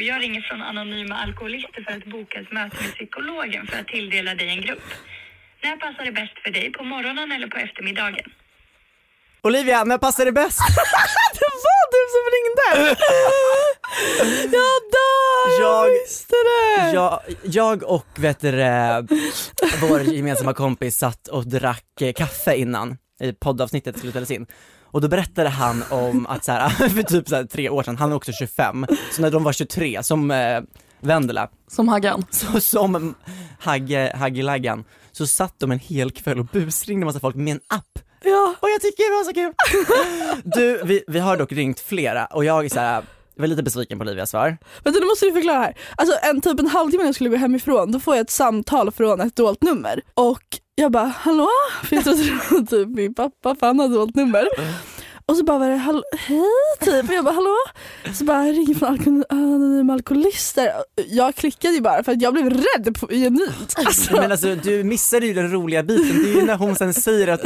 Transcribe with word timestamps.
Och 0.00 0.04
jag 0.06 0.22
ringer 0.22 0.40
från 0.40 0.62
Anonyma 0.62 1.14
Alkoholister 1.14 1.82
för 1.88 1.92
att 1.96 2.04
boka 2.04 2.40
ett 2.40 2.52
möte 2.52 2.76
med 2.82 2.94
psykologen 2.94 3.66
för 3.66 3.78
att 3.80 3.86
tilldela 3.88 4.34
dig 4.34 4.48
en 4.48 4.60
grupp. 4.62 4.82
När 5.62 5.76
passar 5.76 6.04
det 6.04 6.12
bäst 6.12 6.38
för 6.44 6.50
dig? 6.50 6.72
På 6.72 6.84
morgonen 6.84 7.32
eller 7.32 7.46
på 7.46 7.56
eftermiddagen? 7.58 8.24
Olivia, 9.42 9.84
när 9.84 9.98
passar 9.98 10.24
det 10.24 10.32
bäst? 10.32 10.58
det 11.38 11.48
var 11.66 11.84
du 11.96 12.02
som 12.16 12.24
ringde! 12.36 12.96
Jag 14.56 14.80
dör, 14.96 15.60
jag, 15.60 15.86
Jag- 15.88 15.92
visste 16.02 16.34
det! 16.50 16.90
Jag, 16.92 17.20
jag 17.44 17.82
och 17.82 18.06
vet 18.18 18.40
du, 18.40 18.50
vår 19.80 20.00
gemensamma 20.00 20.54
kompis 20.54 20.98
satt 20.98 21.28
och 21.28 21.48
drack 21.48 22.00
eh, 22.00 22.12
kaffe 22.12 22.54
innan 22.56 22.96
i 23.20 23.32
poddavsnittet 23.32 23.96
skulle 23.98 24.12
spelas 24.12 24.30
in. 24.30 24.46
Och 24.92 25.00
då 25.00 25.08
berättade 25.08 25.48
han 25.48 25.84
om 25.90 26.26
att 26.26 26.44
så 26.44 26.52
här, 26.52 26.68
för 26.88 27.02
typ 27.02 27.28
så 27.28 27.36
här, 27.36 27.44
tre 27.44 27.68
år 27.68 27.82
sedan, 27.82 27.96
han 27.96 28.12
är 28.12 28.16
också 28.16 28.32
25, 28.32 28.86
så 29.12 29.22
när 29.22 29.30
de 29.30 29.44
var 29.44 29.52
23, 29.52 30.02
som 30.02 30.30
eh, 30.30 30.60
Vendela, 31.00 31.48
Som 31.68 31.88
Haggan. 31.88 32.24
så 32.30 32.60
som 32.60 33.14
Hagge, 33.60 34.12
Haggelaggan, 34.16 34.84
så 35.12 35.26
satt 35.26 35.54
de 35.58 35.70
en 35.70 35.78
hel 35.78 36.10
kväll 36.10 36.38
och 36.38 36.44
busringde 36.44 37.06
massa 37.06 37.20
folk 37.20 37.36
med 37.36 37.52
en 37.52 37.60
app. 37.68 37.98
Ja. 38.24 38.54
Och 38.60 38.68
jag 38.68 38.80
tycker 38.80 39.10
det 39.10 39.16
var 39.16 39.24
så 39.24 39.34
kul! 39.34 39.52
Du, 40.54 40.82
vi, 40.84 41.04
vi 41.06 41.18
har 41.18 41.36
dock 41.36 41.52
ringt 41.52 41.80
flera 41.80 42.26
och 42.26 42.44
jag 42.44 42.64
är 42.64 42.68
så 42.68 42.80
här, 42.80 43.02
jag 43.40 43.42
var 43.42 43.48
lite 43.48 43.62
besviken 43.62 43.98
på 43.98 44.02
Olivias 44.02 44.30
svar. 44.30 44.58
Vänta 44.84 45.00
nu 45.00 45.06
måste 45.06 45.26
du 45.26 45.32
förklara 45.32 45.58
här. 45.58 45.74
Alltså 45.96 46.16
en 46.22 46.40
typ 46.40 46.60
en 46.60 46.66
halvtimme 46.66 47.02
när 47.02 47.08
jag 47.08 47.14
skulle 47.14 47.30
gå 47.30 47.36
hemifrån 47.36 47.92
då 47.92 48.00
får 48.00 48.14
jag 48.14 48.20
ett 48.20 48.30
samtal 48.30 48.90
från 48.90 49.20
ett 49.20 49.36
dolt 49.36 49.62
nummer 49.62 50.00
och 50.14 50.42
jag 50.74 50.92
bara 50.92 51.04
hallå? 51.04 51.48
För 51.84 51.96
jag 51.96 52.04
trodde 52.04 52.22
det 52.22 52.40
var 52.50 52.66
typ 52.66 52.88
min 52.88 53.14
pappa 53.14 53.54
för 53.54 53.66
han 53.66 53.80
hade 53.80 53.94
dolt 53.94 54.14
nummer. 54.14 54.44
Och 55.30 55.36
så 55.36 55.44
bara 55.44 55.58
var 55.58 55.68
det 55.68 55.76
hej 56.18 56.40
typ 56.80 57.08
och 57.08 57.14
jag 57.14 57.24
bara 57.24 57.34
hallå? 57.34 57.56
Så 58.14 58.24
bara 58.24 58.46
jag 58.46 58.56
ringer 58.56 58.74
från 58.74 58.88
alko- 58.98 59.24
anonyma 59.28 59.92
alkoholister. 59.92 60.72
Jag 61.08 61.34
klickade 61.34 61.74
ju 61.74 61.80
bara 61.80 62.04
för 62.04 62.12
att 62.12 62.22
jag 62.22 62.32
blev 62.34 62.50
rädd 62.50 62.96
på, 63.00 63.06
genuint. 63.06 63.74
Alltså, 63.76 64.12
Men 64.16 64.32
alltså 64.32 64.54
du 64.54 64.84
missade 64.84 65.26
ju 65.26 65.34
den 65.34 65.52
roliga 65.52 65.82
biten, 65.82 66.22
det 66.22 66.30
är 66.30 66.34
ju 66.34 66.44
när 66.46 66.56
hon 66.56 66.76
sen 66.76 66.94
säger 66.94 67.28
att, 67.28 67.40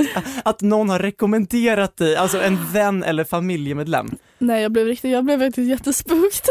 att 0.45 0.61
någon 0.61 0.89
har 0.89 0.99
rekommenderat 0.99 1.97
dig, 1.97 2.17
alltså 2.17 2.41
en 2.43 2.73
vän 2.73 3.03
eller 3.05 3.25
familjemedlem. 3.25 4.11
nej 4.39 4.63
jag 4.63 4.73
blev 4.73 4.87
riktigt, 4.87 5.11
jag 5.13 5.25
blev 5.25 5.39
faktiskt 5.39 5.69
jättespooked. 5.71 6.49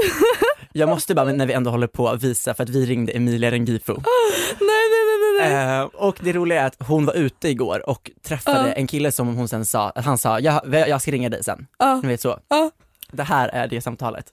Jag 0.73 0.89
måste 0.89 1.15
bara, 1.15 1.33
när 1.33 1.45
vi 1.45 1.53
ändå 1.53 1.71
håller 1.71 1.87
på, 1.87 2.15
visa 2.21 2.53
för 2.53 2.63
att 2.63 2.69
vi 2.69 2.85
ringde 2.85 3.11
Emilia 3.11 3.51
Rengifo. 3.51 3.93
nej. 3.93 4.03
nej. 4.59 5.02
Eh, 5.51 5.83
och 5.93 6.15
det 6.21 6.33
roliga 6.33 6.61
är 6.61 6.65
att 6.65 6.87
hon 6.87 7.05
var 7.05 7.13
ute 7.17 7.49
igår 7.49 7.89
och 7.89 8.11
träffade 8.27 8.71
en 8.71 8.87
kille 8.87 9.11
som 9.11 9.35
hon 9.35 9.47
sen 9.47 9.65
sa, 9.65 9.89
att 9.89 10.05
han 10.05 10.17
sa, 10.17 10.39
jag, 10.39 10.61
jag 10.87 11.01
ska 11.01 11.11
ringa 11.11 11.29
dig 11.29 11.43
sen. 11.43 11.67
Ni 12.03 12.07
vet 12.07 12.21
så. 12.21 12.37
Det 13.11 13.23
här 13.23 13.49
är 13.49 13.67
det 13.67 13.81
samtalet. 13.81 14.25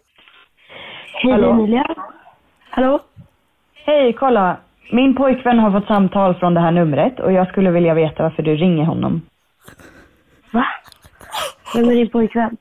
Hej 1.22 1.32
Emilia. 1.32 1.84
Hallå? 2.70 3.00
Hej, 3.74 4.12
kolla. 4.12 4.56
Min 4.92 5.16
pojkvän 5.16 5.58
har 5.58 5.80
fått 5.80 5.86
samtal 5.86 6.34
från 6.34 6.54
det 6.54 6.60
här 6.60 6.70
numret 6.70 7.20
och 7.20 7.32
jag 7.32 7.48
skulle 7.48 7.70
vilja 7.70 7.94
veta 7.94 8.22
varför 8.22 8.42
du 8.42 8.56
ringer 8.56 8.84
honom. 8.84 9.22
Va? 10.52 10.66
Vem 11.74 11.88
är 11.88 11.94
din 11.94 12.10
pojkvän? 12.10 12.56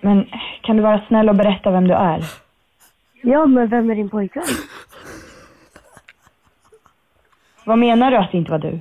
Men 0.00 0.26
kan 0.62 0.76
du 0.76 0.82
vara 0.82 1.02
snäll 1.08 1.28
och 1.28 1.34
berätta 1.34 1.70
vem 1.70 1.88
du 1.88 1.94
är? 1.94 2.24
Ja, 3.22 3.46
men 3.46 3.68
vem 3.68 3.90
är 3.90 3.94
din 3.94 4.10
pojkvän? 4.10 4.44
Vad 7.64 7.78
menar 7.78 8.10
du 8.10 8.16
att 8.16 8.32
det 8.32 8.38
inte 8.38 8.50
var 8.50 8.58
du? 8.58 8.80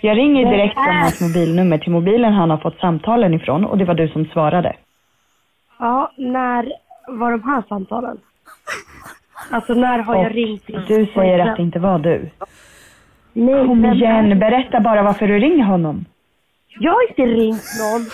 Jag 0.00 0.16
ringer 0.16 0.50
direkt 0.50 0.74
från 0.74 0.96
hans 0.96 1.20
mobilnummer 1.20 1.78
till 1.78 1.92
mobilen 1.92 2.32
han 2.32 2.50
har 2.50 2.58
fått 2.58 2.78
samtalen 2.78 3.34
ifrån 3.34 3.64
och 3.64 3.78
det 3.78 3.84
var 3.84 3.94
du 3.94 4.08
som 4.08 4.24
svarade. 4.24 4.76
Ja, 5.78 6.12
när 6.16 6.72
var 7.06 7.30
de 7.30 7.42
här 7.42 7.62
samtalen? 7.68 8.18
Alltså 9.50 9.74
när 9.74 9.98
har 9.98 10.14
jag 10.14 10.26
Och 10.26 10.32
ringt 10.32 10.66
din 10.66 10.80
du 10.88 11.06
säger 11.06 11.38
att 11.38 11.56
det 11.56 11.62
inte 11.62 11.78
var 11.78 11.98
du. 11.98 12.30
Nej, 13.32 13.66
Kom 13.66 13.84
igen, 13.84 14.38
berätta 14.38 14.80
bara 14.80 15.02
varför 15.02 15.26
du 15.28 15.38
ringer 15.38 15.64
honom. 15.64 16.04
Jag 16.78 16.92
har 16.92 17.08
inte 17.08 17.22
ringt 17.22 17.64
någon. 17.80 18.06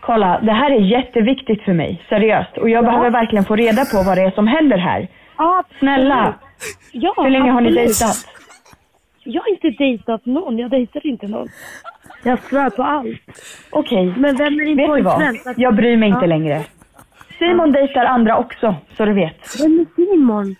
Kolla, 0.00 0.40
det 0.40 0.52
här 0.52 0.70
är 0.70 0.80
jätteviktigt 0.80 1.62
för 1.62 1.72
mig, 1.72 2.02
seriöst. 2.08 2.56
Och 2.58 2.68
jag 2.68 2.84
behöver 2.84 3.10
verkligen 3.10 3.44
få 3.44 3.56
reda 3.56 3.84
på 3.84 4.02
vad 4.06 4.16
det 4.18 4.22
är 4.22 4.30
som 4.30 4.46
händer 4.46 4.78
här. 4.78 5.08
Ja, 5.38 5.64
Snälla, 5.78 6.34
Ja, 6.92 7.14
hur 7.16 7.30
länge 7.30 7.50
har 7.50 7.60
ni 7.60 7.68
absolut. 7.68 7.98
dejtat? 7.98 8.26
Jag 9.24 9.42
har 9.42 9.48
inte 9.50 9.70
dejtat 9.70 10.26
någon. 10.26 10.58
Jag 10.58 10.70
dejtar 10.70 11.06
inte 11.06 11.26
någon. 11.26 11.48
Jag 12.22 12.42
svär 12.42 12.70
på 12.70 12.82
allt. 12.82 13.20
Okej, 13.70 14.14
Men 14.16 14.36
vem 14.36 14.60
är 14.60 14.64
din 14.64 14.76
vet 14.76 14.86
du 14.96 15.02
vad? 15.02 15.14
pojkvän? 15.20 15.54
Jag 15.56 15.74
bryr 15.74 15.96
mig 15.96 16.08
inte 16.08 16.26
längre. 16.26 16.64
Simon 17.38 17.72
dejtar 17.72 18.04
andra 18.04 18.38
också, 18.38 18.74
så 18.96 19.04
du 19.04 19.12
vet. 19.12 19.60
Vem 19.62 19.80
är 19.80 19.86
Simon? 19.96 20.56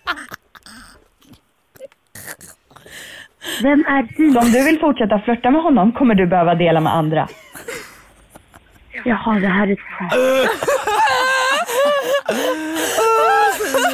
Vem 3.62 3.84
är 3.88 4.14
Simon? 4.16 4.36
Om 4.36 4.52
du 4.52 4.64
vill 4.64 4.80
fortsätta 4.80 5.18
flirta 5.20 5.50
med 5.50 5.62
honom 5.62 5.92
kommer 5.92 6.14
du 6.14 6.26
behöva 6.26 6.54
dela 6.54 6.80
med 6.80 6.94
andra. 6.94 7.28
Jaha, 9.04 9.38
det 9.40 9.46
här 9.46 9.66
är 9.66 9.72
ett 9.72 9.78
skämt. 9.80 10.12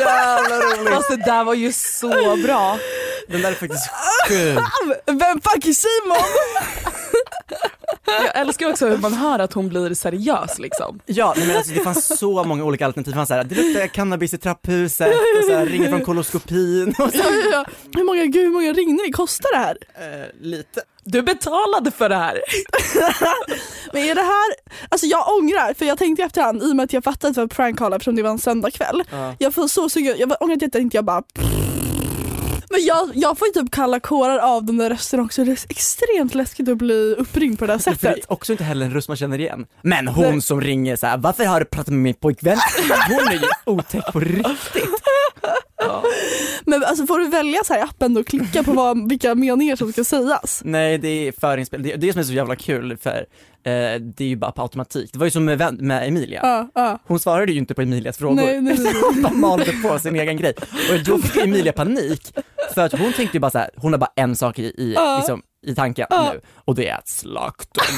Jävla 0.06 0.56
roligt! 0.61 0.94
Fast 0.94 1.08
det 1.08 1.17
där 1.17 1.44
var 1.44 1.55
ju 1.55 1.73
så 1.73 2.37
bra. 2.37 2.79
Den 3.29 3.43
där 3.43 3.50
är 3.50 3.55
faktiskt 3.55 3.88
sjuk. 4.29 4.58
Vem 5.06 5.41
fuck 5.41 5.67
är 5.67 5.73
Simon? 5.73 6.19
Jag 8.06 8.40
älskar 8.40 8.70
också 8.70 8.88
hur 8.88 8.99
man 8.99 9.14
hör 9.14 9.38
att 9.38 9.52
hon 9.52 9.69
blir 9.69 9.94
seriös 9.94 10.58
liksom. 10.58 11.00
Ja, 11.06 11.34
nej, 11.37 11.46
men 11.46 11.56
alltså, 11.56 11.75
det 11.75 11.81
fanns 11.81 12.19
så 12.19 12.44
många 12.44 12.64
olika 12.64 12.87
alternativ. 12.87 13.12
Det 13.12 13.17
fanns 13.17 13.28
såhär, 13.28 13.44
det 13.44 13.55
luktar 13.55 13.87
cannabis 13.87 14.34
i 14.34 14.38
trapphuset 14.38 15.08
och 15.08 15.44
såhär, 15.44 15.67
ringer 15.67 15.88
från 15.88 16.00
koloskopin 16.00 16.88
och 16.88 17.11
så. 17.11 17.19
Ja, 17.19 17.25
ja, 17.25 17.49
ja. 17.52 17.64
Hur 17.94 18.05
många, 18.05 18.25
gud, 18.25 18.43
hur 18.44 18.50
många 18.50 18.73
ringningar 18.73 19.12
kostar 19.12 19.50
det 19.52 19.58
här? 19.58 19.76
Eh, 19.94 20.26
lite. 20.40 20.81
Du 21.05 21.23
betalade 21.23 21.90
för 21.90 22.08
det 22.08 22.17
här. 22.17 22.40
Men 23.93 24.02
är 24.02 24.14
det 24.14 24.23
här, 24.23 24.55
alltså 24.88 25.06
jag 25.06 25.28
ångrar 25.38 25.75
för 25.75 25.84
jag 25.84 25.99
tänkte 25.99 26.23
i 26.23 26.25
efterhand 26.25 26.62
i 26.62 26.73
och 26.73 26.76
med 26.76 26.84
att 26.84 26.93
jag 26.93 27.05
fattade 27.05 27.28
att 27.28 27.34
det 27.34 27.40
var 27.40 27.49
prank 27.49 27.78
call 27.78 27.93
eftersom 27.93 28.17
det 28.17 28.23
var 28.23 28.31
en 28.31 28.38
söndagkväll. 28.38 29.02
Ja. 29.11 29.34
Jag 29.38 29.55
får 29.55 29.69
så 29.69 29.88
sugen, 29.88 30.14
jag 30.19 30.37
ångrar 30.40 30.56
att 30.56 30.62
jag 30.62 30.73
tänkte 30.73 30.96
jag 30.96 31.05
bara 31.05 31.23
men 32.76 32.84
jag, 32.87 33.11
jag 33.14 33.38
får 33.38 33.49
ju 33.49 33.52
typ 33.52 33.70
kalla 33.70 34.00
kårar 34.00 34.38
av 34.38 34.64
den 34.64 34.76
där 34.78 34.90
rösten 34.90 35.20
också. 35.20 35.44
Det 35.44 35.50
är 35.52 35.58
extremt 35.69 36.34
läskigt 36.34 36.69
att 36.69 36.78
bli 36.78 37.14
uppringd 37.19 37.58
på 37.58 37.67
det 37.67 37.73
här 37.73 37.78
För 37.78 37.90
det 37.90 37.96
sättet. 37.99 38.25
är 38.25 38.32
också 38.32 38.52
inte 38.52 38.64
heller 38.64 38.87
en 38.87 38.93
röst 38.93 39.08
man 39.08 39.17
känner 39.17 39.38
igen. 39.40 39.67
Men 39.82 40.08
hon 40.08 40.43
som 40.43 40.61
ringer 40.61 40.96
så 40.96 41.06
här, 41.06 41.17
varför 41.19 41.44
har 41.44 41.61
du 41.61 41.67
pratat 41.67 41.88
med 41.88 41.99
min 41.99 42.14
pojkvän? 42.14 42.58
Hon 43.08 43.28
är 43.28 43.32
ju 43.32 43.49
otäck 43.64 44.12
på 44.12 44.20
riktigt. 44.20 44.84
Men 46.64 46.84
alltså 46.84 47.06
får 47.06 47.19
du 47.19 47.28
välja 47.28 47.64
så 47.64 47.73
här 47.73 47.81
i 47.81 47.82
appen 47.82 48.17
och 48.17 48.26
klicka 48.26 48.62
på 48.62 48.73
vad, 48.73 49.08
vilka 49.08 49.34
meningar 49.34 49.76
som 49.76 49.93
ska 49.93 50.05
sägas? 50.05 50.62
Nej 50.64 50.99
det 50.99 51.08
är 51.28 51.32
förinspel, 51.40 51.82
det 51.82 51.93
är 51.93 51.96
det 51.96 52.12
som 52.12 52.20
är 52.20 52.25
så 52.25 52.32
jävla 52.32 52.56
kul 52.56 52.96
för 53.02 53.26
eh, 53.67 54.01
det 54.01 54.25
är 54.25 54.29
ju 54.29 54.37
bara 54.37 54.53
på 54.53 54.63
automatik. 54.63 55.13
Det 55.13 55.19
var 55.19 55.27
ju 55.27 55.31
som 55.31 55.45
med, 55.45 55.83
med 55.83 56.09
Emilia. 56.09 56.41
Ja, 56.43 56.69
ja. 56.75 56.99
Hon 57.07 57.19
svarade 57.19 57.53
ju 57.53 57.59
inte 57.59 57.75
på 57.75 57.83
Emilias 57.83 58.19
frågor. 58.19 58.35
Nej, 58.37 58.61
nej, 58.61 58.77
nej. 58.79 58.93
Hon 59.15 59.23
bara 59.23 59.33
malde 59.33 59.73
på 59.83 59.99
sin 59.99 60.17
egen 60.17 60.37
grej. 60.37 60.55
Och 60.93 61.05
då 61.05 61.19
fick 61.19 61.37
Emilia 61.45 61.73
panik. 61.73 62.35
För 62.75 62.83
att 62.83 62.93
hon 62.93 63.13
tänkte 63.13 63.37
ju 63.37 63.41
bara 63.41 63.51
så 63.51 63.59
här, 63.59 63.71
hon 63.77 63.93
har 63.93 63.99
bara 63.99 64.13
en 64.17 64.37
sak 64.37 64.59
i, 64.59 64.63
i, 64.63 64.93
Ja. 64.97 65.17
liksom, 65.17 65.43
i 65.67 65.75
tanken 65.75 66.07
nu. 66.11 66.41
Och 66.55 66.75
det 66.75 66.89
är 66.89 66.95
att 66.97 67.09
slakta. 67.09 67.81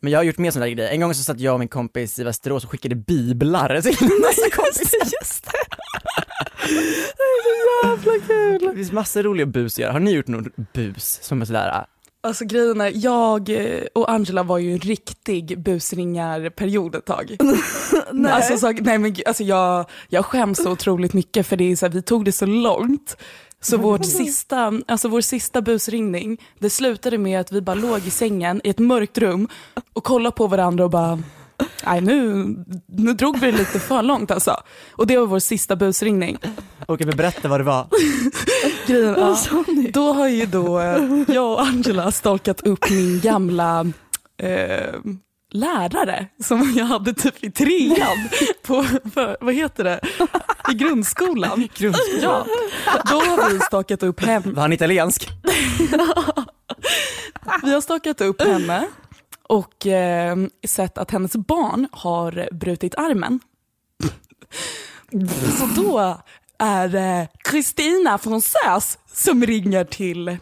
Men 0.00 0.12
jag 0.12 0.18
har 0.18 0.24
gjort 0.24 0.38
mer 0.38 0.50
sådana 0.50 0.66
där 0.66 0.72
grejer. 0.74 0.90
En 0.90 1.00
gång 1.00 1.14
så 1.14 1.22
satt 1.22 1.40
jag 1.40 1.52
och 1.54 1.58
min 1.58 1.68
kompis 1.68 2.18
i 2.18 2.24
Västerås 2.24 2.64
och 2.64 2.70
skickade 2.70 2.94
biblar 2.94 3.80
till 3.80 3.90
massa 4.20 4.50
kompisar. 4.52 4.98
Just 5.20 5.44
det. 5.44 5.50
Det 6.66 6.74
är 6.74 7.42
så 7.42 7.86
jävla 7.86 8.26
kul. 8.26 8.68
Det 8.68 8.74
finns 8.76 8.92
massor 8.92 9.22
roliga 9.22 9.46
bus 9.46 9.74
att 9.74 9.78
göra. 9.78 9.92
Har 9.92 10.00
ni 10.00 10.10
gjort 10.12 10.26
någon 10.28 10.50
bus 10.74 11.18
som 11.22 11.40
är 11.42 11.46
sådär, 11.46 11.84
Alltså 12.24 12.44
grejen 12.44 12.80
är, 12.80 12.92
jag 12.94 13.48
eh, 13.48 13.82
och 13.92 14.10
Angela 14.10 14.42
var 14.42 14.58
ju 14.58 14.72
en 14.72 14.78
riktig 14.78 15.62
busringarperiod 15.62 16.94
ett 16.94 17.04
tag. 17.04 17.36
Nej. 18.12 18.32
Alltså, 18.32 18.58
så, 18.58 18.72
nej 18.72 18.98
men 18.98 19.16
alltså 19.26 19.42
jag, 19.42 19.86
jag 20.08 20.24
skäms 20.24 20.58
så 20.62 20.70
otroligt 20.70 21.12
mycket 21.12 21.46
för 21.46 21.56
det 21.56 21.72
är 21.72 21.76
så 21.76 21.86
här, 21.86 21.92
vi 21.92 22.02
tog 22.02 22.24
det 22.24 22.32
så 22.32 22.46
långt. 22.46 23.16
Så 23.60 23.76
vårt 23.76 24.04
sista, 24.04 24.72
alltså 24.86 25.08
vår 25.08 25.20
sista 25.20 25.62
busringning, 25.62 26.40
det 26.58 26.70
slutade 26.70 27.18
med 27.18 27.40
att 27.40 27.52
vi 27.52 27.60
bara 27.60 27.74
låg 27.74 28.06
i 28.06 28.10
sängen 28.10 28.60
i 28.64 28.70
ett 28.70 28.78
mörkt 28.78 29.18
rum 29.18 29.48
och 29.92 30.04
kollade 30.04 30.36
på 30.36 30.46
varandra 30.46 30.84
och 30.84 30.90
bara, 30.90 31.22
nej 31.86 32.00
nu, 32.00 32.46
nu 32.86 33.12
drog 33.12 33.40
vi 33.40 33.50
det 33.50 33.58
lite 33.58 33.80
för 33.80 34.02
långt 34.02 34.30
alltså. 34.30 34.56
Och 34.92 35.06
det 35.06 35.18
var 35.18 35.26
vår 35.26 35.38
sista 35.38 35.76
busringning. 35.76 36.38
okej 36.86 37.06
men 37.06 37.16
berätta 37.16 37.48
vad 37.48 37.60
det 37.60 37.64
var. 37.64 37.86
Grejen, 38.86 39.14
ja, 39.18 39.36
då 39.92 40.12
har 40.12 40.28
ju 40.28 40.46
då 40.46 40.80
eh, 40.80 41.22
jag 41.28 41.52
och 41.52 41.60
Angela 41.60 42.12
stalkat 42.12 42.60
upp 42.60 42.90
min 42.90 43.20
gamla 43.20 43.86
eh, 44.36 44.94
lärare 45.50 46.26
som 46.42 46.74
jag 46.76 46.84
hade 46.84 47.14
typ 47.14 47.44
i 47.44 47.50
trean 47.50 48.28
på, 48.62 48.84
för, 49.14 49.36
vad 49.40 49.54
heter 49.54 49.84
det, 49.84 50.00
i 50.70 50.74
grundskolan. 50.74 51.68
Ja, 52.22 52.46
då 53.10 53.14
har 53.14 53.50
vi 53.52 53.60
stakat 53.60 54.02
upp 54.02 54.20
henne. 54.20 54.52
Var 54.52 54.62
han 54.62 54.72
italiensk? 54.72 55.28
Vi 57.62 57.74
har 57.74 57.80
stakat 57.80 58.20
upp 58.20 58.42
henne 58.42 58.88
och 59.42 59.86
eh, 59.86 60.36
sett 60.66 60.98
att 60.98 61.10
hennes 61.10 61.36
barn 61.36 61.88
har 61.92 62.48
brutit 62.52 62.94
armen. 62.94 63.40
Så 65.58 65.82
då 65.82 66.18
är 66.58 67.28
Kristina 67.44 68.18
från 68.18 68.42
SÖS 68.42 68.98
som 69.12 69.46
ringer 69.46 69.84
till 69.84 70.36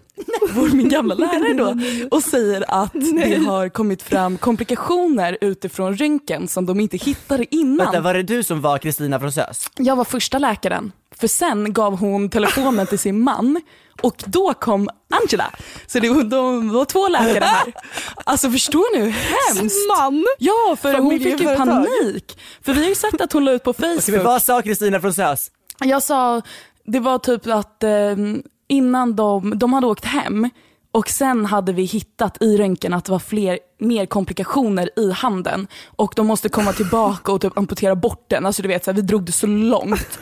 vår, 0.54 0.68
min 0.68 0.88
gamla 0.88 1.14
lärare 1.14 1.54
då 1.54 1.76
och 2.16 2.22
säger 2.22 2.64
att 2.68 2.92
det 2.92 3.36
har 3.46 3.68
kommit 3.68 4.02
fram 4.02 4.38
komplikationer 4.38 5.38
utifrån 5.40 5.96
röntgen 5.96 6.48
som 6.48 6.66
de 6.66 6.80
inte 6.80 6.96
hittade 6.96 7.54
innan. 7.54 7.76
Vänta, 7.76 8.00
var 8.00 8.14
det 8.14 8.22
du 8.22 8.42
som 8.42 8.60
var 8.60 8.78
Kristina 8.78 9.20
från 9.20 9.32
SÖS? 9.32 9.70
Jag 9.76 9.96
var 9.96 10.04
första 10.04 10.38
läkaren, 10.38 10.92
för 11.16 11.28
sen 11.28 11.72
gav 11.72 11.98
hon 11.98 12.30
telefonen 12.30 12.86
till 12.86 12.98
sin 12.98 13.20
man 13.20 13.60
och 14.02 14.24
då 14.26 14.54
kom 14.54 14.88
Angela. 15.22 15.50
Så 15.86 15.98
det 16.00 16.08
var, 16.08 16.22
de 16.22 16.72
var 16.72 16.84
två 16.84 17.08
läkare 17.08 17.44
här. 17.44 17.72
Alltså 18.24 18.50
förstår 18.50 18.96
ni 18.96 19.04
hur 19.04 19.10
hemskt? 19.10 19.76
Man! 19.98 20.24
Ja, 20.38 20.76
för 20.82 20.98
hon 20.98 21.20
fick 21.20 21.40
ju 21.40 21.56
panik. 21.56 22.38
För 22.62 22.72
vi 22.72 22.80
har 22.80 22.88
ju 22.88 22.94
sett 22.94 23.20
att 23.20 23.32
hon 23.32 23.44
la 23.44 23.52
ut 23.52 23.62
på 23.62 23.72
Facebook. 23.72 24.24
vad 24.24 24.42
sa 24.42 24.62
Kristina 24.62 25.00
från 25.00 25.14
SÖS? 25.14 25.50
Jag 25.84 26.02
sa, 26.02 26.43
det 26.84 27.00
var 27.00 27.19
typ 27.19 27.46
att 27.46 27.82
eh, 27.82 28.17
innan 28.69 29.17
de, 29.17 29.58
de 29.58 29.73
hade 29.73 29.87
åkt 29.87 30.05
hem 30.05 30.49
och 30.93 31.08
sen 31.08 31.46
hade 31.46 31.73
vi 31.73 31.82
hittat 31.82 32.43
i 32.43 32.56
röntgen 32.56 32.94
att 32.94 33.05
det 33.05 33.12
var 33.12 33.19
fler, 33.19 33.58
mer 33.79 34.06
komplikationer 34.06 34.90
i 34.96 35.11
handen 35.11 35.67
och 35.96 36.12
de 36.17 36.26
måste 36.26 36.49
komma 36.49 36.73
tillbaka 36.73 37.32
och 37.32 37.40
typ 37.40 37.58
amputera 37.58 37.94
bort 37.94 38.25
den. 38.29 38.46
Alltså 38.46 38.62
du 38.62 38.69
vet, 38.69 38.84
så 38.84 38.90
här, 38.90 38.96
vi 38.96 39.02
drog 39.02 39.25
det 39.25 39.32
så 39.32 39.46
långt. 39.46 40.19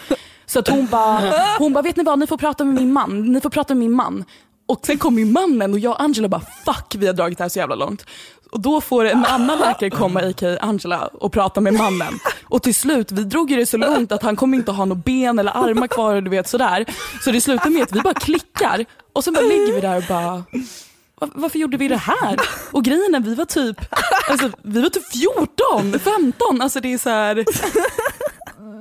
Så 0.47 0.59
att 0.59 0.69
hon 0.69 0.87
bara, 0.87 1.33
hon 1.59 1.73
bara, 1.73 1.83
vet 1.83 1.97
ni 1.97 2.05
vad, 2.05 2.19
ni 2.19 2.27
får 2.27 2.37
prata 2.37 2.65
med 2.65 2.75
min 2.75 2.93
man, 2.93 3.33
ni 3.33 3.41
får 3.41 3.51
prata 3.51 3.75
med 3.75 3.81
min 3.81 3.93
man. 3.93 4.25
Och 4.67 4.87
sen 4.87 4.99
kom 4.99 5.19
ju 5.19 5.25
mannen 5.25 5.73
och 5.73 5.79
jag 5.79 5.93
och 5.93 6.03
Angela 6.03 6.29
bara, 6.29 6.41
fuck 6.41 6.95
vi 6.99 7.07
har 7.07 7.15
dragit 7.15 7.39
det 7.39 7.45
här 7.45 7.49
så 7.49 7.59
jävla 7.59 7.75
långt. 7.75 8.07
Och 8.51 8.61
då 8.61 8.81
får 8.81 9.05
en 9.05 9.25
annan 9.25 9.59
läkare 9.59 9.91
komma, 9.91 10.21
a.k.a. 10.21 10.59
Angela, 10.61 11.07
och 11.07 11.33
prata 11.33 11.61
med 11.61 11.75
mannen. 11.75 12.19
Och 12.45 12.63
till 12.63 12.75
slut, 12.75 13.13
vi 13.13 13.25
drog 13.25 13.51
ju 13.51 13.57
det 13.57 13.67
så 13.67 13.77
långt 13.77 14.13
att 14.13 14.23
han 14.23 14.37
kommer 14.37 14.59
inte 14.59 14.73
ha 14.73 14.85
några 14.85 15.03
ben 15.05 15.39
eller 15.39 15.57
armar 15.57 15.87
kvar 15.87 16.21
du 16.21 16.31
vet 16.31 16.49
sådär. 16.49 16.85
Så 17.25 17.31
det 17.31 17.41
slutar 17.41 17.71
med 17.71 17.83
att 17.83 17.93
vi 17.93 18.01
bara 18.01 18.15
klickar 18.15 18.85
och 19.13 19.25
sen 19.25 19.35
bara 19.35 19.45
ligger 19.45 19.73
vi 19.73 19.81
där 19.81 19.97
och 19.97 20.05
bara 20.09 20.45
varför 21.21 21.59
gjorde 21.59 21.77
vi 21.77 21.89
det 21.89 21.97
här? 21.97 22.41
Och 22.71 22.85
grejen 22.85 23.15
är 23.15 23.21
vi 23.21 23.35
var 23.35 23.45
typ, 23.45 23.77
alltså, 24.29 24.51
vi 24.63 24.83
var 24.83 24.89
typ 24.89 25.13
14, 25.13 25.99
15, 25.99 26.61
alltså 26.63 26.81
det 26.81 26.93
är 26.93 26.99
så 26.99 27.11
här. 27.11 27.45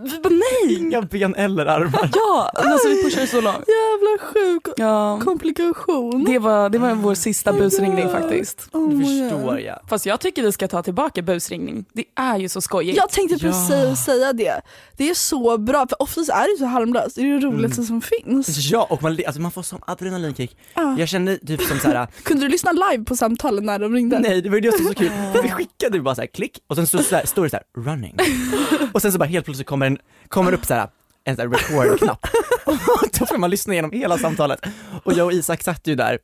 Vi 0.04 0.20
bara 0.24 0.30
nej! 0.34 0.76
Inga 0.80 1.02
ben 1.02 1.36
eller 1.36 1.66
armar. 1.66 2.10
Ja, 2.14 2.52
alltså 2.56 2.88
vi 2.88 3.04
pushade 3.04 3.28
så 3.28 3.42
långt. 3.42 3.58
Jävla 3.68 4.18
sjuk 4.34 4.68
Ja, 4.78 5.20
komplikation. 5.24 6.24
det 6.24 6.40
var, 6.40 6.70
det 6.70 6.78
var 6.78 6.94
vår 6.94 7.14
sista 7.14 7.54
busringning 7.54 8.10
faktiskt. 8.10 8.70
Oh 8.74 8.90
Det 8.90 9.06
förstår 9.06 9.60
jag. 9.60 9.80
Fast 9.90 10.06
jag 10.06 10.20
tycker 10.20 10.44
vi 10.44 10.52
ska 10.52 10.68
ta 10.68 10.84
tillbaka 10.84 11.22
busringning. 11.22 11.86
Det 11.94 12.04
är 12.16 12.38
ju 12.38 12.50
så 12.50 12.62
skojigt. 12.62 12.98
Jag 12.98 13.10
tänkte 13.10 13.36
Ja. 13.46 13.52
precis 13.52 14.06
säga 14.06 14.34
det. 14.34 14.62
Det 14.98 15.10
är 15.10 15.14
så 15.14 15.58
bra, 15.58 15.88
för 15.90 16.02
oftast 16.02 16.30
är 16.30 16.54
det 16.54 16.60
så 16.60 16.66
harmlöst. 16.66 17.16
Det 17.16 17.22
är 17.22 17.26
det 17.40 17.46
roligaste 17.48 17.84
som 17.84 18.02
finns. 18.02 18.58
Ja, 18.72 18.88
och 18.90 19.04
man, 19.04 19.18
alltså 19.28 19.42
man 19.42 19.52
får 19.52 19.62
sån 19.64 19.82
adrenalinkick. 19.88 20.58
Ja. 20.74 20.96
Jag 21.00 21.10
kände 21.10 21.38
typ 21.38 21.62
som 21.62 21.80
såhär, 21.80 22.08
Kunde 22.24 22.46
du 22.46 22.50
lyssna 22.50 22.72
live 22.72 23.04
på 23.04 23.16
samtalen 23.16 23.66
när 23.66 23.80
de 23.80 23.94
ringde? 23.96 24.20
nej 24.20 24.42
det 24.42 24.50
var 24.50 24.56
ju 24.56 24.62
det 24.62 24.78
som 24.78 24.86
var 24.86 24.94
så 24.94 25.00
kul, 25.00 25.12
vi 25.44 25.50
skickade 25.50 26.00
bara 26.02 26.16
såhär 26.16 26.28
klick 26.28 26.60
och 26.68 26.76
sen 26.76 26.88
så, 26.88 26.98
så 26.98 27.16
här, 27.16 27.26
står 27.26 27.44
det 27.44 27.50
såhär 27.50 27.64
running. 27.78 28.16
Och 28.94 29.02
sen 29.02 29.12
så 29.12 29.18
bara 29.18 29.26
helt 29.26 29.46
plötsligt 29.46 29.68
kommer, 29.68 29.89
en, 29.90 29.98
kommer 30.28 30.54
upp 30.54 30.66
såhär 30.66 30.88
en 31.24 31.36
sån 31.36 31.52
här 31.52 31.58
record-knapp. 31.60 32.28
Och 32.66 32.76
då 33.20 33.26
får 33.26 33.38
man 33.38 33.50
lyssna 33.50 33.74
igenom 33.74 33.92
hela 33.92 34.18
samtalet. 34.18 34.60
Och 35.04 35.14
jag 35.14 35.26
och 35.26 35.34
Isak 35.34 35.64
satt 35.64 35.88
ju 35.88 35.96
där, 35.96 36.20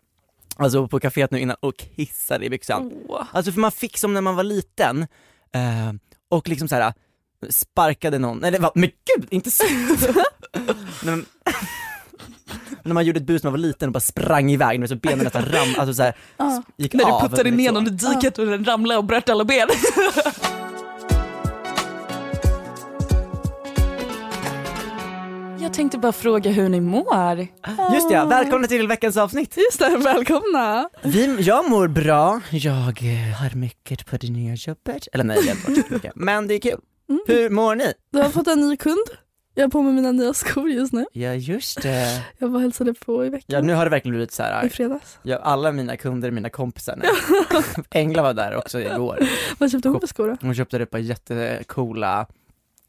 alltså 0.58 0.88
på 0.88 1.00
kaféet 1.00 1.32
nu 1.32 1.40
innan 1.40 1.58
och 1.60 1.74
kissade 1.96 2.46
i 2.46 2.50
byxan. 2.50 2.92
Alltså 3.32 3.52
för 3.52 3.60
man 3.60 3.72
fick 3.72 3.98
som 3.98 4.14
när 4.14 4.22
man 4.22 4.36
var 4.36 4.44
liten, 4.44 5.02
eh, 5.54 5.94
och 6.30 6.48
liksom 6.48 6.68
såhär 6.68 6.94
sparkade 7.50 8.20
någon, 8.20 8.44
eller 8.44 8.60
va, 8.60 8.72
men 8.76 8.90
gud, 9.16 9.28
inte 9.30 9.52
så! 9.52 9.64
men, 11.04 11.26
när 12.84 12.94
man 12.94 13.06
gjorde 13.06 13.20
ett 13.20 13.26
bus 13.26 13.44
när 13.44 13.52
man 13.52 13.62
var 13.62 13.68
liten 13.68 13.90
och 13.90 13.94
bara 13.94 14.00
sprang 14.00 14.52
iväg, 14.52 14.80
när 14.80 14.88
så 14.88 14.96
benen 14.96 15.20
nästan 15.24 15.46
ram, 15.46 15.68
alltså 15.78 15.94
såhär, 15.94 16.16
Ja. 16.38 16.64
gick 16.78 16.94
När 16.94 17.04
av. 17.12 17.22
du 17.22 17.30
puttade 17.30 17.50
vet 17.50 17.58
ner 17.58 17.68
så. 17.68 17.74
någon 17.74 17.88
i 17.88 17.90
diket 17.90 18.38
och 18.40 18.46
den 18.46 18.66
ramlade 18.66 18.98
och 18.98 19.04
bröt 19.06 19.30
alla 19.30 19.44
ben. 19.44 19.68
tänkte 25.76 25.98
bara 25.98 26.12
fråga 26.12 26.52
hur 26.52 26.70
ni 26.70 26.82
mår. 26.82 27.38
Just 27.94 28.12
ja, 28.12 28.26
välkomna 28.26 28.68
till 28.68 28.88
veckans 28.88 29.18
avsnitt! 29.18 29.58
Just 29.58 29.80
det, 29.80 29.98
välkomna. 29.98 30.90
Vi, 31.04 31.42
jag 31.42 31.70
mår 31.70 31.88
bra, 31.88 32.42
jag 32.52 33.04
eh, 33.04 33.36
har 33.42 33.56
mycket 33.58 34.06
på 34.06 34.18
det 34.18 34.30
nya 34.32 34.56
jobbet, 34.56 35.08
eller 35.14 35.24
nej 35.24 35.38
jag 35.48 35.56
har 35.56 35.78
inte 35.78 35.94
mycket, 35.94 36.12
men 36.16 36.48
det 36.48 36.54
är 36.54 36.60
kul. 36.60 36.80
Mm. 37.10 37.22
Hur 37.28 37.50
mår 37.50 37.76
ni? 37.76 37.94
Du 38.12 38.20
har 38.20 38.30
fått 38.30 38.48
en 38.48 38.60
ny 38.70 38.78
kund. 38.78 39.06
Jag 39.58 39.64
har 39.64 39.70
på 39.70 39.82
mig 39.82 39.94
mina 39.94 40.12
nya 40.12 40.34
skor 40.34 40.70
just 40.70 40.94
nu. 40.94 41.06
Ja 41.14 41.34
just 41.34 41.82
det. 41.82 42.22
Jag 42.38 42.48
var 42.48 42.60
hälsade 42.60 42.94
på 42.94 43.24
i 43.26 43.28
Ja 43.28 43.32
veckan. 43.32 43.68
nu 43.68 43.74
har 43.74 43.86
det 43.86 43.92
verkligen 43.92 44.14
blivit 44.14 44.32
så 44.32 44.44
I 44.44 44.46
här. 44.46 44.70
fredags. 44.70 45.18
Ja, 45.24 45.38
alla 45.38 45.72
mina 45.72 45.98
kunder 45.98 46.28
är 46.28 46.32
mina 46.32 46.50
kompisar 46.50 46.96
nu. 46.96 47.06
Engla 48.00 48.22
var 48.22 48.34
där 48.34 48.56
också 48.56 48.80
igår. 48.82 49.20
Vad 49.58 49.72
köpte 49.72 49.90
hon 49.90 50.00
för 50.00 50.08
skor 50.08 50.28
då? 50.28 50.38
Hon 50.42 50.56
köpte 50.56 50.78
ett 50.78 50.92
par 50.92 51.00
jättecoola 51.00 52.28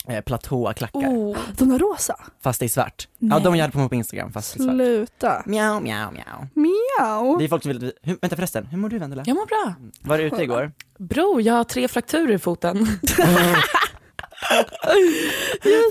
eh, 0.08 0.20
platåklackar. 0.20 1.08
Oh. 1.08 1.36
De 1.56 1.68
där 1.68 1.78
rosa? 1.78 2.16
Fast 2.42 2.60
det 2.60 2.66
är 2.66 2.68
svart. 2.68 3.08
Ja 3.18 3.34
Nej. 3.34 3.44
de 3.44 3.56
jag 3.56 3.62
hade 3.62 3.72
på 3.72 3.78
mig 3.78 3.88
på 3.88 3.94
Instagram 3.94 4.32
fast 4.32 4.54
det 4.54 4.60
är 4.60 4.64
svart. 4.64 4.74
Sluta. 4.74 5.42
Mjau, 5.46 5.80
mjau, 5.80 6.10
mjau. 6.12 6.46
Miau. 6.54 7.38
Det 7.38 7.44
är 7.44 7.48
folk 7.48 7.62
som 7.62 7.72
vill 7.72 7.92
hur, 8.02 8.18
vänta 8.20 8.36
förresten, 8.36 8.66
hur 8.66 8.78
mår 8.78 8.88
du 8.88 8.98
Vendela? 8.98 9.22
Jag 9.26 9.34
mår 9.34 9.46
bra. 9.46 9.74
Var 10.00 10.18
du 10.18 10.24
ute 10.24 10.42
igår? 10.42 10.72
Bro, 10.98 11.40
jag 11.40 11.54
har 11.54 11.64
tre 11.64 11.88
frakturer 11.88 12.34
i 12.34 12.38
foten. 12.38 12.86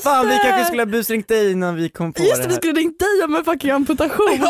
Fan 0.03 0.27
vi 0.27 0.39
kanske 0.43 0.65
skulle 0.65 0.81
ha 0.81 0.86
busringt 0.86 1.27
dig 1.27 1.51
innan 1.51 1.75
vi 1.75 1.89
kom 1.89 2.13
på 2.13 2.24
Just 2.24 2.36
det 2.36 2.41
det, 2.41 2.48
vi 2.48 2.55
skulle 2.55 2.74
ringt 2.74 3.00
dig 3.00 3.24
om 3.24 3.36
en 3.36 3.45
fucking 3.45 3.72
amputation. 3.72 4.39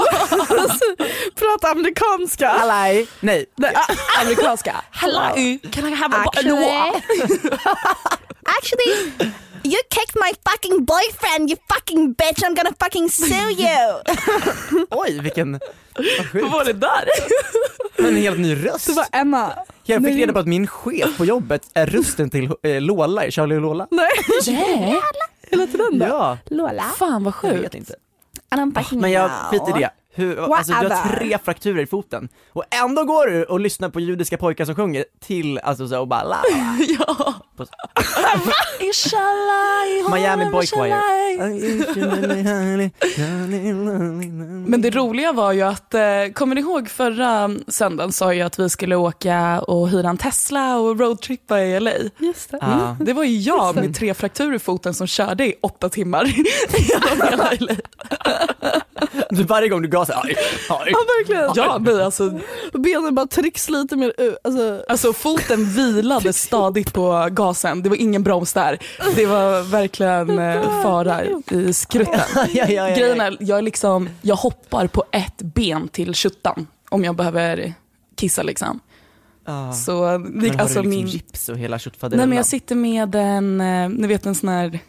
Prata 1.36 1.68
amerikanska. 1.72 2.48
Hallaj! 2.48 3.08
Nej, 3.20 3.46
Nej, 3.56 3.74
ah, 3.76 4.22
Amerikanska. 4.22 4.76
Hello, 4.92 5.22
can 5.72 5.86
I 5.88 5.96
have 5.96 6.16
a 6.16 6.24
Actually, 6.26 6.66
actually, 8.58 9.32
you 9.66 9.82
kicked 9.90 10.16
my 10.16 10.32
fucking 10.50 10.86
boyfriend, 10.86 11.50
you 11.50 11.58
fucking 11.74 12.16
bitch, 12.16 12.44
I'm 12.44 12.56
gonna 12.56 12.76
fucking 12.80 13.10
sue 13.10 13.52
you. 13.52 14.02
oj 14.90 15.20
vilken, 15.22 15.60
vad 15.94 16.28
sjukt. 16.32 16.44
Vad 16.44 16.52
var 16.52 16.66
det 16.66 16.74
där? 16.74 17.06
En 17.98 18.16
helt 18.16 18.40
ny 18.40 18.56
röst. 18.66 18.88
Det 18.88 18.94
var 18.94 19.06
Emma. 19.12 19.54
Jag 19.84 20.04
fick 20.04 20.16
reda 20.16 20.34
på 20.34 20.40
att 20.40 20.48
min 20.48 20.68
chef 20.68 21.18
på 21.18 21.26
jobbet 21.26 21.62
är 21.74 21.86
rösten 21.88 22.30
till 22.30 22.50
eh, 22.64 22.82
Lola 22.82 23.26
i 23.26 23.32
Charlie 23.32 23.56
och 23.56 23.62
Lola. 23.62 23.88
Nej, 23.92 24.08
Nej. 24.48 25.02
hela 25.52 25.68
tiden 25.68 26.00
då. 26.00 26.06
Ja, 26.06 26.38
Lola. 26.46 26.84
Fan 27.00 27.24
vad 27.24 27.34
jag 27.44 27.50
vet 27.50 27.62
sjukt. 27.62 27.76
inte. 27.76 27.96
And 28.50 28.62
I'm 28.62 28.84
fucking 28.84 29.02
Men 29.02 29.12
jag 29.12 29.32
skiter 29.32 29.78
i 29.78 29.82
det. 29.82 29.90
Hur, 30.18 30.54
alltså, 30.58 30.74
du 30.74 30.88
har 30.90 31.16
tre 31.18 31.38
frakturer 31.46 31.82
i 31.84 31.86
foten 31.88 32.30
och 32.54 32.64
ändå 32.84 33.04
går 33.04 33.28
du 33.28 33.44
och 33.44 33.60
lyssnar 33.60 33.90
på 33.90 34.00
judiska 34.00 34.38
pojkar 34.38 34.66
som 34.66 34.76
sjunger 34.76 35.06
till, 35.26 35.58
alltså 35.60 35.88
så 35.88 36.00
och 36.00 36.08
bara 36.08 36.24
la. 36.24 36.38
Ja. 37.00 37.34
På- 37.58 37.66
Inshallah, 38.80 40.14
Miami 40.14 40.46
Boy 40.52 40.68
Choir. 40.68 40.96
Men 44.70 44.82
det 44.82 44.90
roliga 44.90 45.32
var 45.32 45.52
ju 45.52 45.62
att, 45.62 45.94
eh, 45.94 46.02
kommer 46.34 46.56
ni 46.56 46.62
ihåg 46.62 46.90
förra 46.90 47.52
söndagen 47.68 48.12
sa 48.12 48.34
jag 48.34 48.46
att 48.46 48.60
vi 48.60 48.70
skulle 48.70 48.96
åka 48.96 49.62
och 49.62 49.90
hyra 49.90 50.10
en 50.10 50.18
Tesla 50.18 50.78
och 50.78 51.00
roadtrippa 51.00 51.62
i 51.62 51.80
LA. 51.80 51.92
Just 52.18 52.52
det. 52.52 52.58
Ja. 52.62 52.98
Det 53.00 53.14
var 53.14 53.24
ju 53.24 53.38
jag 53.38 53.76
med 53.76 53.96
tre 53.96 54.14
frakturer 54.14 54.54
i 54.56 54.60
foten 54.60 54.94
som 54.94 55.08
körde 55.08 55.46
i 55.48 55.54
åtta 55.62 55.90
timmar 55.90 56.26
genom 56.78 57.30
hela 57.30 57.52
LA. 57.60 57.76
Du 59.30 59.44
varje 59.44 59.70
gång 59.70 59.82
du 59.82 59.88
gasar, 59.88 60.05
aj, 60.14 60.36
aj. 60.70 60.92
Ja 60.92 60.98
verkligen. 61.18 61.52
Ja, 61.56 61.78
nej, 61.78 62.04
alltså, 62.04 62.40
Benen 62.74 63.16
bara 63.16 63.28
trycks 63.28 63.70
lite 63.70 63.96
mer 63.96 64.14
ut. 64.18 64.38
Alltså, 64.44 64.84
alltså 64.90 65.14
foten 65.14 65.66
vilade 65.66 66.34
stadigt 66.34 66.94
på 66.94 67.28
gasen, 67.32 67.84
det 67.84 67.90
var 67.90 67.96
ingen 67.96 68.24
broms 68.24 68.54
där. 68.54 68.80
Det 69.16 69.26
var 69.26 69.62
verkligen 69.62 70.40
eh, 70.40 70.82
fara 70.84 71.24
i 71.52 71.74
skrutten. 71.74 72.20
Ja, 72.36 72.46
ja, 72.54 72.66
ja, 72.68 72.90
ja. 72.90 72.96
Grejen 72.96 73.22
är, 73.22 73.38
jag, 73.40 73.58
är 73.58 73.62
liksom, 73.62 74.10
jag 74.22 74.36
hoppar 74.36 74.88
på 74.88 75.04
ett 75.12 75.38
ben 75.42 75.88
till 75.88 76.14
tjuttan 76.16 76.68
om 76.90 77.04
jag 77.04 77.16
behöver 77.16 77.74
kissa 78.16 78.44
liksom. 78.44 78.80
Ja. 79.46 79.74
Så 79.74 80.02
Men 80.20 80.40
det, 80.40 80.50
har 80.50 80.62
alltså 80.62 80.82
du 80.82 80.90
liksom 80.90 80.90
min... 80.90 81.08
gips 81.08 81.50
och 81.50 81.58
hela 81.58 81.74
Nej 81.74 81.80
köttfaderellan? 81.80 82.30
men 82.30 82.36
jag 82.38 82.46
sitter 82.46 82.76
med 82.76 83.16
en, 83.16 83.62
eh, 83.62 83.90
ni 83.90 84.08
vet 84.08 84.26
en 84.26 84.36
sån 84.36 84.50
här 84.50 84.80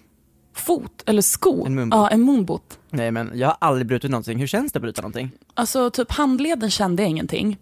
fot 0.59 1.03
eller 1.07 1.23
sko. 1.23 1.67
En 1.67 1.75
moonboot. 1.75 1.99
Ja, 1.99 2.09
en 2.09 2.21
moonboot. 2.21 2.79
Nej 2.91 3.11
men 3.11 3.31
jag 3.35 3.49
har 3.49 3.57
aldrig 3.61 3.87
brutit 3.87 4.11
någonting, 4.11 4.39
hur 4.39 4.47
känns 4.47 4.73
det 4.73 4.77
att 4.77 4.83
bryta 4.83 5.03
någonting? 5.03 5.31
Alltså 5.55 5.91
typ 5.91 6.13
handleden 6.13 6.71
kände 6.71 7.03
jag 7.03 7.11
ingenting. 7.11 7.59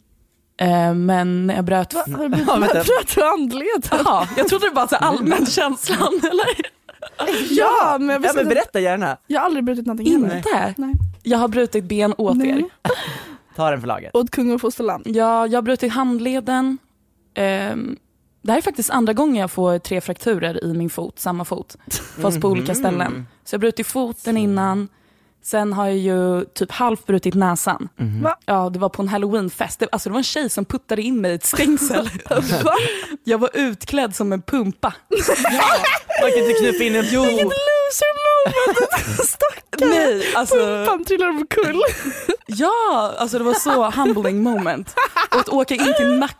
Eh, 0.60 0.94
men 0.94 1.46
när 1.46 1.54
jag 1.54 1.64
bröt... 1.64 1.92
har 1.92 2.28
du 2.28 2.38
Ja, 2.46 2.58
bröt 2.58 3.14
du 3.14 3.22
handleden? 3.22 3.82
Jaha, 4.04 4.28
jag 4.36 4.48
trodde 4.48 4.68
det 4.68 4.74
var 4.74 4.86
så 4.86 4.94
här 4.96 5.06
allmän 5.06 5.46
känslan 5.46 6.20
eller? 6.30 6.74
Ja, 7.50 7.96
men 8.00 8.08
jag 8.08 8.24
Ja 8.24 8.32
men 8.34 8.48
berätta 8.48 8.80
gärna, 8.80 9.16
Jag 9.26 9.40
har 9.40 9.46
aldrig 9.46 9.64
brutit 9.64 9.86
någonting 9.86 10.12
heller. 10.12 10.36
Inte? 10.36 10.74
Nej. 10.76 10.92
Jag 11.22 11.38
har 11.38 11.48
brutit 11.48 11.84
ben 11.84 12.14
åt 12.18 12.36
Nej. 12.36 12.48
er. 12.50 12.64
ta 13.56 13.70
den 13.70 13.80
för 13.80 13.88
laget. 13.88 14.14
Åt 14.14 14.30
kung 14.30 14.52
och 14.52 14.60
fosterland. 14.60 15.02
Ja, 15.06 15.46
jag 15.46 15.56
har 15.56 15.62
brutit 15.62 15.92
handleden. 15.92 16.78
Ehm, 17.34 17.96
det 18.44 18.52
här 18.52 18.58
är 18.58 18.62
faktiskt 18.62 18.90
andra 18.90 19.12
gången 19.12 19.36
jag 19.36 19.50
får 19.50 19.78
tre 19.78 20.00
frakturer 20.00 20.64
i 20.64 20.72
min 20.74 20.90
fot, 20.90 21.18
samma 21.18 21.44
fot. 21.44 21.76
Fast 22.20 22.40
på 22.40 22.48
olika 22.48 22.74
ställen. 22.74 23.26
Så 23.44 23.54
jag 23.54 23.60
brutit 23.60 23.86
foten 23.86 24.36
innan. 24.36 24.88
Sen 25.42 25.72
har 25.72 25.86
jag 25.86 25.96
ju 25.96 26.44
typ 26.44 26.70
halvt 26.72 27.06
brutit 27.06 27.34
näsan. 27.34 27.88
Va? 28.22 28.36
Ja, 28.46 28.70
det 28.70 28.78
var 28.78 28.88
på 28.88 29.02
en 29.02 29.08
halloweenfest. 29.08 29.78
Det, 29.80 29.88
alltså 29.92 30.08
det 30.08 30.12
var 30.12 30.18
en 30.18 30.24
tjej 30.24 30.50
som 30.50 30.64
puttade 30.64 31.02
in 31.02 31.20
mig 31.20 31.30
i 31.32 31.34
ett 31.34 31.44
stängsel. 31.44 32.10
jag 33.24 33.38
var 33.38 33.50
utklädd 33.54 34.16
som 34.16 34.32
en 34.32 34.42
pumpa. 34.42 34.94
Man 36.22 36.30
kan 36.30 36.38
inte 36.38 36.60
knufa 36.60 36.84
in 36.84 36.94
en 36.94 37.04
jo. 37.10 37.22
Loser 37.22 38.14
moment! 38.24 38.92
Stackarn! 39.28 39.90
Nej, 39.90 40.34
alltså, 40.36 40.54
Pumpan 40.56 41.04
trillar 41.04 41.28
omkull. 41.28 41.82
ja, 42.46 43.14
alltså 43.18 43.38
det 43.38 43.44
var 43.44 43.54
så 43.54 43.90
humbling 43.90 44.42
moment. 44.42 44.94
Och 45.30 45.40
att 45.40 45.48
åka 45.48 45.74
in 45.74 45.94
till 45.96 46.18
Nacka 46.18 46.34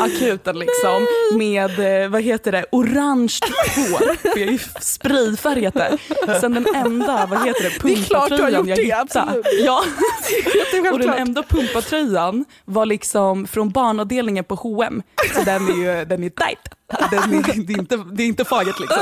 akuten 0.00 0.58
liksom 0.58 1.06
med, 1.36 2.02
eh, 2.02 2.08
vad 2.08 2.22
heter 2.22 2.52
det, 2.52 2.64
orange 2.72 3.38
hår. 3.76 4.16
För 4.16 4.38
jag 4.38 4.48
är 4.48 4.52
ju 4.52 4.58
sprayfärgat 4.80 5.74
där. 5.74 5.98
Sen 6.40 6.54
den 6.54 6.66
enda, 6.74 7.26
vad 7.26 7.46
heter 7.46 7.62
det, 7.62 7.70
pumpatröjan 7.80 8.68
jag 8.68 8.76
hittade. 8.76 9.00
absolut. 9.00 9.46
Ja, 9.64 9.84
Det 10.72 10.76
är 10.76 10.92
och 10.92 10.98
den 10.98 11.10
enda 11.14 11.42
pumpatröjan 11.42 12.44
var 12.64 12.86
liksom 12.86 13.46
från 13.46 13.70
barnavdelningen 13.70 14.44
på 14.44 14.54
H&M. 14.54 15.02
Så 15.34 15.42
den 15.42 15.68
är 15.68 15.98
ju 15.98 16.04
den 16.04 16.24
är 16.24 16.30
tight. 16.30 16.58
Den 17.10 17.34
är, 17.34 17.66
det, 17.66 17.72
är 17.72 17.78
inte, 17.78 17.96
det 18.12 18.22
är 18.22 18.26
inte 18.26 18.44
fagert 18.44 18.80
liksom. 18.80 18.98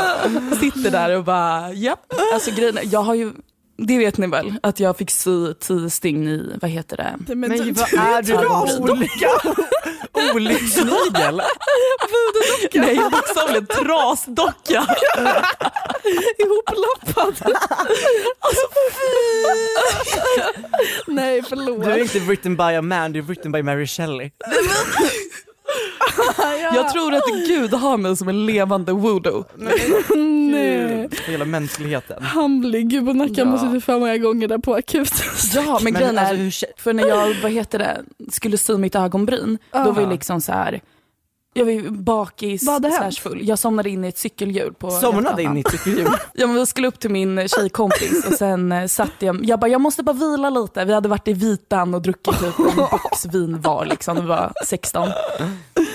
Sitter 0.60 0.90
där 0.90 1.16
och 1.16 1.24
bara, 1.24 1.72
japp. 1.72 2.12
Alltså 2.34 2.50
grejen 2.50 2.78
är, 2.78 2.82
jag 2.84 3.02
har 3.02 3.14
ju, 3.14 3.32
det 3.78 3.98
vet 3.98 4.18
ni 4.18 4.26
väl, 4.26 4.54
att 4.62 4.80
jag 4.80 4.96
fick 4.98 5.10
sy 5.10 5.54
tio 5.54 5.90
stygn 5.90 6.28
i, 6.28 6.52
vad 6.60 6.70
heter 6.70 6.96
det? 6.96 7.34
Men, 7.34 7.40
Men 7.40 7.50
du, 7.50 7.72
vad 7.72 7.92
är 7.92 8.22
du 8.22 8.32
Trasdocka. 8.32 9.56
Olycksnigel? 10.34 11.42
Nej, 12.72 12.96
bokstavligen 12.96 13.66
trasdocka. 13.66 14.86
Ihoplappad. 16.38 17.56
alltså 18.40 18.66
Nej 21.06 21.42
förlåt. 21.48 21.84
Du 21.84 21.90
är 21.90 21.98
inte 21.98 22.18
written 22.18 22.56
by 22.56 22.62
a 22.62 22.82
man, 22.82 23.12
du 23.12 23.18
är 23.18 23.22
written 23.22 23.52
by 23.52 23.62
Mary 23.62 23.86
Shelley. 23.86 24.30
Jag 26.74 26.92
tror 26.92 27.14
att 27.14 27.26
Gud 27.46 27.72
har 27.74 27.96
mig 27.96 28.16
som 28.16 28.28
en 28.28 28.46
levande 28.46 28.92
voodoo. 28.92 29.44
Nej. 30.50 31.08
Hela 31.26 31.44
mänskligheten. 31.44 32.22
Humbling, 32.24 32.88
gud 32.88 33.06
på 33.06 33.12
nacken 33.12 33.34
Ja. 33.36 33.44
måste 33.44 33.66
du 33.66 33.80
för 33.80 33.98
många 33.98 34.18
gånger 34.18 34.48
där 34.48 34.58
på 34.58 34.74
akuten. 34.74 35.28
Ja, 35.54 35.62
men, 35.82 35.92
Men 35.92 35.92
grejen 36.02 36.18
alltså, 36.18 36.34
är, 36.34 36.38
kä- 36.38 36.64
för 36.82 36.92
när 36.92 37.06
jag, 37.08 37.34
vad 37.42 37.52
heter 37.52 37.78
det, 37.78 38.00
skulle 38.32 38.58
sy 38.58 38.76
mitt 38.78 38.94
ögonbryn, 38.94 39.58
då 39.72 39.90
var 39.92 40.02
jag 40.02 40.10
liksom 40.10 40.40
så 40.40 40.52
här. 40.52 40.80
Jag 41.54 41.64
var 41.64 41.72
ju 41.72 41.90
bakis, 41.90 42.62
slash 42.62 43.10
full. 43.22 43.48
Jag 43.48 43.58
somnade 43.58 43.90
in 43.90 44.04
i 44.04 44.08
ett 44.08 44.18
cykelhjul 44.18 44.74
på 44.74 44.90
Somnade 44.90 45.42
in 45.42 45.56
i 45.56 45.60
ett 45.60 45.70
cykelhjul. 45.70 46.08
Ja, 46.32 46.46
men 46.46 46.56
vi 46.56 46.66
skulle 46.66 46.88
upp 46.88 47.00
till 47.00 47.10
min 47.10 47.48
tjejkompis 47.48 48.26
och 48.26 48.32
sen 48.32 48.72
eh, 48.72 48.86
satt 48.86 49.10
jag, 49.18 49.44
jag 49.44 49.60
bara 49.60 49.68
jag 49.68 49.80
måste 49.80 50.02
bara 50.02 50.12
vila 50.16 50.50
lite. 50.50 50.84
Vi 50.84 50.92
hade 50.92 51.08
varit 51.08 51.28
i 51.28 51.32
Vitan 51.32 51.94
och 51.94 52.02
druckit 52.02 52.38
typ 52.40 52.58
en 52.58 52.76
box 52.76 53.26
vin 53.26 53.60
var 53.60 53.84
liksom, 53.84 54.16
det 54.16 54.22
var 54.22 54.52
16. 54.66 55.08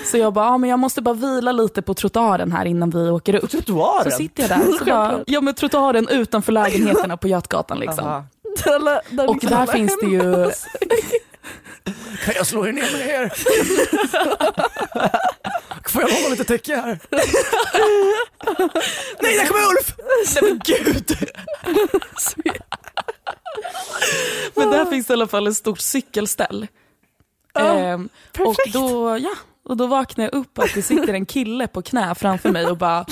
Så 0.04 0.18
jag 0.18 0.32
bara, 0.32 0.44
ja, 0.44 0.58
men 0.58 0.70
jag 0.70 0.78
måste 0.78 1.02
bara 1.02 1.14
vila 1.14 1.52
lite 1.52 1.82
på 1.82 1.94
trottoaren 1.94 2.52
här 2.52 2.64
innan 2.64 2.90
vi 2.90 3.10
åker 3.10 3.34
upp. 3.34 3.50
Trottoaren? 3.50 4.10
Så 4.10 4.16
sitter 4.16 4.42
jag 4.42 4.50
där, 4.50 4.78
så 4.78 4.84
bara, 4.84 5.20
ja 5.26 5.40
men 5.40 5.54
trottoaren 5.54 6.08
utanför 6.08 6.52
lägenheterna 6.52 7.16
på 7.16 7.28
Götgatan 7.28 7.78
liksom. 7.78 8.22
Där 8.64 9.28
Och 9.28 9.38
där 9.40 9.66
finns 9.66 9.98
det 10.00 10.06
ju, 10.06 10.50
Kan 12.24 12.34
jag 12.36 12.46
slå 12.46 12.66
er 12.66 12.72
ner 12.72 12.92
med 12.92 13.08
er? 13.08 13.32
Får 15.88 16.02
jag 16.02 16.08
hålla 16.08 16.28
lite 16.28 16.44
täcke 16.44 16.76
här? 16.76 16.98
Nej, 19.20 19.36
där 19.36 19.46
kommer 19.46 19.60
Ulf! 19.60 19.94
nej 20.34 20.42
men 20.42 20.60
gud. 20.64 21.16
Men 24.54 24.70
där 24.70 24.84
finns 24.86 25.06
det 25.06 25.12
i 25.12 25.14
alla 25.14 25.26
fall 25.26 25.46
ett 25.46 25.56
stort 25.56 25.80
cykelställ. 25.80 26.66
Ehm, 27.58 28.08
och, 28.38 28.56
då, 28.72 29.18
ja, 29.18 29.34
och 29.64 29.76
då 29.76 29.86
vaknar 29.86 30.24
jag 30.24 30.34
upp 30.34 30.58
att 30.58 30.74
det 30.74 30.82
sitter 30.82 31.14
en 31.14 31.26
kille 31.26 31.66
på 31.66 31.82
knä 31.82 32.14
framför 32.14 32.50
mig 32.50 32.66
och 32.66 32.76
bara 32.76 33.04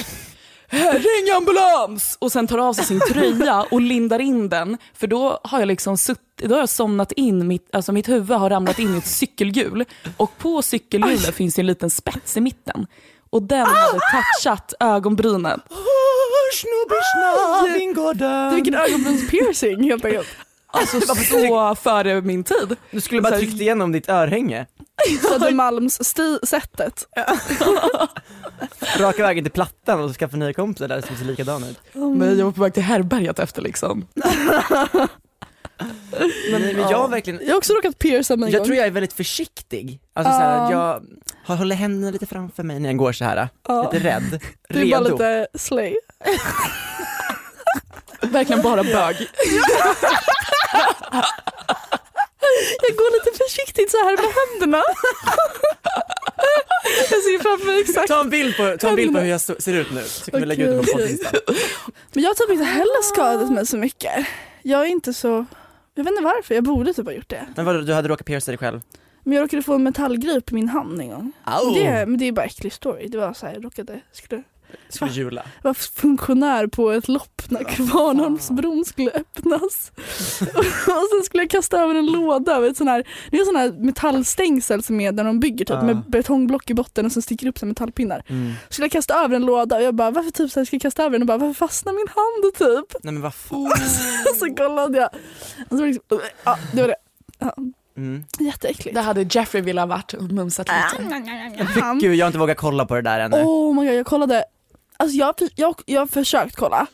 Ring 0.70 1.30
ambulans! 1.36 2.16
Och 2.20 2.32
sen 2.32 2.46
tar 2.46 2.58
av 2.58 2.72
sig 2.72 2.84
sin 2.84 3.00
tröja 3.00 3.66
och 3.70 3.80
lindar 3.80 4.18
in 4.18 4.48
den. 4.48 4.78
För 4.94 5.06
då 5.06 5.40
har 5.44 5.58
jag 5.58 5.66
liksom 5.66 5.96
sutt, 5.96 6.20
då 6.36 6.54
har 6.54 6.60
jag 6.60 6.68
somnat 6.68 7.12
in, 7.12 7.46
mitt, 7.46 7.74
alltså 7.74 7.92
mitt 7.92 8.08
huvud 8.08 8.38
har 8.38 8.50
ramlat 8.50 8.78
in 8.78 8.94
i 8.94 8.98
ett 8.98 9.06
cykelhjul. 9.06 9.84
Och 10.16 10.38
på 10.38 10.62
cykelhjulet 10.62 11.34
finns 11.34 11.54
det 11.54 11.62
en 11.62 11.66
liten 11.66 11.90
spets 11.90 12.36
i 12.36 12.40
mitten. 12.40 12.86
Och 13.30 13.42
den 13.42 13.66
hade 13.66 13.98
touchat 13.98 14.74
ögonbrynen. 14.80 15.60
Snubbisna, 16.52 17.78
vingården. 17.78 18.54
Vilken 18.54 18.74
ögonbrynspiercing 18.74 19.84
helt 19.84 20.04
enkelt. 20.04 20.28
Alltså 20.66 21.00
så 21.00 21.74
före 21.74 22.20
min 22.20 22.44
tid. 22.44 22.76
Du 22.90 23.00
skulle 23.00 23.22
bara 23.22 23.36
tryckt 23.36 23.60
igenom 23.60 23.92
ditt 23.92 24.08
örhänge. 24.08 24.66
Södermalms-sättet. 25.22 27.06
Raka 28.98 29.22
vägen 29.22 29.44
till 29.44 29.52
Plattan 29.52 30.00
och 30.00 30.16
skaffa 30.16 30.36
nya 30.36 30.52
kompisar 30.52 30.88
där 30.88 31.00
som 31.00 31.16
ser 31.16 31.24
likadana 31.24 31.66
ut. 31.68 31.78
Men 31.92 32.38
jag 32.38 32.44
var 32.44 32.52
på 32.52 32.62
väg 32.62 32.74
till 32.74 32.82
härbärget 32.82 33.38
efter 33.38 33.62
liksom. 33.62 34.06
Men, 36.50 36.62
men 36.62 36.78
jag 36.90 36.98
har 36.98 37.08
verkligen, 37.08 37.40
Jag 37.42 37.50
har 37.50 37.56
också 37.56 37.72
råkat 37.72 37.98
pierca 37.98 38.36
mig 38.36 38.46
en 38.46 38.52
jag 38.52 38.58
gång. 38.60 38.66
tror 38.66 38.76
jag 38.76 38.86
är 38.86 38.90
väldigt 38.90 39.12
försiktig. 39.12 40.00
Alltså 40.14 40.32
så 40.32 40.38
här, 40.38 40.56
Ja. 40.56 40.70
jag 40.72 41.02
har- 41.46 41.56
håller 41.56 41.76
händerna 41.76 42.10
lite 42.10 42.26
framför 42.26 42.62
mig 42.62 42.80
när 42.80 42.88
jag 42.88 42.96
går 42.96 43.12
så 43.12 43.24
här. 43.24 43.48
Ja. 43.68 43.90
lite 43.92 44.04
rädd, 44.06 44.40
Du 44.68 44.80
är 44.80 44.90
bara 44.90 45.00
redo. 45.04 45.12
lite 45.12 45.46
slay. 45.54 45.94
Verkligen 48.20 48.62
bara 48.62 48.82
bög. 48.82 49.16
Jag 52.86 52.96
går 52.96 53.10
lite 53.16 53.38
försiktigt 53.44 53.90
så 53.90 53.96
här 53.96 54.16
med 54.22 54.30
händerna. 54.40 54.82
jag 57.10 57.22
ser 57.22 57.42
framför 57.42 57.66
mig 57.66 57.80
exakt. 57.80 58.08
Ta 58.08 58.20
en 58.20 58.30
bild 58.30 58.56
på, 58.56 58.76
ta 58.80 58.88
en 58.88 58.96
bild 58.96 59.12
på 59.14 59.18
hur 59.18 59.30
jag 59.30 59.40
ser 59.40 59.74
ut 59.74 59.92
nu, 59.92 60.02
så 60.02 60.30
kan 60.30 60.40
vi 60.40 60.46
lägga 60.46 60.66
ut 60.66 60.86
det 60.86 60.92
på. 60.92 60.98
Men 62.12 62.22
jag 62.22 62.30
har 62.30 62.34
typ 62.34 62.50
inte 62.50 62.64
heller 62.64 63.02
skadat 63.02 63.50
mig 63.52 63.66
så 63.66 63.76
mycket. 63.76 64.26
Jag 64.62 64.80
är 64.80 64.86
inte 64.86 65.14
så, 65.14 65.46
jag 65.94 66.04
vet 66.04 66.10
inte 66.10 66.22
varför, 66.24 66.54
jag 66.54 66.64
borde 66.64 66.94
typ 66.94 67.06
ha 67.06 67.12
gjort 67.12 67.28
det. 67.28 67.46
Men 67.56 67.64
vadå, 67.64 67.80
du 67.80 67.92
hade 67.92 68.08
råkat 68.08 68.26
pierca 68.26 68.50
dig 68.50 68.58
själv? 68.58 68.80
Men 69.22 69.32
jag 69.36 69.42
råkade 69.44 69.62
få 69.62 69.74
en 69.74 69.82
metallgrej 69.82 70.40
på 70.40 70.54
min 70.54 70.68
hand 70.68 71.00
en 71.00 71.10
gång. 71.10 71.32
Au! 71.44 71.74
Det, 71.74 72.06
men 72.06 72.18
det 72.18 72.24
är 72.28 72.32
bara 72.32 72.46
äcklig 72.46 72.72
story. 72.72 73.08
Det 73.08 73.18
var 73.18 73.32
så 73.32 73.46
här, 73.46 73.54
jag 73.54 73.64
råkade, 73.64 74.00
skulle, 74.12 74.42
Skulle 74.88 75.10
jula. 75.10 75.42
jag 75.62 75.68
var 75.68 75.74
funktionär 75.74 76.66
på 76.66 76.90
ett 76.90 77.08
lopp 77.08 77.42
när 77.48 77.64
Kvarnholmsbron 77.64 78.84
skulle 78.84 79.10
öppnas. 79.10 79.92
och 80.86 81.08
sen 81.10 81.22
skulle 81.24 81.42
jag 81.42 81.50
kasta 81.50 81.80
över 81.82 81.94
en 81.94 82.06
låda 82.06 82.52
över 82.56 82.70
ett 82.70 82.76
sån 82.76 82.88
här, 82.88 83.04
det 83.30 83.36
är 83.38 83.44
sån 83.44 83.56
här 83.56 83.72
metallstängsel 83.72 84.82
som 84.82 85.00
är 85.00 85.12
där 85.12 85.24
de 85.24 85.40
bygger 85.40 85.64
typ 85.64 85.82
med 85.82 86.02
betongblock 86.10 86.70
i 86.70 86.74
botten 86.74 87.06
och 87.06 87.12
så 87.12 87.22
sticker 87.22 87.46
upp 87.46 87.58
så 87.58 87.66
metallpinnar. 87.66 88.22
Mm. 88.28 88.52
Skulle 88.68 88.84
jag 88.84 88.92
kasta 88.92 89.24
över 89.24 89.36
en 89.36 89.46
låda 89.46 89.76
och 89.76 89.82
jag 89.82 89.94
bara 89.94 90.10
varför 90.10 90.30
typ 90.30 90.50
så 90.50 90.60
här, 90.60 90.64
ska 90.64 90.74
jag 90.76 90.82
kasta 90.82 91.02
över 91.02 91.12
den 91.12 91.22
och 91.22 91.26
bara 91.26 91.38
varför 91.38 91.54
fastnar 91.66 91.92
min 91.92 92.08
hand 92.08 92.54
typ? 92.88 93.02
Nej 93.04 93.12
men 93.12 93.22
vad 93.22 93.34
fan. 93.34 93.72
så 94.38 94.54
kollade 94.54 94.98
jag. 94.98 95.08
Och 95.68 95.68
så 95.70 95.76
var 95.76 95.86
det 95.86 95.92
liksom, 95.92 96.20
ja 96.44 96.58
det 96.72 96.80
var 96.80 96.88
det. 96.88 96.96
Ja, 97.38 97.54
Mm. 97.96 98.24
jätteäckligt. 98.38 98.94
Där 98.94 99.02
hade 99.02 99.22
Jeffrey 99.30 99.62
velat 99.62 99.88
varit 99.88 100.12
och 100.14 100.22
mumsat 100.22 100.68
lite. 100.68 101.20
Gud 102.00 102.14
jag 102.14 102.24
har 102.24 102.28
inte 102.28 102.38
vågat 102.38 102.56
kolla 102.56 102.86
på 102.86 102.94
det 102.94 103.02
där 103.02 103.20
ännu. 103.20 103.36
Oh 103.36 103.74
my 103.74 103.86
god, 103.86 103.94
jag 103.94 104.06
kollade, 104.06 104.44
alltså 104.96 105.16
jag, 105.16 105.34
jag, 105.54 105.74
jag 105.86 106.00
har 106.00 106.06
försökt 106.06 106.56
kolla. 106.56 106.86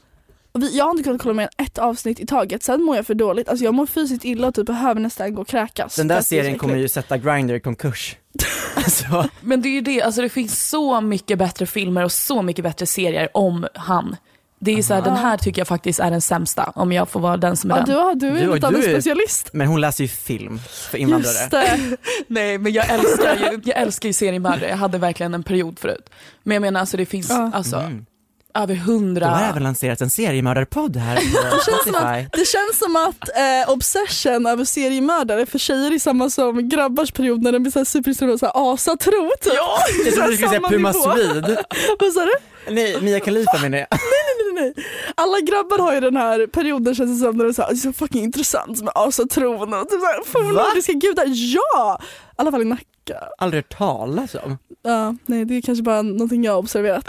Vi, 0.55 0.77
jag 0.77 0.85
har 0.85 0.91
inte 0.91 1.03
kunnat 1.03 1.23
kolla 1.23 1.35
mer 1.35 1.43
än 1.43 1.67
ett 1.67 1.79
avsnitt 1.79 2.21
i 2.21 2.27
taget, 2.27 2.63
sen 2.63 2.83
mår 2.83 2.97
jag 2.97 3.07
för 3.07 3.15
dåligt. 3.15 3.49
Alltså 3.49 3.65
jag 3.65 3.75
mår 3.75 3.87
fysiskt 3.87 4.25
illa 4.25 4.49
och 4.49 4.55
typ 4.55 4.67
behöver 4.67 5.01
nästan 5.01 5.35
gå 5.35 5.43
och 5.43 5.49
kräkas. 5.49 5.97
Den 5.97 6.09
där 6.09 6.19
att 6.19 6.29
det 6.29 6.37
är 6.37 6.41
så 6.41 6.45
serien 6.45 6.59
kommer 6.59 6.77
ju 6.77 6.89
sätta 6.89 7.19
Grindr 7.19 7.55
i 7.55 7.61
konkurs. 7.61 8.17
alltså, 8.75 9.29
Men 9.41 9.63
det 9.63 9.69
är 9.69 9.73
ju 9.73 9.81
det, 9.81 10.03
alltså 10.03 10.23
det 10.23 10.29
finns 10.29 10.69
så 10.69 11.01
mycket 11.01 11.39
bättre 11.39 11.67
filmer 11.67 12.05
och 12.05 12.13
så 12.13 12.43
mycket 12.43 12.63
bättre 12.63 12.87
serier 12.87 13.29
om 13.35 13.67
han. 13.75 14.17
Det 14.65 14.73
är 14.79 14.83
så 14.83 14.95
här, 14.95 15.03
den 15.03 15.17
här 15.17 15.37
tycker 15.37 15.61
jag 15.61 15.69
faktiskt 15.69 16.01
är 16.01 16.11
den 16.11 16.21
sämsta 16.21 16.73
om 16.75 16.93
jag 16.93 17.09
får 17.09 17.21
vara 17.21 17.37
den 17.37 17.57
som 17.57 17.71
är 17.71 17.75
Ja, 17.77 17.81
den. 17.85 17.95
du, 17.95 18.01
har, 18.01 18.15
du 18.15 18.27
är 18.27 18.47
Du- 18.47 18.55
lite 18.55 18.67
av 18.67 18.75
en 18.77 18.83
specialist. 18.83 19.51
men 19.53 19.67
hon 19.67 19.81
läser 19.81 20.05
ju 20.05 20.09
film 20.09 20.61
för 20.91 20.99
invandrare. 20.99 21.33
Just 21.33 21.51
det. 21.51 21.97
Nej 22.27 22.59
men 22.59 22.73
jag 22.73 22.91
älskar 22.91 23.37
ju, 23.37 23.61
jag 23.65 23.77
älskar 23.83 24.09
ju 24.09 24.13
seriemördare, 24.13 24.69
jag 24.69 24.77
hade 24.77 24.99
verkligen 24.99 25.35
en 25.35 25.43
period 25.43 25.79
förut. 25.79 26.11
Men 26.43 26.55
jag 26.55 26.61
menar 26.61 26.81
alltså 26.81 26.97
det 26.97 27.07
finns 27.07 27.31
Ja. 27.31 27.51
alltså 27.55 27.77
Mm. 27.77 28.07
Över 28.55 28.75
Då 28.75 28.81
har 28.81 28.87
hundra. 28.87 29.41
även 29.41 29.63
lanserats 29.63 30.03
en 30.03 30.11
seriemördarpodd 30.11 30.97
här 30.97 31.17
på 31.17 31.61
Spotify. 31.61 32.29
Det 32.33 32.47
känns 32.49 32.79
som 32.79 32.97
att 32.97 33.29
eh, 33.29 33.71
obsession 33.73 34.47
över 34.47 34.65
seriemördare 34.65 35.47
för 35.47 35.59
tjejer 35.59 35.95
är 35.95 35.99
samma 35.99 36.31
som 36.31 36.69
grabbars 36.69 37.13
period 37.13 37.43
när 37.43 37.53
de 37.53 37.59
blir 37.59 37.85
superintresserade 37.85 38.33
av 38.33 38.39
såhär 38.39 38.73
asatro 38.75 39.31
typ. 39.41 39.53
Ja, 39.57 39.79
Jag 40.05 40.15
trodde 40.15 40.31
du 40.31 40.37
skulle 40.37 40.49
säga 40.49 40.61
Puma 40.69 40.93
Swede. 40.93 41.65
Vad 42.01 42.13
sa 42.13 42.21
du? 42.25 42.33
Nej, 42.71 43.01
Mia 43.01 43.21
Khalifa 43.21 43.59
menar 43.63 43.79
jag. 43.79 43.87
Nej, 43.91 44.55
nej, 44.55 44.73
nej. 44.77 44.85
Alla 45.15 45.41
grabbar 45.41 45.79
har 45.79 45.95
ju 45.95 46.01
den 46.01 46.17
här 46.17 46.47
perioden 46.47 46.95
känns 46.95 47.21
det 47.21 47.27
som 47.27 47.37
när 47.37 47.45
det 47.45 47.51
är 47.51 47.55
så, 47.55 47.63
här, 47.63 47.75
så 47.75 47.93
fucking 47.93 48.23
intressant 48.25 48.83
med 48.83 48.93
asatron 48.95 49.75
och 49.75 49.89
typ 49.89 50.01
fornnordiska 50.27 50.93
gudar. 50.93 51.25
Ja! 51.27 52.01
I 52.03 52.35
alla 52.37 52.51
fall 52.51 52.63
i 52.63 52.65
Nacka. 52.65 52.85
Aldrig 53.39 53.59
hört 53.65 53.79
talas 53.79 54.35
om. 54.35 54.59
Ja, 54.83 55.15
nej 55.27 55.45
det 55.45 55.55
är 55.57 55.61
kanske 55.63 55.83
bara 55.83 56.03
någonting 56.03 56.45
jag 56.45 56.53
har 56.53 56.59
observerat. 56.59 57.09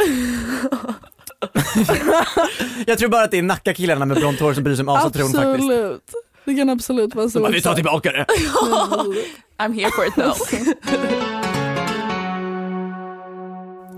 Jag 2.87 2.97
tror 2.97 3.09
bara 3.09 3.23
att 3.23 3.31
det 3.31 3.37
är 3.37 3.41
Nacka-killarna 3.43 4.05
med 4.05 4.17
blont 4.17 4.39
hår 4.39 4.53
som 4.53 4.63
bryr 4.63 4.75
sig 4.75 4.83
om 4.83 4.89
asatron 4.89 5.31
faktiskt. 5.31 5.45
absolut. 5.55 6.03
Det 6.45 6.55
kan 6.55 6.69
absolut 6.69 7.15
vara 7.15 7.29
så. 7.29 7.39
Bara, 7.39 7.51
vi 7.51 7.61
tar 7.61 7.75
tillbaka 7.75 8.11
det. 8.11 8.25
I'm 9.57 9.73
here 9.73 9.91
for 9.91 10.07
it 10.07 10.15
now. 10.17 10.33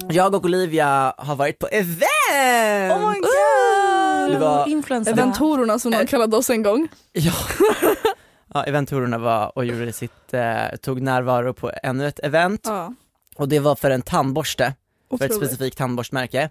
Jag 0.09 0.35
och 0.35 0.45
Olivia 0.45 1.13
har 1.17 1.35
varit 1.35 1.59
på 1.59 1.67
event! 1.67 2.93
Oh 2.93 3.09
my 3.11 3.19
god! 3.19 4.31
Det 4.33 4.37
var- 4.39 4.67
Influencer. 4.69 5.11
Eventorerna 5.11 5.79
som 5.79 5.91
de 5.91 6.07
kallade 6.07 6.37
oss 6.37 6.49
en 6.49 6.63
gång. 6.63 6.87
Ja. 7.11 7.33
ja, 8.53 8.63
eventorerna 8.63 9.17
var 9.17 9.57
och 9.57 9.65
gjorde 9.65 9.93
sitt, 9.93 10.33
eh, 10.33 10.77
tog 10.81 11.01
närvaro 11.01 11.53
på 11.53 11.71
ännu 11.83 12.07
ett 12.07 12.19
event 12.19 12.61
Ja, 12.63 12.93
och 13.35 13.49
det 13.49 13.59
var 13.59 13.75
för 13.75 13.89
en 13.91 14.01
tandborste, 14.01 14.73
för 15.09 15.15
ett 15.15 15.21
otroligt. 15.31 15.37
specifikt 15.49 15.77
tandborstmärke. 15.77 16.49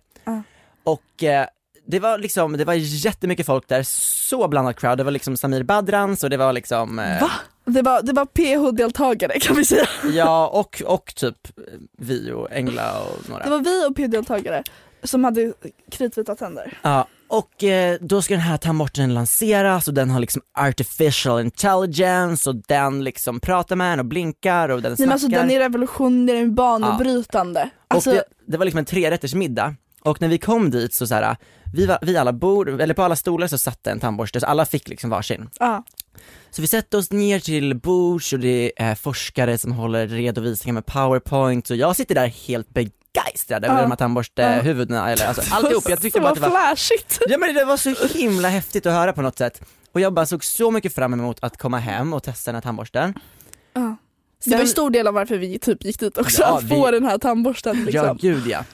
Ja. 0.84 0.92
Och 0.92 1.22
eh, 1.22 1.46
det 1.86 2.00
var 2.00 2.18
liksom, 2.18 2.56
det 2.56 2.64
var 2.64 2.74
jättemycket 2.74 3.46
folk 3.46 3.68
där, 3.68 3.82
så 3.82 4.48
blandat 4.48 4.80
crowd, 4.80 4.98
det 4.98 5.04
var 5.04 5.10
liksom 5.10 5.36
Samir 5.36 5.62
Badrans 5.62 6.24
och 6.24 6.30
det 6.30 6.36
var 6.36 6.52
liksom 6.52 6.98
eh, 6.98 7.20
Va? 7.20 7.30
Det 7.64 7.82
var, 7.82 8.02
det 8.02 8.12
var 8.12 8.24
PH-deltagare 8.24 9.40
kan 9.40 9.56
vi 9.56 9.64
säga. 9.64 9.86
Ja, 10.12 10.48
och, 10.48 10.82
och 10.86 11.14
typ 11.14 11.58
eh, 11.58 11.62
vi 11.98 12.32
och 12.32 12.52
Engla 12.52 13.00
och 13.00 13.28
några. 13.28 13.44
Det 13.44 13.50
var 13.50 13.58
vi 13.58 13.86
och 13.86 13.96
PH-deltagare 13.96 14.62
som 15.02 15.24
hade 15.24 15.52
kritvita 15.90 16.34
tänder. 16.34 16.78
Ja, 16.82 17.06
och 17.28 17.64
eh, 17.64 17.96
då 18.00 18.22
ska 18.22 18.34
den 18.34 18.40
här 18.40 18.56
tandborsten 18.56 19.14
lanseras 19.14 19.88
och 19.88 19.94
den 19.94 20.10
har 20.10 20.20
liksom 20.20 20.42
artificial 20.58 21.40
intelligence 21.40 22.50
och 22.50 22.56
den 22.56 23.04
liksom 23.04 23.40
pratar 23.40 23.76
med 23.76 23.92
en 23.92 23.98
och 23.98 24.06
blinkar 24.06 24.68
och 24.68 24.82
den 24.82 24.90
Nej, 24.90 24.96
snackar. 24.96 25.06
men 25.06 25.12
alltså, 25.12 25.28
den 25.28 25.50
är 25.50 25.58
revolutionerande, 25.58 26.32
den 26.32 26.42
är 26.50 26.54
banbrytande. 26.54 27.70
Alltså, 27.88 28.10
och 28.10 28.16
det, 28.16 28.24
det 28.46 28.56
var 28.56 28.64
liksom 28.64 28.78
en 28.78 28.84
trerättersmiddag 28.84 29.74
och 30.04 30.20
när 30.20 30.28
vi 30.28 30.38
kom 30.38 30.70
dit 30.70 30.94
så, 30.94 31.06
så 31.06 31.14
här, 31.14 31.36
vi, 31.74 31.86
var, 31.86 31.98
vi 32.02 32.16
alla 32.16 32.32
bord, 32.32 32.68
eller 32.80 32.94
på 32.94 33.02
alla 33.02 33.16
stolar 33.16 33.46
så 33.46 33.58
satt 33.58 33.84
det 33.84 33.90
en 33.90 34.00
tandborste 34.00 34.40
så 34.40 34.46
alla 34.46 34.66
fick 34.66 34.88
liksom 34.88 35.10
varsin. 35.10 35.48
ja. 35.58 35.84
Så 36.50 36.62
vi 36.62 36.68
sätter 36.68 36.98
oss 36.98 37.10
ner 37.10 37.40
till 37.40 37.74
bords 37.74 38.32
och 38.32 38.38
det 38.38 38.72
är 38.76 38.94
forskare 38.94 39.58
som 39.58 39.72
håller 39.72 40.06
redovisningar 40.08 40.74
med 40.74 40.86
powerpoint 40.86 41.70
och 41.70 41.76
jag 41.76 41.96
sitter 41.96 42.14
där 42.14 42.26
helt 42.26 42.68
begeistrad 42.74 43.64
över 43.64 43.74
Ja. 43.76 43.82
de 43.82 43.90
här 43.90 43.96
tandborstehuvudena, 43.96 45.10
eller 45.10 45.26
alltså 45.26 45.42
alltihop. 45.54 45.88
Jag 45.88 46.00
tyckte 46.00 46.20
bara 46.20 46.28
att 46.28 46.34
det 46.34 46.40
var 46.40 46.50
flashigt. 46.50 47.18
Ja 47.28 47.38
men 47.38 47.54
det 47.54 47.64
var 47.64 47.76
så 47.76 47.94
himla 48.18 48.48
häftigt 48.48 48.86
att 48.86 48.92
höra 48.92 49.12
på 49.12 49.22
något 49.22 49.38
sätt. 49.38 49.62
Och 49.92 50.00
jag 50.00 50.12
bara 50.14 50.26
såg 50.26 50.44
så 50.44 50.70
mycket 50.70 50.94
fram 50.94 51.12
emot 51.12 51.38
att 51.40 51.56
komma 51.58 51.78
hem 51.78 52.12
och 52.12 52.22
testa 52.22 52.50
den 52.50 52.56
här 52.56 52.62
tandborsten. 52.62 53.14
Ja. 53.72 53.96
Det 54.44 54.50
var 54.50 54.60
en 54.60 54.68
stor 54.68 54.90
del 54.90 55.06
av 55.06 55.14
varför 55.14 55.38
vi 55.38 55.58
typ 55.58 55.84
gick 55.84 56.00
dit 56.00 56.18
också, 56.18 56.42
Ja, 56.42 56.58
att 56.58 56.68
få 56.68 56.86
vi- 56.86 56.92
den 56.92 57.04
här 57.04 57.18
tandborsten. 57.18 57.84
Liksom. 57.84 58.06
Ja 58.06 58.12
gud 58.20 58.46
ja. 58.46 58.64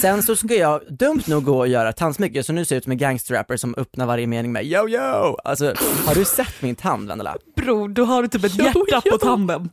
Sen 0.00 0.22
så 0.22 0.36
ska 0.36 0.54
jag 0.54 0.80
dumt 0.88 1.22
nog 1.26 1.44
gå 1.44 1.58
och 1.58 1.68
göra 1.68 1.92
tandsmycke, 1.92 2.42
så 2.42 2.52
nu 2.52 2.64
ser 2.64 2.74
jag 2.74 2.78
ut 2.78 2.84
som 2.84 2.90
en 2.92 2.98
gangsterrapper 2.98 3.56
som 3.56 3.74
öppnar 3.78 4.06
varje 4.06 4.26
mening 4.26 4.52
med 4.52 4.64
yo 4.66 4.88
yo! 4.88 5.36
Alltså, 5.44 5.74
har 6.06 6.14
du 6.14 6.24
sett 6.24 6.62
min 6.62 6.76
tand 6.76 7.08
Vendela? 7.08 7.36
Bror, 7.56 7.88
då 7.88 8.04
har 8.04 8.22
du 8.22 8.28
typ 8.28 8.44
ett 8.44 8.58
hjärta 8.58 9.00
på 9.10 9.18
tanden. 9.18 9.70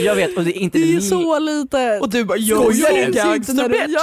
Jag 0.00 0.14
vet, 0.14 0.36
och 0.36 0.44
det 0.44 0.58
är 0.58 0.60
inte 0.60 0.78
Det 0.78 0.96
är 0.96 1.00
så 1.00 1.38
lite. 1.38 1.98
Och 2.02 2.08
du 2.10 2.24
bara 2.24 2.38
yo 2.38 2.72
yo 2.72 2.86
du? 3.06 3.12
gangster 3.12 3.54
du- 3.54 3.68
bitch. 3.68 3.80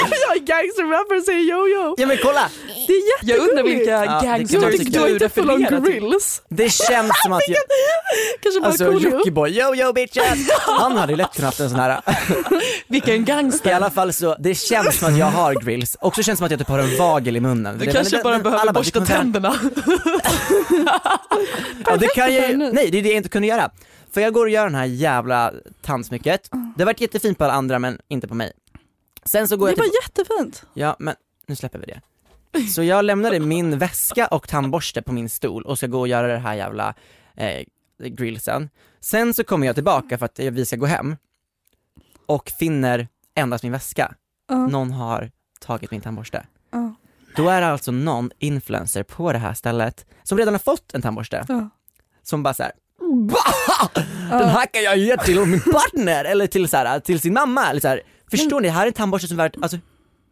Ja. 0.00 0.06
jag 0.28 0.36
är 0.36 0.40
gangsterrapper 0.40 1.16
och 1.16 1.22
säger 1.22 1.40
yo-yo. 1.40 1.94
Ja 1.98 2.06
men 2.06 2.16
kolla! 2.22 2.50
Det 2.86 2.92
är 2.92 3.02
Jag 3.22 3.38
undrar 3.48 3.62
vilka 3.62 3.90
Ja, 4.04 4.20
gangsters. 4.24 4.60
Du 4.86 4.98
är 5.04 5.08
du 5.08 5.18
refererar 5.18 5.80
till. 5.80 5.92
grills. 5.92 6.42
Det 6.48 6.72
känns 6.72 7.12
som 7.22 7.32
att 7.32 7.42
jag, 7.48 7.56
Kanske 8.42 8.60
bara 8.60 8.66
alltså 8.68 8.84
Coolio. 8.84 9.10
Jockiboi, 9.10 9.50
yo 9.50 9.74
yo 9.74 9.92
bitches! 9.92 10.50
Han 10.60 10.96
hade 10.96 11.12
ju 11.12 11.16
lätt 11.16 11.32
kunnat 11.36 11.46
haft 11.48 11.60
en 11.60 11.70
sån 11.70 11.78
här 11.80 12.00
Vilken 12.88 13.24
I 13.66 13.70
alla 13.70 13.90
fall 13.90 14.12
så, 14.12 14.36
det 14.38 14.54
känns 14.54 14.98
som 14.98 15.08
att 15.12 15.18
jag 15.18 15.26
har 15.26 15.54
grills, 15.54 15.96
också 16.00 16.22
känns 16.22 16.38
som 16.38 16.44
att 16.44 16.50
jag 16.50 16.60
typ 16.60 16.68
har 16.68 16.78
en 16.78 16.98
vagel 16.98 17.36
i 17.36 17.40
munnen. 17.40 17.78
Du 17.78 17.84
Det- 17.86 17.92
kanske 17.92 18.16
det- 18.16 18.22
bara 18.22 18.36
det- 18.36 18.42
behöver 18.42 18.64
bara, 18.64 18.72
borsta 18.72 18.92
kommer- 18.92 19.06
tänderna. 19.06 19.54
Ja, 21.86 21.96
det 21.96 22.06
kan 22.14 22.34
jag, 22.34 22.50
ju- 22.50 22.56
nej 22.56 22.90
det 22.90 22.98
är 22.98 23.02
det 23.02 23.08
jag 23.08 23.16
inte 23.16 23.28
kunde 23.28 23.48
göra. 23.48 23.70
För 24.10 24.20
jag 24.20 24.32
går 24.32 24.44
och 24.46 24.50
gör 24.50 24.64
den 24.64 24.74
här 24.74 24.84
jävla 24.84 25.52
tandsmycket, 25.82 26.48
det 26.76 26.82
har 26.82 26.86
varit 26.86 27.00
jättefint 27.00 27.38
på 27.38 27.44
alla 27.44 27.52
andra 27.52 27.78
men 27.78 27.98
inte 28.08 28.28
på 28.28 28.34
mig. 28.34 28.52
Sen 29.24 29.48
så 29.48 29.56
går 29.56 29.66
Det 29.66 29.72
jag 29.72 29.78
var 29.78 29.90
jättefint. 30.02 30.62
ja 30.74 30.96
men 30.98 31.14
nu 31.46 31.56
släpper 31.56 31.78
vi 31.78 31.86
det. 31.86 32.00
Så 32.74 32.82
jag 32.82 33.04
lämnade 33.04 33.40
min 33.40 33.78
väska 33.78 34.26
och 34.26 34.48
tandborste 34.48 35.02
på 35.02 35.12
min 35.12 35.28
stol 35.28 35.62
och 35.62 35.78
ska 35.78 35.86
gå 35.86 36.00
och 36.00 36.08
göra 36.08 36.26
det 36.26 36.38
här 36.38 36.54
jävla 36.54 36.94
eh, 37.36 37.64
grillsen. 38.08 38.70
Sen 39.00 39.34
så 39.34 39.44
kommer 39.44 39.66
jag 39.66 39.76
tillbaka 39.76 40.18
för 40.18 40.26
att 40.26 40.38
vi 40.38 40.66
ska 40.66 40.76
gå 40.76 40.86
hem 40.86 41.16
och 42.26 42.50
finner 42.58 43.08
endast 43.38 43.62
min 43.64 43.72
väska. 43.72 44.14
Ja. 44.48 44.66
Någon 44.66 44.90
har 44.92 45.30
tagit 45.60 45.90
min 45.90 46.00
tandborste. 46.00 46.46
Ja. 46.70 46.94
Då 47.36 47.48
är 47.48 47.60
det 47.60 47.66
alltså 47.66 47.90
någon 47.92 48.30
influencer 48.38 49.02
på 49.02 49.32
det 49.32 49.38
här 49.38 49.54
stället 49.54 50.06
som 50.22 50.38
redan 50.38 50.54
har 50.54 50.58
fått 50.58 50.94
en 50.94 51.02
tandborste 51.02 51.44
Ja. 51.48 51.68
som 52.22 52.42
bara 52.42 52.54
såhär! 52.54 52.72
Den 54.30 54.48
här 54.48 54.66
kan 54.66 54.82
jag 54.82 54.96
ge 54.96 55.16
till 55.16 55.44
min 55.46 55.60
partner 55.60 56.24
eller 56.24 56.46
till, 56.46 56.68
så 56.68 56.76
här, 56.76 57.00
till 57.00 57.20
sin 57.20 57.32
mamma. 57.32 57.66
Eller 57.70 57.80
så 57.80 57.88
här. 57.88 58.02
Förstår 58.30 58.60
ni, 58.60 58.68
det 58.68 58.72
här 58.74 58.82
är 58.82 58.86
en 58.86 58.92
tandborste 58.92 59.28
som 59.28 59.40
är 59.40 59.44
värt, 59.44 59.56
alltså, 59.62 59.78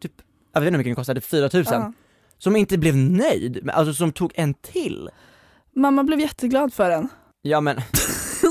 typ, 0.01 0.11
jag 0.53 0.61
vet 0.61 0.67
inte 0.67 0.71
hur 0.73 0.77
mycket 0.77 0.89
den 0.89 0.95
kostade, 0.95 1.21
4000. 1.21 1.73
Ja. 1.73 1.93
Som 2.37 2.55
inte 2.55 2.77
blev 2.77 2.95
nöjd, 2.95 3.69
alltså 3.73 3.93
som 3.93 4.11
tog 4.11 4.31
en 4.35 4.53
till. 4.53 5.09
Mamma 5.75 6.03
blev 6.03 6.19
jätteglad 6.19 6.73
för 6.73 6.89
den. 6.89 7.09
Ja 7.41 7.61
men, 7.61 7.81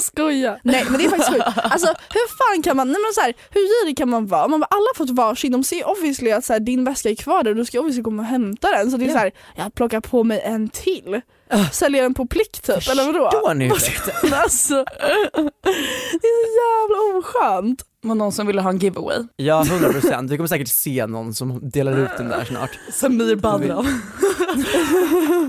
Jag 0.06 0.22
skojar. 0.24 0.60
Nej 0.62 0.84
men 0.90 0.98
det 0.98 1.04
är 1.04 1.08
faktiskt 1.08 1.30
sjukt. 1.30 1.44
Alltså 1.56 1.86
hur 1.86 2.54
fan 2.54 2.62
kan 2.62 2.76
man, 2.76 2.88
nej 2.88 3.00
men 3.02 3.12
så 3.14 3.20
här, 3.20 3.34
hur 3.50 3.60
girig 3.60 3.96
kan 3.98 4.10
man 4.10 4.26
vara? 4.26 4.48
Man 4.48 4.60
bara, 4.60 4.66
alla 4.70 4.86
har 4.94 4.94
fått 4.94 5.10
varsin, 5.10 5.52
de 5.52 5.64
ser 5.64 5.88
obviously 5.88 6.30
att 6.30 6.44
så 6.44 6.52
här, 6.52 6.60
din 6.60 6.84
väska 6.84 7.10
är 7.10 7.14
kvar 7.14 7.42
där 7.42 7.50
och 7.50 7.56
du 7.56 7.64
ska 7.64 7.78
obviously 7.78 8.02
komma 8.02 8.22
och 8.22 8.28
hämta 8.28 8.70
den. 8.70 8.90
Så 8.90 8.96
det 8.96 9.04
är 9.04 9.12
så 9.12 9.18
här, 9.18 9.32
jag 9.56 9.74
plockar 9.74 10.00
på 10.00 10.24
mig 10.24 10.40
en 10.40 10.68
till. 10.68 11.20
Säljer 11.72 12.02
den 12.02 12.14
på 12.14 12.26
plikt 12.26 12.62
typ, 12.66 12.88
eller 12.90 13.04
vadå? 13.12 13.30
förstår 13.30 13.54
ni 13.54 13.70
alltså, 14.32 14.74
det 14.74 16.26
är 16.26 16.46
så 16.46 16.52
jävla 16.62 17.18
oskönt. 17.18 17.82
Var 18.02 18.14
någon 18.14 18.32
som 18.32 18.46
ville 18.46 18.60
ha 18.60 18.70
en 18.70 18.78
giveaway? 18.78 19.18
ja 19.36 19.62
100% 19.62 20.28
vi 20.28 20.36
kommer 20.36 20.48
säkert 20.48 20.68
se 20.68 21.06
någon 21.06 21.34
som 21.34 21.70
delar 21.70 21.98
ut 21.98 22.10
den 22.16 22.28
där 22.28 22.44
snart. 22.44 22.70
Samir 22.92 23.36
Badran. 23.36 24.02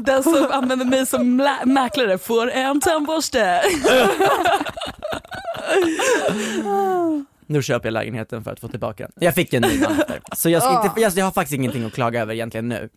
Den 0.06 0.24
som 0.24 0.48
använder 0.52 0.86
mig 0.86 1.06
som 1.06 1.50
mäklare 1.66 2.18
får 2.18 2.52
en 2.52 2.80
tandborste. 2.80 3.62
Nu 7.50 7.62
köper 7.64 7.88
jag 7.88 7.94
lägenheten 7.94 8.44
för 8.44 8.52
att 8.52 8.60
få 8.60 8.68
tillbaka 8.68 9.04
den. 9.04 9.12
Jag 9.26 9.36
fick 9.36 9.54
en 9.54 9.62
ny 9.62 9.78
damm 9.78 9.92
efter. 10.00 10.22
Så 10.36 10.50
jag, 10.50 10.64
ska 10.64 10.84
inte, 10.84 11.02
jag, 11.02 11.14
jag 11.16 11.26
har 11.26 11.32
faktiskt 11.32 11.56
ingenting 11.56 11.84
att 11.84 11.94
klaga 11.94 12.22
över 12.22 12.34
egentligen 12.34 12.70
nu. 12.70 12.90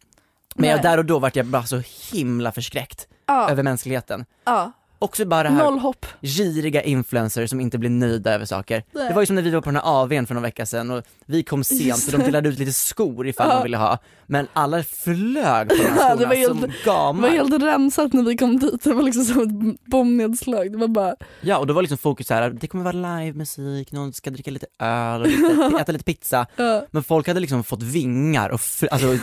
Men 0.61 0.71
jag, 0.71 0.83
där 0.83 0.99
och 0.99 1.05
då 1.05 1.19
vart 1.19 1.37
jag 1.37 1.47
bara 1.47 1.65
så 1.65 1.83
himla 2.13 2.53
förskräckt 2.53 3.07
Ja, 3.27 3.51
över 3.51 3.63
mänskligheten. 3.63 4.25
ja. 4.45 4.73
Också 5.03 5.25
bara 5.25 5.43
det 5.43 5.49
här 5.49 5.65
Noll 5.65 5.79
hopp. 5.79 6.07
giriga 6.23 6.83
influencers 6.83 7.51
som 7.51 7.61
inte 7.61 7.79
blir 7.79 7.91
nöjda 7.91 8.33
över 8.35 8.45
saker. 8.45 8.83
Nej. 8.93 9.09
Det 9.09 9.15
var 9.15 9.23
ju 9.23 9.27
som 9.27 9.35
när 9.37 9.43
vi 9.43 9.51
var 9.51 9.61
på 9.61 9.71
den 9.71 9.77
här 9.77 10.03
AWn 10.03 10.27
för 10.27 10.35
några 10.35 10.47
veckor 10.49 10.65
sedan 10.65 10.91
och 10.91 11.03
vi 11.27 11.43
kom 11.43 11.65
sent 11.65 12.07
och 12.07 12.19
de 12.19 12.25
delade 12.25 12.49
ut 12.49 12.59
lite 12.59 12.73
skor 12.73 13.29
ifall 13.29 13.49
Ja. 13.49 13.55
man 13.55 13.63
ville 13.63 13.77
ha. 13.77 13.99
Men 14.27 14.47
alla 14.53 14.83
flög 14.83 15.69
på 15.69 15.75
de 15.75 15.83
Ja, 15.83 15.89
här 16.03 16.17
det 16.17 16.27
var 16.27 16.35
skorna 16.35 16.49
som 16.49 16.59
helt- 16.59 16.73
Det 16.85 16.91
gamar. 16.91 17.23
var 17.23 17.29
helt 17.29 17.63
rensat 17.63 18.13
när 18.13 18.23
vi 18.23 18.37
kom 18.37 18.59
dit, 18.59 18.85
det 18.85 18.93
var 18.95 19.03
liksom 19.03 19.25
som 19.25 19.71
ett 19.71 19.85
bombnedslag. 19.85 20.73
Det 20.73 20.79
var 20.79 20.89
bara, 20.89 21.15
Ja 21.41 21.59
och 21.59 21.67
då 21.67 21.75
var 21.75 21.83
liksom 21.83 21.99
fokus 21.99 22.27
så 22.27 22.35
här, 22.35 22.51
det 22.51 22.67
kommer 22.67 22.85
vara 22.85 23.19
livemusik, 23.21 23.93
någon 23.93 24.13
ska 24.13 24.31
dricka 24.31 24.51
lite 24.51 24.67
öl 24.79 25.21
och 25.21 25.27
lite, 25.27 25.77
äta 25.81 25.93
lite 25.93 26.05
pizza. 26.05 26.47
ja. 26.57 26.83
Men 26.91 27.03
folk 27.03 27.29
hade 27.29 27.41
liksom 27.41 27.65
fått 27.65 27.83
vingar 27.83 28.49
och 28.51 28.61
alltså, 28.91 29.19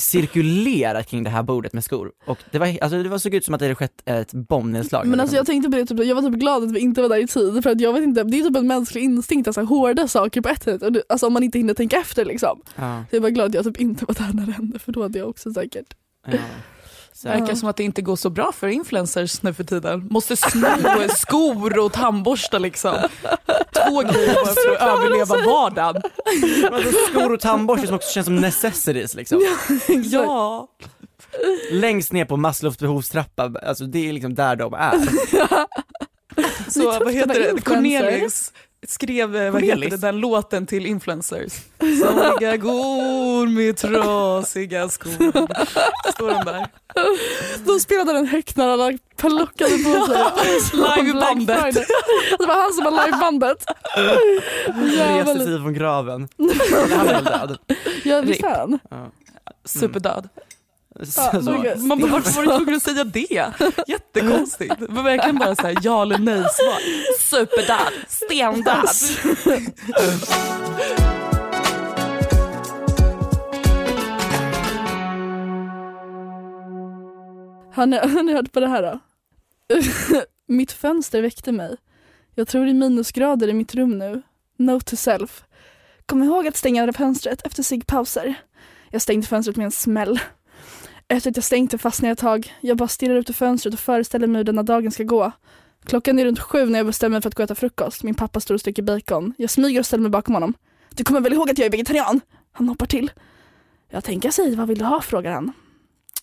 cirkulerat 0.00 1.06
kring 1.06 1.22
det 1.24 1.30
här 1.30 1.42
bordet 1.42 1.72
med 1.72 1.84
skor. 1.84 2.12
Och 2.26 2.38
det 2.50 2.58
var, 2.58 2.78
alltså, 2.80 3.02
det 3.02 3.08
var 3.08 3.18
såg 3.18 3.34
ut 3.34 3.44
som 3.44 3.54
att 3.54 3.60
det 3.60 3.66
hade 3.66 3.74
skett 3.74 4.02
ett 4.04 4.32
bombnedslag. 4.32 5.06
Men 5.06 5.20
alltså 5.20 5.36
jag 5.36 5.46
tänkte 5.46 5.70
på 5.70 5.76
det, 5.76 5.86
typ, 5.86 6.04
jag 6.04 6.14
var 6.14 6.22
typ 6.22 6.40
glad 6.40 6.64
att 6.64 6.72
vi 6.72 6.80
inte 6.80 7.02
var 7.02 7.08
där 7.08 7.16
i 7.16 7.26
tid 7.26 7.62
för 7.62 7.70
att 7.70 7.80
jag 7.80 7.92
vet 7.92 8.02
inte, 8.02 8.22
det 8.22 8.38
är 8.38 8.42
typ 8.42 8.56
en 8.56 8.66
mänsklig 8.66 9.02
instinkt, 9.02 9.48
alltså 9.48 9.62
hårda 9.62 10.08
saker 10.08 10.40
på 10.40 10.48
ett 10.48 10.62
sätt, 10.62 10.82
och 10.82 10.92
det, 10.92 11.02
alltså 11.08 11.26
om 11.26 11.32
man 11.32 11.42
inte 11.42 11.58
hinner 11.58 11.74
tänka 11.74 11.96
efter 11.96 12.24
liksom. 12.24 12.60
ja, 12.76 13.04
Så 13.10 13.16
jag 13.16 13.20
var 13.20 13.30
glad 13.30 13.46
att 13.46 13.54
jag 13.54 13.64
typ 13.64 13.80
inte 13.80 14.04
var 14.04 14.14
där 14.14 14.32
när 14.32 14.46
det 14.46 14.52
hände 14.52 14.78
för 14.78 14.92
då 14.92 15.02
hade 15.02 15.18
jag 15.18 15.28
också 15.28 15.52
säkert. 15.52 15.94
ja. 16.26 16.38
Så, 17.16 17.28
Verkar 17.28 17.54
som 17.54 17.68
att 17.68 17.76
det 17.76 17.84
inte 17.84 18.02
går 18.02 18.16
så 18.16 18.30
bra 18.30 18.52
för 18.52 18.68
influencers 18.68 19.42
nu 19.42 19.54
för 19.54 19.64
tiden. 19.64 20.06
Måste 20.10 20.36
sno 20.36 20.68
skor 21.16 21.78
och 21.78 21.92
tandborsta 21.92 22.58
liksom. 22.58 22.94
Två 23.72 24.00
grejer 24.00 24.34
bara 24.34 24.54
för 24.54 24.76
att 24.76 24.98
överleva 24.98 25.36
vardagen. 25.46 26.02
alltså, 26.72 26.92
skor 27.10 27.32
och 27.32 27.40
tandborste 27.40 27.86
som 27.86 27.96
också 27.96 28.10
känns 28.12 28.24
som 28.24 28.36
necessities 28.36 29.14
liksom. 29.14 29.42
Ja. 29.88 30.68
Längst 31.70 32.12
ner 32.12 32.24
på 32.24 32.36
Maslows 32.36 32.78
behovstrappa, 32.78 33.52
alltså 33.62 33.84
det 33.84 34.08
är 34.08 34.12
liksom 34.12 34.34
där 34.34 34.56
de 34.56 34.74
är. 34.74 34.98
Så 36.70 36.84
vad 36.84 37.12
heter 37.12 37.52
det? 37.54 37.60
Cornelius 37.64 38.52
skrev 38.86 39.36
eh, 39.36 39.50
vad 39.52 39.62
heter 39.62 39.90
det, 39.90 39.96
den 39.96 40.20
låten 40.20 40.66
till 40.66 40.86
influencers. 40.86 41.52
Somliga 41.78 42.56
går 42.56 43.46
med 43.46 43.76
trasiga 43.76 44.88
skor. 44.88 45.12
Står 46.12 46.28
den 46.28 46.44
där. 46.44 46.66
De 47.66 47.80
spelade 47.80 48.12
den 48.12 48.26
högt 48.26 48.56
när 48.56 48.68
alla 48.68 48.98
plockade 49.16 49.70
på 49.70 50.06
sig. 50.06 50.24
Livebandet. 51.02 51.74
Det 52.38 52.46
var 52.46 52.62
han 52.62 52.72
som 52.72 52.84
var 52.84 53.06
livebandet. 53.06 53.64
Jävlar. 54.96 55.34
sig 55.34 55.58
från 55.58 55.74
graven. 55.74 56.28
Han 56.96 57.08
är 57.08 57.14
väl 57.14 57.24
död. 57.24 57.58
Ja 58.04 58.20
visst 58.20 58.44
är 58.44 58.58
han. 58.58 58.78
Ja. 58.90 59.10
Superdöd. 59.64 60.28
Så, 61.00 61.42
så. 61.42 61.50
Man 61.76 62.00
bara, 62.00 62.10
varför 62.10 62.32
var 62.32 62.42
du 62.42 62.48
tvungen 62.58 62.74
att 62.74 62.82
säga 62.82 63.04
det? 63.04 63.52
Jättekonstigt. 63.86 64.74
Det 64.78 64.86
var 64.88 65.02
verkligen 65.02 65.38
bara 65.38 65.56
så 65.56 65.62
här 65.62 65.78
ja 65.82 66.02
eller 66.02 66.18
nej 66.18 66.44
svar. 66.52 66.80
Superdöd, 67.20 67.92
stendöd. 68.08 68.86
Har 77.74 77.86
ni, 77.86 77.96
har 77.96 78.22
ni 78.22 78.32
hört 78.32 78.52
på 78.52 78.60
det 78.60 78.68
här 78.68 78.82
då? 78.82 78.98
mitt 80.48 80.72
fönster 80.72 81.22
väckte 81.22 81.52
mig. 81.52 81.76
Jag 82.34 82.48
tror 82.48 82.64
det 82.64 82.70
är 82.70 82.74
minusgrader 82.74 83.48
i 83.48 83.52
mitt 83.52 83.74
rum 83.74 83.98
nu. 83.98 84.22
Note 84.56 84.90
to 84.90 84.96
self. 84.96 85.44
Kom 86.06 86.22
ihåg 86.22 86.46
att 86.48 86.56
stänga 86.56 86.92
fönstret 86.92 87.46
efter 87.46 87.62
ciggpauser. 87.62 88.34
Jag 88.90 89.02
stängde 89.02 89.26
fönstret 89.26 89.56
med 89.56 89.64
en 89.64 89.70
smäll. 89.70 90.20
Efter 91.08 91.30
att 91.30 91.36
jag 91.36 91.44
stängt 91.44 91.70
det 91.70 91.78
fastnade 91.78 92.08
jag 92.08 92.12
ett 92.12 92.18
tag. 92.18 92.54
Jag 92.60 92.76
bara 92.76 92.88
stirrar 92.88 93.14
ut 93.14 93.30
ur 93.30 93.34
fönstret 93.34 93.74
och 93.74 93.80
föreställer 93.80 94.26
mig 94.26 94.36
hur 94.38 94.44
denna 94.44 94.62
dagen 94.62 94.90
ska 94.90 95.04
gå. 95.04 95.32
Klockan 95.84 96.18
är 96.18 96.24
runt 96.24 96.38
sju 96.40 96.66
när 96.66 96.78
jag 96.78 96.86
bestämmer 96.86 97.10
mig 97.16 97.22
för 97.22 97.28
att 97.28 97.34
gå 97.34 97.42
och 97.42 97.44
äta 97.44 97.54
frukost. 97.54 98.02
Min 98.02 98.14
pappa 98.14 98.40
står 98.40 98.54
och 98.54 98.60
steker 98.60 98.82
bacon. 98.82 99.34
Jag 99.38 99.50
smyger 99.50 99.80
och 99.80 99.86
ställer 99.86 100.02
mig 100.02 100.10
bakom 100.10 100.34
honom. 100.34 100.54
Du 100.94 101.04
kommer 101.04 101.20
väl 101.20 101.32
ihåg 101.32 101.50
att 101.50 101.58
jag 101.58 101.66
är 101.66 101.70
vegetarian? 101.70 102.20
Han 102.52 102.68
hoppar 102.68 102.86
till. 102.86 103.10
Jag 103.90 104.04
tänker 104.04 104.30
säga 104.30 104.56
vad 104.56 104.68
vill 104.68 104.78
du 104.78 104.84
ha? 104.84 105.00
frågar 105.00 105.32
han. 105.32 105.52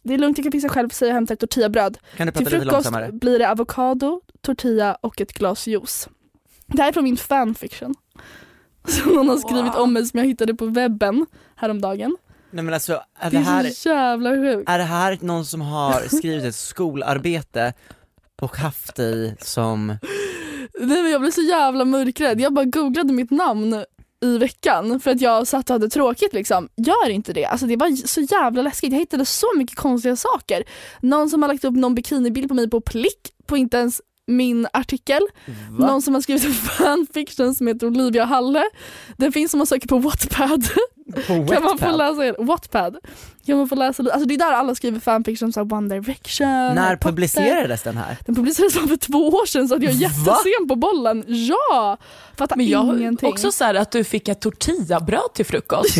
Det 0.03 0.13
är 0.13 0.17
lugnt, 0.17 0.37
jag 0.37 0.45
kan 0.45 0.51
fixa 0.51 0.69
själv, 0.69 0.89
säger 0.89 1.09
jag 1.11 1.15
och 1.15 1.17
hämtar 1.17 1.33
ett 1.33 1.39
tortillabröd. 1.39 1.97
Kan 2.17 2.27
du 2.27 2.33
Till 2.33 2.45
prata 2.45 2.55
lite 2.55 2.65
frukost 2.65 2.73
långsammare? 2.73 3.11
blir 3.11 3.39
det 3.39 3.51
avokado, 3.51 4.21
tortilla 4.41 4.95
och 5.01 5.21
ett 5.21 5.33
glas 5.33 5.67
juice. 5.67 6.09
Det 6.67 6.81
här 6.81 6.89
är 6.89 6.93
från 6.93 7.03
min 7.03 7.17
fanfiction. 7.17 7.95
Som 8.87 9.13
någon 9.13 9.29
har 9.29 9.37
skrivit 9.37 9.75
om 9.75 9.93
mig 9.93 10.05
som 10.05 10.19
jag 10.19 10.27
hittade 10.27 10.53
på 10.53 10.65
webben 10.65 11.25
häromdagen. 11.55 12.17
Nej 12.53 12.63
men 12.63 12.73
alltså, 12.73 12.93
är 13.19 13.31
Det 13.31 13.37
det 13.37 13.43
här, 13.43 13.63
är 13.63 13.69
så 13.69 13.89
jävla 13.89 14.29
sjukt. 14.29 14.69
är 14.69 14.77
det 14.77 14.83
här 14.83 15.17
någon 15.21 15.45
som 15.45 15.61
har 15.61 16.17
skrivit 16.17 16.43
ett 16.45 16.55
skolarbete 16.55 17.73
och 18.41 18.57
haft 18.57 18.95
dig 18.95 19.35
som, 19.41 19.87
Nej, 20.79 21.01
men 21.03 21.11
jag 21.11 21.21
blev 21.21 21.31
så 21.31 21.41
jävla 21.41 21.85
mörkrädd. 21.85 22.41
Jag 22.41 22.53
bara 22.53 22.65
googlade 22.65 23.13
mitt 23.13 23.31
namn 23.31 23.83
i 24.23 24.37
veckan 24.37 24.99
för 24.99 25.11
att 25.11 25.21
jag 25.21 25.47
satt 25.47 25.69
och 25.69 25.73
hade 25.73 25.89
tråkigt 25.89 26.33
liksom. 26.33 26.69
Gör 26.75 27.09
inte 27.09 27.33
det. 27.33 27.45
Alltså 27.45 27.65
det 27.65 27.75
var 27.75 28.07
så 28.07 28.21
jävla 28.21 28.61
läskigt. 28.61 28.91
Jag 28.91 28.99
hittade 28.99 29.25
så 29.25 29.47
mycket 29.57 29.77
konstiga 29.77 30.15
saker. 30.15 30.63
Någon 31.01 31.29
som 31.29 31.41
har 31.41 31.49
lagt 31.49 31.63
upp 31.65 31.75
någon 31.75 31.95
bikinibild 31.95 32.47
på 32.47 32.53
mig 32.53 32.69
på 32.69 32.81
plick 32.81 33.19
på 33.45 33.57
inte 33.57 33.77
ens 33.77 34.01
min 34.27 34.67
artikel. 34.73 35.21
va? 35.71 35.87
Någon 35.87 36.01
som 36.01 36.13
har 36.13 36.21
skrivit 36.21 36.43
en 36.45 36.53
fanfiction 36.53 37.55
som 37.55 37.67
heter 37.67 37.87
Olivia 37.87 38.25
Halle. 38.25 38.63
Den 39.17 39.31
finns 39.31 39.53
om 39.53 39.57
man 39.57 39.67
söker 39.67 39.87
på 39.87 39.97
Wattpad. 39.97 40.67
På 41.27 41.47
kan 41.53 41.63
man 41.63 41.77
få 41.77 41.91
läsa 41.97 42.35
Wattpad. 42.43 42.97
Kan 43.45 43.57
man 43.57 43.69
få 43.69 43.75
läsa, 43.75 44.03
alltså 44.03 44.25
det 44.27 44.33
är 44.33 44.37
där 44.37 44.51
alla 44.51 44.75
skriver 44.75 44.99
fanfiction 44.99 45.53
som 45.53 45.71
One 45.73 45.95
Direction. 45.95 46.47
När 46.47 46.95
Potter. 46.95 47.09
publicerades 47.11 47.83
den 47.83 47.97
här? 47.97 48.17
Den 48.25 48.35
publicerades 48.35 48.73
för 48.73 48.95
två 48.97 49.27
år 49.29 49.45
sedan 49.45 49.67
så 49.67 49.75
att 49.75 49.83
jag 49.83 49.91
är 49.91 49.95
jättesen 49.97 50.67
på 50.67 50.75
bollen. 50.75 51.23
Ja! 51.27 51.97
Fattar 52.37 52.55
Men 52.55 52.67
jag 52.67 52.99
ingenting. 52.99 53.29
också 53.29 53.51
så 53.51 53.63
här 53.63 53.75
att 53.75 53.91
du 53.91 54.03
fick 54.03 54.27
ett 54.27 54.41
tortillabröd 54.41 55.33
till 55.33 55.45
frukost. 55.45 55.97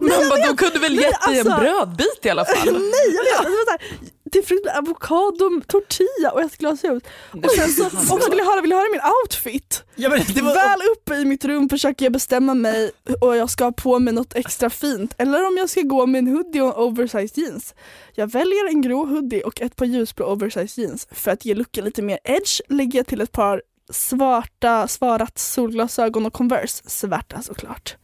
Men 0.00 0.10
bara, 0.30 0.46
de 0.48 0.56
kunde 0.56 0.78
väl 0.78 0.94
gett 0.94 1.26
dig 1.28 1.38
en 1.40 1.46
alltså- 1.52 1.60
brödbit 1.60 2.20
i 2.22 2.28
alla 2.30 2.44
fall. 2.44 2.56
Nej 2.72 3.14
jag 3.14 3.24
vet! 3.24 3.42
Det 3.44 3.50
var 3.50 3.64
så 3.64 3.70
här, 3.70 4.10
till 4.32 4.44
frukt 4.44 4.64
med 4.64 4.76
avokado, 4.76 5.60
tortilla 5.66 6.30
och 6.32 6.40
ett 6.42 6.56
glas 6.58 6.84
juice. 6.84 7.02
Och 7.32 7.50
sen 7.50 7.68
så 7.68 7.86
också 8.14 8.30
vill 8.30 8.38
jag 8.38 8.46
höra, 8.46 8.60
vill 8.60 8.70
jag 8.70 8.78
höra 8.78 8.88
min 8.92 9.00
outfit? 9.22 9.84
Ja, 9.94 10.08
var, 10.08 10.54
Väl 10.54 10.80
uppe 10.96 11.14
i 11.14 11.24
mitt 11.24 11.44
rum 11.44 11.68
försöker 11.68 12.04
jag 12.04 12.12
bestämma 12.12 12.54
mig 12.54 12.90
och 13.20 13.36
jag 13.36 13.50
ska 13.50 13.64
ha 13.64 13.72
på 13.72 13.98
mig 13.98 14.14
något 14.14 14.36
extra 14.36 14.70
fint 14.70 15.14
eller 15.18 15.46
om 15.46 15.56
jag 15.56 15.70
ska 15.70 15.80
gå 15.80 16.06
med 16.06 16.18
en 16.18 16.26
hoodie 16.26 16.60
och 16.60 16.82
oversized 16.86 17.38
jeans. 17.38 17.74
Jag 18.14 18.30
väljer 18.30 18.68
en 18.68 18.82
grå 18.82 19.04
hoodie 19.04 19.42
och 19.42 19.60
ett 19.60 19.76
par 19.76 19.86
ljusblå 19.86 20.26
oversized 20.26 20.84
jeans. 20.84 21.08
För 21.10 21.30
att 21.30 21.44
ge 21.44 21.54
looken 21.54 21.84
lite 21.84 22.02
mer 22.02 22.18
edge 22.24 22.60
lägger 22.68 22.98
jag 22.98 23.06
till 23.06 23.20
ett 23.20 23.32
par 23.32 23.62
svarta 23.90 24.88
svarat 24.88 25.38
solglasögon 25.38 26.26
och 26.26 26.32
Converse. 26.32 26.82
Svarta 26.86 27.42
såklart. 27.42 27.96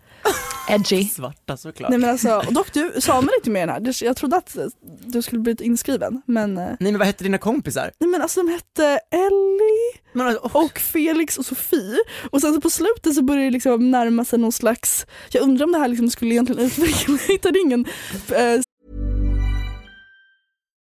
Edgy. 0.68 1.04
svarta 1.04 1.57
såklart. 1.57 1.90
Nej 1.90 1.98
men 1.98 2.11
alltså, 2.11 2.42
och 2.46 2.52
dock 2.52 2.72
du 2.72 2.92
sa 3.00 3.20
mig 3.20 3.31
lite 3.38 3.50
mer 3.50 3.62
än 3.62 3.68
här. 3.68 4.04
Jag 4.04 4.16
trodde 4.16 4.37
att 4.37 4.57
du 5.00 5.22
skulle 5.22 5.40
bli 5.40 5.57
inskriven 5.61 6.22
men 6.26 6.59
eh, 6.59 6.64
Nej 6.64 6.92
men 6.92 6.98
vad 6.98 7.07
hette 7.07 7.24
dina 7.24 7.38
kompisar? 7.38 7.90
Nej 7.98 8.11
men 8.11 8.22
alltså 8.22 8.42
de 8.42 8.48
hette 8.48 9.00
Ellie 9.11 10.00
Men, 10.12 10.26
alltså, 10.26 10.59
och 10.59 10.78
Felix 10.78 11.38
och 11.38 11.46
Sofie. 11.46 11.98
Och 12.31 12.40
sen 12.40 12.54
så 12.54 12.61
på 12.61 12.70
slutet 12.70 13.14
så 13.14 13.22
började 13.22 13.46
det 13.46 13.50
liksom 13.50 13.90
närma 13.90 14.24
sig 14.24 14.38
någon 14.38 14.52
slags, 14.52 15.07
jag 15.31 15.42
undrar 15.42 15.66
om 15.66 15.72
det 15.72 15.78
här 15.78 15.88
liksom 15.88 16.11
skulle 16.11 16.35
egentligen 16.35 16.62
utvecklas, 16.66 17.07
jag 17.28 17.33
hittade 17.33 17.59
ingen 17.59 17.87
eh, 18.28 18.61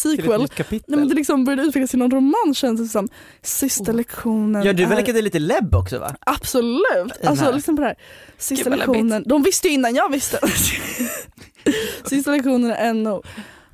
Sequel. 0.00 0.48
Nej, 0.68 0.80
men 0.86 1.08
det 1.08 1.14
liksom 1.14 1.44
började 1.44 1.62
utvecklas 1.62 1.90
till 1.90 1.98
någon 1.98 2.10
romans 2.10 2.58
känns 2.58 2.80
det 2.80 2.86
som. 2.88 3.08
Sista 3.42 3.92
lektionen. 3.92 4.62
Ja 4.62 4.72
du 4.72 4.82
är- 4.82 4.88
verkade 4.88 5.22
lite 5.22 5.38
lebb 5.38 5.74
också 5.74 5.98
va? 5.98 6.14
Absolut. 6.20 7.24
Alltså 7.24 7.52
liksom 7.52 7.76
på 7.76 7.82
det 7.82 7.88
här. 7.88 7.96
Sista 8.38 8.70
lektionen, 8.70 9.24
de 9.26 9.42
visste 9.42 9.68
ju 9.68 9.74
innan 9.74 9.94
jag 9.94 10.12
visste. 10.12 10.38
Sista 12.04 12.30
lektionen 12.30 12.70
är 12.70 12.94
NO. 12.94 13.22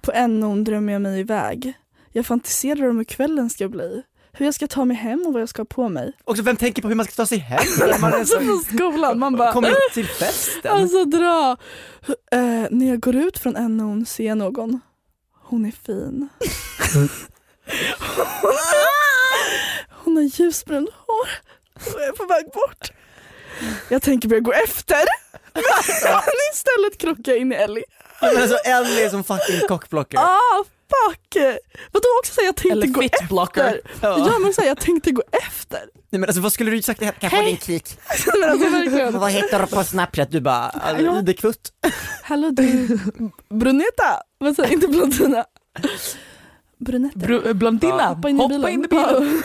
På 0.03 0.27
NO 0.29 0.57
drömmer 0.57 0.93
jag 0.93 1.03
mig 1.03 1.21
iväg. 1.21 1.73
Jag 2.12 2.27
fantiserar 2.27 2.89
om 2.89 2.97
hur 2.97 3.05
kvällen 3.05 3.51
ska 3.51 3.69
bli. 3.69 4.03
Hur 4.33 4.47
jag 4.47 4.55
ska 4.55 4.67
ta 4.67 4.85
mig 4.85 4.97
hem 4.97 5.25
och 5.27 5.33
vad 5.33 5.43
jag 5.43 5.49
ska 5.49 5.61
ha 5.62 5.67
på 5.67 5.89
mig. 5.89 6.12
Också 6.25 6.43
vem 6.43 6.57
tänker 6.57 6.83
på 6.83 6.89
hur 6.89 6.95
man 6.95 7.07
ska 7.07 7.15
ta 7.15 7.27
sig 7.27 7.39
hem 7.39 7.65
man 8.01 8.12
är 8.12 8.17
Alltså 8.17 8.39
så... 8.39 8.47
på 8.47 8.77
skolan, 8.77 9.19
man 9.19 9.37
bara 9.37 9.53
Kommer 9.53 9.93
till 9.95 10.07
festen. 10.07 10.73
Alltså 10.73 11.05
dra. 11.05 11.57
Eh, 12.33 12.67
när 12.71 12.89
jag 12.89 13.01
går 13.01 13.17
ut 13.17 13.39
från 13.39 13.77
NO 13.77 14.05
ser 14.05 14.27
jag 14.27 14.39
någon. 14.39 14.81
Hon 15.49 15.67
är 15.67 15.71
fin. 15.71 16.29
Hon 19.91 20.17
har 20.17 20.23
ljusbrunt 20.23 20.91
hår 21.07 21.29
och 21.75 22.01
är 22.01 22.13
på 22.13 22.27
väg 22.27 22.45
bort. 22.45 22.93
Jag 23.89 24.03
tänker 24.03 24.29
börja 24.29 24.41
gå 24.41 24.53
efter. 24.53 25.05
Men 25.55 25.63
istället 26.53 26.99
krockar 26.99 27.33
jag 27.33 27.41
in 27.41 27.53
i 27.53 27.55
Ellie. 27.55 27.85
Men 28.21 28.37
alltså 28.37 28.57
Ellie 28.57 29.05
är 29.05 29.11
som 29.11 29.25
fucking 29.25 29.61
cockblocker. 29.69 30.19
Ah 30.19 30.65
fuck! 30.90 31.37
Vadå 31.92 32.05
också 32.22 32.33
säga 32.35 32.46
jag 32.46 32.57
tänkte 32.57 32.87
gå 32.87 33.03
efter? 33.03 33.81
Ja 34.03 34.38
men 34.42 34.53
säga 34.55 34.68
jag 34.68 34.81
tänkte 34.81 35.11
gå 35.12 35.22
efter. 35.33 35.81
Nej 36.11 36.20
men 36.20 36.25
alltså 36.25 36.40
vad 36.40 36.53
skulle 36.53 36.70
du 36.70 36.83
sagt? 36.83 37.01
Kan 37.01 37.12
jag 37.20 37.31
få 37.31 37.42
din 37.42 37.57
kik? 37.57 37.99
Men 38.40 38.51
alltså. 38.51 39.18
Vad 39.18 39.31
heter 39.31 39.61
du 39.61 39.66
på 39.66 39.85
snapchat? 39.85 40.31
Du 40.31 40.40
bara, 40.40 40.70
Ja. 41.01 41.18
ID-kvutt. 41.18 41.72
Hallå 42.22 42.51
du, 42.51 42.99
Brunetta! 43.51 44.22
Vad 44.38 44.57
säger 44.57 44.72
inte 44.72 44.88
blondina? 44.88 45.44
Brunetta. 46.79 47.18
Br- 47.18 47.53
blondina, 47.53 48.09
Hoppa 48.09 48.29
in 48.29 48.40
i 48.40 48.49
bilen. 48.49 48.61
hoppa 48.61 48.70
in 48.70 48.85
i 48.85 48.88
bilen. 48.88 49.42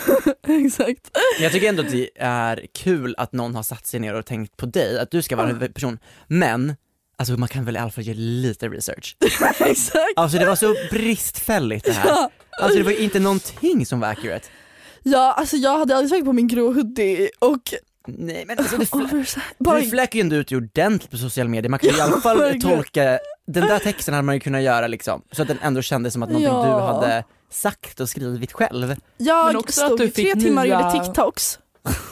Ja, 0.47 0.55
Exakt. 0.65 1.11
Jag 1.39 1.51
tycker 1.51 1.69
ändå 1.69 1.81
att 1.83 1.91
det 1.91 2.09
är 2.19 2.65
kul 2.73 3.15
att 3.17 3.33
någon 3.33 3.55
har 3.55 3.63
satt 3.63 3.87
sig 3.87 3.99
ner 3.99 4.13
och 4.13 4.25
tänkt 4.25 4.57
på 4.57 4.65
dig, 4.65 4.99
att 4.99 5.11
du 5.11 5.21
ska 5.21 5.35
vara 5.35 5.49
en 5.49 5.73
person, 5.73 5.99
men 6.27 6.75
Alltså 7.17 7.33
man 7.37 7.49
kan 7.49 7.65
väl 7.65 7.75
i 7.75 7.79
alla 7.79 7.91
fall 7.91 8.07
göra 8.07 8.17
lite 8.17 8.67
research? 8.69 9.15
Exakt. 9.59 9.97
Alltså 10.15 10.37
det 10.37 10.45
var 10.45 10.55
så 10.55 10.75
bristfälligt 10.91 11.85
det 11.85 11.91
här. 11.91 12.07
Ja. 12.09 12.29
Alltså 12.61 12.77
det 12.77 12.83
var 12.83 12.91
inte 13.01 13.19
någonting 13.19 13.85
som 13.85 13.99
var 13.99 14.07
accurate. 14.07 14.47
Ja, 15.03 15.33
alltså 15.33 15.57
jag 15.57 15.77
hade 15.77 15.95
aldrig 15.95 16.09
tagit 16.11 16.25
på 16.25 16.33
min 16.33 16.47
grå 16.47 16.73
hoodie 16.73 17.29
och 17.39 17.73
Nej 18.07 18.43
men 18.47 18.57
alltså 18.59 18.77
det, 18.77 18.83
flä- 18.85 19.03
oversize. 19.13 19.39
Bara, 19.59 19.79
det 19.79 19.85
fläker 19.85 20.19
ju 20.19 20.21
ändå 20.21 20.35
ut 20.35 20.51
ordentligt 20.51 21.11
på 21.11 21.17
sociala 21.17 21.49
medier, 21.49 21.69
man 21.69 21.79
kan 21.79 21.89
ju 21.89 21.97
i 21.97 22.01
alla 22.01 22.21
fall 22.21 22.37
Verkligen. 22.37 22.75
tolka, 22.77 23.19
den 23.47 23.67
där 23.67 23.79
texten 23.79 24.13
hade 24.13 24.25
man 24.25 24.35
ju 24.35 24.39
kunnat 24.41 24.61
göra 24.61 24.87
liksom, 24.87 25.21
så 25.31 25.41
att 25.41 25.47
den 25.47 25.57
ändå 25.61 25.81
kändes 25.81 26.13
som 26.13 26.23
att 26.23 26.29
någonting 26.29 26.53
Ja. 26.53 26.65
du 26.77 26.81
hade 27.07 27.23
sagt 27.49 27.99
och 27.99 28.09
skrivit 28.09 28.51
själv. 28.51 28.95
jag 29.17 29.45
Men 29.47 29.55
också 29.55 29.81
att 29.81 29.87
stod 29.87 29.99
du 29.99 30.05
i 30.05 30.11
tre 30.11 30.33
timmar 30.35 30.61
och 30.61 30.67
nya- 30.67 30.93
gjorde 30.93 31.05
TikToks. 31.05 31.59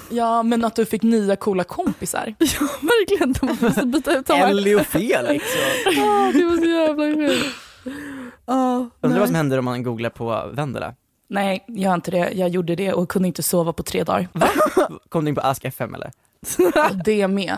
Ja, 0.10 0.44
men 0.44 0.66
att 0.66 0.76
du 0.76 0.86
fick 0.86 1.04
nya 1.04 1.36
coola 1.36 1.64
kompisar. 1.64 2.36
Ja 2.40 2.68
verkligen, 2.82 3.34
de 3.34 3.66
måste 3.66 3.86
byta 3.86 4.18
ut 4.18 4.28
dem. 4.28 4.40
Ellie 4.40 4.76
och 4.76 4.86
Felix. 4.86 5.46
Ah, 5.86 6.32
det 6.32 6.44
var 6.46 6.58
så 6.58 6.66
jävla 6.66 7.04
sjukt. 7.28 7.56
Ah, 8.46 8.86
Undrar 9.02 9.20
vad 9.20 9.28
som 9.28 9.36
händer 9.36 9.58
om 9.58 9.66
man 9.66 9.84
googlar 9.84 10.10
på 10.10 10.50
Vendela? 10.54 10.94
Nej, 11.30 11.64
jag 11.68 11.90
har 11.90 11.96
inte 11.96 12.12
det. 12.12 12.32
Jag 12.32 12.50
gjorde 12.50 12.76
det 12.76 12.94
och 12.94 13.10
kunde 13.10 13.28
inte 13.28 13.44
sova 13.44 13.74
på 13.74 13.84
tre 13.84 14.04
dagar. 14.04 14.28
Kom 15.10 15.26
du 15.26 15.30
in 15.30 15.36
på 15.36 15.42
Ask 15.42 15.66
FM 15.66 15.94
eller? 15.96 16.12
Det 17.06 17.28
med. 17.28 17.58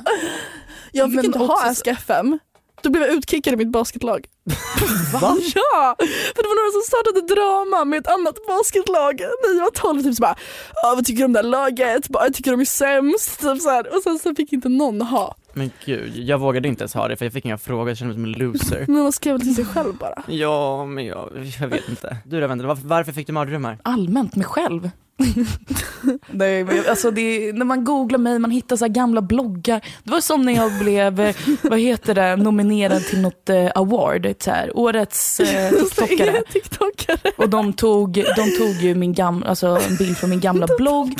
Jag 0.91 1.09
fick 1.09 1.15
Men 1.15 1.25
inte 1.25 1.39
också 1.39 1.53
ha 1.53 1.69
Ask 1.69 1.87
FM. 1.87 2.39
Då 2.83 2.89
blev 2.89 3.03
jag 3.03 3.13
utkickad 3.13 3.53
i 3.53 3.57
mitt 3.57 3.67
basketlag. 3.71 4.27
Va? 5.13 5.37
Ja! 5.55 5.95
För 6.35 6.43
det 6.43 6.47
var 6.51 6.57
några 6.61 6.71
som 6.71 6.81
startade 6.91 7.21
drama 7.35 7.85
med 7.85 7.99
ett 7.99 8.07
annat 8.07 8.35
basketlag 8.47 9.19
när 9.19 9.55
jag 9.55 9.63
var 9.63 9.71
12. 9.71 10.03
Typ 10.03 10.15
så 10.15 10.21
bara, 10.21 10.35
"Ja, 10.83 10.93
vad 10.95 11.05
tycker 11.05 11.19
du 11.19 11.25
om 11.25 11.33
det 11.33 11.39
här 11.39 11.43
laget? 11.43 12.09
Bara, 12.09 12.23
jag 12.25 12.33
tycker 12.33 12.51
de 12.51 12.59
är 12.61 12.65
sämst. 12.65 13.39
Typ 13.41 13.61
så 13.61 13.69
här. 13.69 13.95
Och 13.95 14.03
sen 14.03 14.19
så 14.19 14.35
fick 14.35 14.53
inte 14.53 14.69
någon 14.69 15.01
ha. 15.01 15.35
Men 15.53 15.71
gud, 15.85 16.11
jag 16.17 16.37
vågade 16.37 16.67
inte 16.67 16.81
ens 16.81 16.93
ha 16.93 17.07
det 17.07 17.15
för 17.17 17.25
jag 17.25 17.33
fick 17.33 17.45
inga 17.45 17.57
frågor, 17.57 17.87
jag 17.89 17.97
kände 17.97 18.17
mig 18.17 18.33
som 18.33 18.43
en 18.43 18.47
loser. 18.51 18.85
Men 18.87 19.03
man 19.03 19.11
skrev 19.11 19.39
till 19.39 19.55
sig 19.55 19.65
själv 19.65 19.95
bara. 19.97 20.23
Ja, 20.27 20.85
men 20.85 21.05
jag, 21.05 21.29
jag 21.61 21.67
vet 21.67 21.89
inte. 21.89 22.17
Du 22.25 22.41
då 22.41 22.47
Vendela, 22.47 22.67
varför, 22.67 22.87
varför 22.87 23.11
fick 23.11 23.27
du 23.27 23.33
mardrömmar? 23.33 23.77
Allmänt 23.83 24.35
mig 24.35 24.45
själv. 24.45 24.89
Nej, 26.27 26.63
men 26.63 26.89
alltså 26.89 27.11
det, 27.11 27.53
när 27.53 27.65
man 27.65 27.83
googlar 27.83 28.19
mig, 28.19 28.39
man 28.39 28.51
hittar 28.51 28.75
så 28.75 28.85
här 28.85 28.93
gamla 28.93 29.21
bloggar. 29.21 29.81
Det 30.03 30.11
var 30.11 30.21
som 30.21 30.45
när 30.45 30.53
jag 30.53 30.71
blev, 30.79 31.19
eh, 31.19 31.35
vad 31.61 31.79
heter 31.79 32.15
det, 32.15 32.35
nominerad 32.35 33.05
till 33.05 33.21
något 33.21 33.49
eh, 33.49 33.71
award. 33.75 34.35
Så 34.39 34.51
här, 34.51 34.77
årets 34.77 35.39
eh, 35.39 35.69
TikTokare. 35.79 36.43
TikTokare. 36.51 37.31
Och 37.37 37.49
de 37.49 37.73
tog, 37.73 38.13
de 38.13 38.57
tog 38.57 38.75
ju 38.81 38.95
min 38.95 39.13
gamla, 39.13 39.47
alltså 39.47 39.67
en 39.67 39.95
bild 39.95 40.17
från 40.17 40.29
min 40.29 40.39
gamla 40.39 40.67
blogg. 40.77 41.13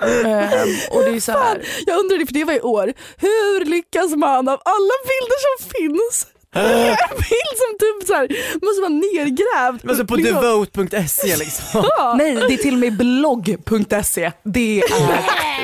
Ehm, 0.00 0.68
och 0.90 1.02
det 1.02 1.16
är 1.16 1.20
så 1.20 1.32
här, 1.32 1.62
Jag 1.86 1.98
undrar 1.98 2.18
det, 2.18 2.26
för 2.26 2.34
det 2.34 2.44
var 2.44 2.54
i 2.54 2.60
år. 2.60 2.92
Hur 3.16 3.64
lyckas 3.64 4.16
man 4.16 4.48
av 4.48 4.60
alla 4.64 4.94
bilder 5.08 5.38
som 5.46 5.70
finns? 5.70 6.26
En 6.54 7.16
bild 7.16 7.54
som 7.56 7.78
typ 7.78 8.06
så 8.08 8.14
här, 8.14 8.28
måste 8.62 8.80
vara 8.80 8.88
nergrävd. 8.88 9.80
Men 9.84 9.96
så 9.96 10.04
på 10.04 10.16
Liksom. 10.16 10.34
devote.se 10.42 11.36
liksom. 11.36 11.64
Ja. 11.98 12.14
nej 12.18 12.34
det 12.34 12.54
är 12.54 12.56
till 12.56 12.74
och 12.74 12.80
med 12.80 12.96
blogg.se. 12.96 14.32
Det 14.44 14.80
är, 14.80 14.84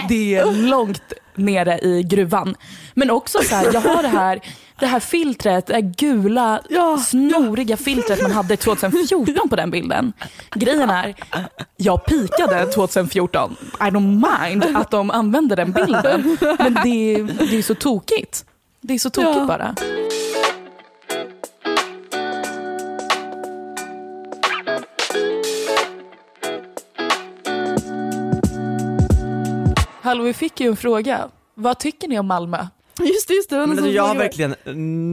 det 0.09 0.35
är 0.35 0.53
långt 0.53 1.03
nere 1.35 1.79
i 1.79 2.03
gruvan. 2.03 2.55
Men 2.95 3.11
också 3.11 3.39
så 3.43 3.55
här, 3.55 3.71
jag 3.73 3.81
har 3.81 4.03
det 4.03 4.09
här, 4.09 4.41
det 4.81 4.87
här 4.87 5.01
filtret, 5.01 5.67
det 5.67 5.75
här 5.75 5.81
gula 5.81 6.61
Ja, 6.71 6.99
snoriga 6.99 7.77
filtret 7.77 8.23
man 8.23 8.33
hade 8.33 8.57
2014 8.57 9.49
på 9.49 9.57
den 9.57 9.71
bilden. 9.71 10.13
Grejen 10.55 10.91
är, 10.91 11.15
jag 11.77 12.05
pikade 12.07 12.67
2014. 12.67 13.57
I 13.81 13.83
don't 13.83 14.41
mind 14.43 14.77
att 14.77 14.91
de 14.91 15.11
använder 15.11 15.57
den 15.57 15.73
bilden. 15.73 16.39
Men 16.59 16.75
det, 16.75 17.23
det 17.51 17.59
är 17.59 17.63
så 17.63 17.75
tokigt. 17.75 18.45
Det 18.81 18.95
är 18.95 18.99
så 18.99 19.11
tokigt 19.11 19.37
Ja. 19.37 19.47
bara. 19.47 19.75
Vi 30.23 30.35
fick 30.35 30.61
ju 30.61 30.69
en 30.69 30.77
fråga. 30.77 31.29
Vad 31.55 31.79
tycker 31.79 32.09
ni 32.09 32.19
om 32.19 32.27
Malmö? 32.27 32.67
Just 32.99 33.29
det, 33.29 33.35
just 33.35 33.51
det. 33.51 33.57
det 33.57 33.67
Men 33.67 33.71
alltså, 33.79 33.93
jag 33.93 34.03
har 34.03 34.15
verkligen 34.15 34.55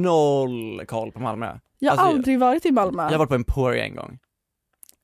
noll 0.01 0.85
koll 0.87 1.11
på 1.11 1.19
Malmö. 1.19 1.57
Jag 1.79 1.91
har 1.91 1.97
alltså, 1.97 2.15
aldrig 2.15 2.39
varit 2.39 2.65
i 2.65 2.71
Malmö. 2.71 3.03
Jag 3.03 3.11
har 3.11 3.17
varit 3.17 3.29
på 3.29 3.35
Emporia 3.35 3.85
en 3.85 3.95
gång. 3.95 4.19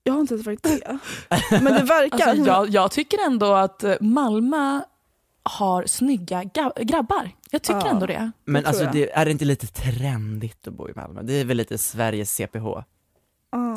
Jag 0.04 0.14
har 0.14 0.20
inte 0.20 0.34
ens 0.34 0.46
varit 0.46 0.64
det. 0.64 1.00
Men 1.52 1.64
det 1.64 1.84
verkar... 1.84 2.28
Alltså, 2.28 2.46
jag, 2.46 2.70
jag 2.70 2.92
tycker 2.92 3.26
ändå 3.26 3.54
att 3.54 3.84
eh, 3.84 3.96
Malmö 4.02 4.82
har 5.44 5.86
snygga 5.86 6.44
ga- 6.44 6.84
grabbar. 6.84 7.32
Jag 7.52 7.62
tycker 7.62 7.80
Ja. 7.80 7.88
ändå 7.90 8.06
det. 8.06 8.32
Men 8.46 8.64
tror 8.64 8.70
alltså 8.70 8.90
det, 8.94 9.12
är 9.12 9.26
det 9.26 9.32
inte 9.32 9.46
lite 9.46 9.68
trendigt 9.68 10.68
att 10.68 10.74
bo 10.74 10.90
i 10.90 10.94
Malmö? 10.96 11.22
Det 11.24 11.34
är 11.34 11.46
väl 11.46 11.58
lite 11.58 11.78
Sveriges 11.78 12.36
CPH? 12.36 12.66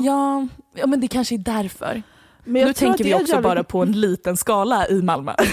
Ja, 0.00 0.46
ja 0.74 0.86
men 0.86 1.00
det 1.00 1.08
kanske 1.08 1.34
är 1.34 1.38
därför. 1.38 2.02
Men 2.44 2.60
jag 2.60 2.66
nu 2.68 2.72
tänker 2.74 3.04
vi 3.04 3.10
är 3.12 3.14
också 3.16 3.26
jävligt- 3.32 3.42
bara 3.44 3.64
på 3.64 3.82
en 3.82 3.92
liten 3.92 4.36
skala 4.36 4.88
i 4.88 5.02
Malmö. 5.02 5.32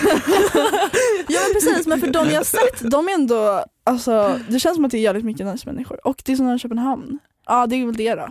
Ja 1.29 1.39
men 1.43 1.53
precis, 1.53 1.87
men 1.87 1.99
för 1.99 2.07
de 2.07 2.29
jag 2.29 2.35
har 2.37 2.43
sett, 2.43 2.91
de 2.91 3.07
är 3.07 3.13
ändå, 3.13 3.65
alltså 3.83 4.39
det 4.49 4.59
känns 4.59 4.75
som 4.75 4.85
att 4.85 4.91
det 4.91 4.97
är 4.97 5.01
jävligt 5.01 5.25
mycket 5.25 5.45
nice 5.45 5.69
människor. 5.71 6.07
Och 6.07 6.21
det 6.25 6.31
är 6.31 6.35
som 6.35 6.55
i 6.55 6.59
Köpenhamn. 6.59 7.19
Ja 7.47 7.67
det 7.67 7.75
är 7.81 7.85
väl 7.85 7.95
det 7.95 8.15
då. 8.15 8.27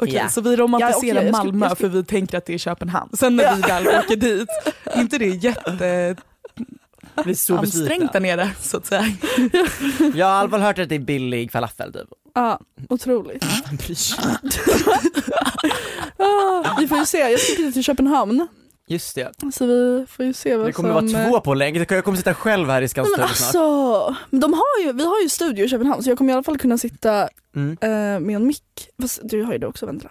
Okej, 0.00 0.14
Ja. 0.14 0.28
så 0.28 0.40
vi 0.40 0.56
romantiserar 0.56 0.92
Ja, 0.92 0.98
okej, 1.20 1.24
jag 1.26 1.34
ska- 1.34 1.44
Malmö 1.44 1.66
jag 1.66 1.76
ska- 1.76 1.80
för 1.88 1.88
vi 1.88 2.04
tänker 2.04 2.38
att 2.38 2.46
det 2.46 2.54
är 2.54 2.58
Köpenhamn. 2.58 3.10
Sen 3.16 3.36
när 3.36 3.54
vi 3.56 3.62
väl 3.62 3.88
åker 3.88 4.16
dit, 4.16 4.48
är 4.84 5.00
inte 5.00 5.18
det 5.18 5.26
jätte 5.44 6.16
Är 7.16 7.34
så 7.34 7.56
ansträngt 7.56 8.12
där 8.12 8.20
nere 8.20 8.50
så 8.60 8.76
att 8.76 8.86
säga. 8.86 9.04
Jag 10.14 10.26
har 10.26 10.32
i 10.34 10.40
alla 10.40 10.48
fall 10.50 10.60
hört 10.60 10.78
att 10.78 10.88
det 10.88 10.94
är 10.94 10.98
billig 10.98 11.52
falafel 11.52 11.92
typ. 11.92 12.08
Ja, 12.34 12.60
otroligt. 12.88 13.44
Vem 13.68 13.76
bryr 13.76 13.94
sig? 13.94 14.18
Ah, 16.18 16.76
vi 16.80 16.88
får 16.88 16.98
ju 16.98 17.06
se, 17.06 17.18
jag 17.18 17.40
ska 17.40 17.54
flytta 17.54 17.72
till 17.72 17.84
Köpenhamn. 17.84 18.48
Just 18.88 19.14
det, 19.14 19.30
Så 19.54 19.66
vi 19.66 20.06
får 20.08 20.24
ju 20.26 20.32
se 20.32 20.56
vad 20.56 20.66
det 20.66 20.72
kommer 20.72 21.00
som... 21.00 21.12
vara 21.12 21.24
två 21.30 21.40
på 21.40 21.54
länge, 21.54 21.86
jag 21.88 22.04
kommer 22.04 22.18
sitta 22.18 22.34
själv 22.34 22.68
här 22.70 22.82
i 22.82 22.88
Skanstull 22.88 23.14
snart. 23.16 23.28
alltså, 23.30 24.16
men 24.30 24.40
de 24.40 24.52
har 24.52 24.84
ju, 24.86 24.92
vi 24.92 25.04
har 25.04 25.20
ju 25.22 25.28
studio 25.28 25.64
i 25.64 25.68
Köpenhamn 25.68 26.02
så 26.02 26.10
jag 26.10 26.18
kommer 26.18 26.32
i 26.32 26.34
alla 26.34 26.42
fall 26.42 26.58
kunna 26.58 26.78
sitta 26.78 27.28
Mm. 27.56 27.76
eh, 27.80 28.20
med 28.26 28.36
en 28.36 28.46
mick. 28.46 28.88
Fast 29.02 29.20
du 29.22 29.42
har 29.42 29.52
ju 29.52 29.58
det 29.58 29.66
också 29.66 29.86
Vendela. 29.86 30.10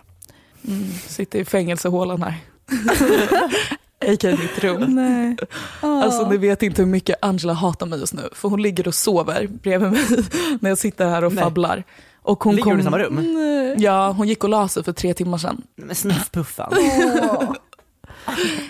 Mm, 0.67 0.83
sitter 1.07 1.39
i 1.39 1.45
fängelsehålan 1.45 2.23
här. 2.23 2.33
A.k.a. 4.01 4.31
mitt 4.31 4.63
rum. 4.63 4.81
Nej. 4.95 5.37
Ah. 5.81 6.03
Alltså 6.03 6.29
ni 6.29 6.37
vet 6.37 6.63
inte 6.63 6.81
hur 6.81 6.89
mycket 6.89 7.15
Angela 7.21 7.53
hatar 7.53 7.85
mig 7.85 7.99
just 7.99 8.13
nu 8.13 8.29
för 8.31 8.49
hon 8.49 8.61
ligger 8.61 8.87
och 8.87 8.95
sover 8.95 9.47
bredvid 9.47 9.91
mig 9.91 10.05
när 10.61 10.69
jag 10.69 10.77
sitter 10.77 11.07
här 11.09 11.23
och 11.23 11.33
Nej. 11.33 11.43
fabblar. 11.43 11.83
Och 12.21 12.43
hon 12.43 12.55
Ligger 12.55 12.71
hon 12.71 12.79
i 12.79 12.83
samma 12.83 12.99
rum? 12.99 13.15
Nej. 13.33 13.75
Ja, 13.77 14.11
hon 14.11 14.27
gick 14.27 14.43
och 14.43 14.49
la 14.49 14.67
sig 14.67 14.83
för 14.83 14.91
tre 14.93 15.13
timmar 15.13 15.37
sedan. 15.37 15.61
Men 15.75 15.95
snuffpuffan. 15.95 16.73
Åh. 16.73 17.53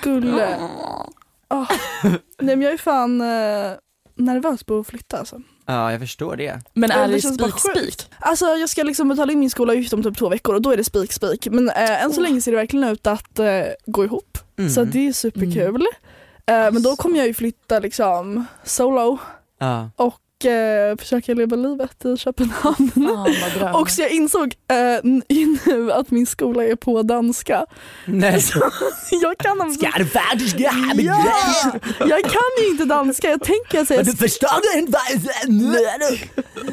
Gulle. 0.01 0.57
Ah. 1.47 1.65
Nej 2.39 2.55
men 2.55 2.61
jag 2.61 2.73
är 2.73 2.77
fan 2.77 3.21
eh, 3.21 3.71
nervös 4.15 4.63
på 4.63 4.79
att 4.79 4.87
flytta 4.87 5.17
alltså. 5.17 5.41
Ja 5.71 5.91
jag 5.91 5.99
förstår 5.99 6.36
det. 6.36 6.60
Men 6.73 6.91
är 6.91 7.08
det 7.08 7.13
det 7.13 7.21
spik 7.21 7.60
spik? 7.60 8.12
Alltså 8.19 8.45
jag 8.45 8.69
ska 8.69 8.84
liksom 8.84 9.10
betala 9.10 9.32
in 9.32 9.39
min 9.39 9.49
skolavgift 9.49 9.93
om 9.93 10.03
typ 10.03 10.17
två 10.17 10.29
veckor 10.29 10.55
och 10.55 10.62
då 10.62 10.71
är 10.71 10.77
det 10.77 10.84
spik 10.84 11.13
spik. 11.13 11.47
Men 11.51 11.69
eh, 11.69 12.03
än 12.03 12.13
så 12.13 12.21
länge 12.21 12.41
ser 12.41 12.51
det 12.51 12.58
verkligen 12.58 12.89
ut 12.89 13.08
att 13.08 13.39
eh, 13.39 13.45
gå 13.86 14.05
ihop. 14.05 14.38
Mm. 14.58 14.69
Så 14.69 14.84
det 14.84 15.08
är 15.08 15.13
superkul. 15.13 15.82
Eh, 16.45 16.71
men 16.71 16.82
då 16.84 16.95
kommer 16.95 17.17
jag 17.17 17.27
ju 17.27 17.34
flytta 17.34 17.79
liksom 17.79 18.45
solo 18.63 19.17
Ja. 19.60 19.89
och 19.95 20.15
eh, 20.45 20.97
försöka 20.99 21.34
leva 21.34 21.56
livet 21.56 22.06
i 22.06 22.17
Köpenhamn. 22.17 22.91
Fan. 23.60 23.75
Och 23.75 23.89
så 23.89 24.02
jag 24.02 24.12
insåg 24.12 24.54
eh, 24.67 24.99
nu 25.04 25.91
att 25.91 26.12
min 26.12 26.25
skola 26.25 26.63
är 26.65 26.75
på 26.75 27.04
danska. 27.04 27.65
Nej. 28.06 28.41
Jag 29.21 29.38
kan 29.38 29.62
alltså, 29.62 29.86
ja, 29.86 30.71
jag 31.99 32.23
kan 32.23 32.41
ju 32.63 32.67
inte 32.71 32.86
danska. 32.86 33.30
Jag 33.30 33.41
tänker 33.43 33.82
att 33.82 33.89
jag 33.89 34.06
Du 34.06 34.13
förstår 34.15 34.49
inte 34.78 34.99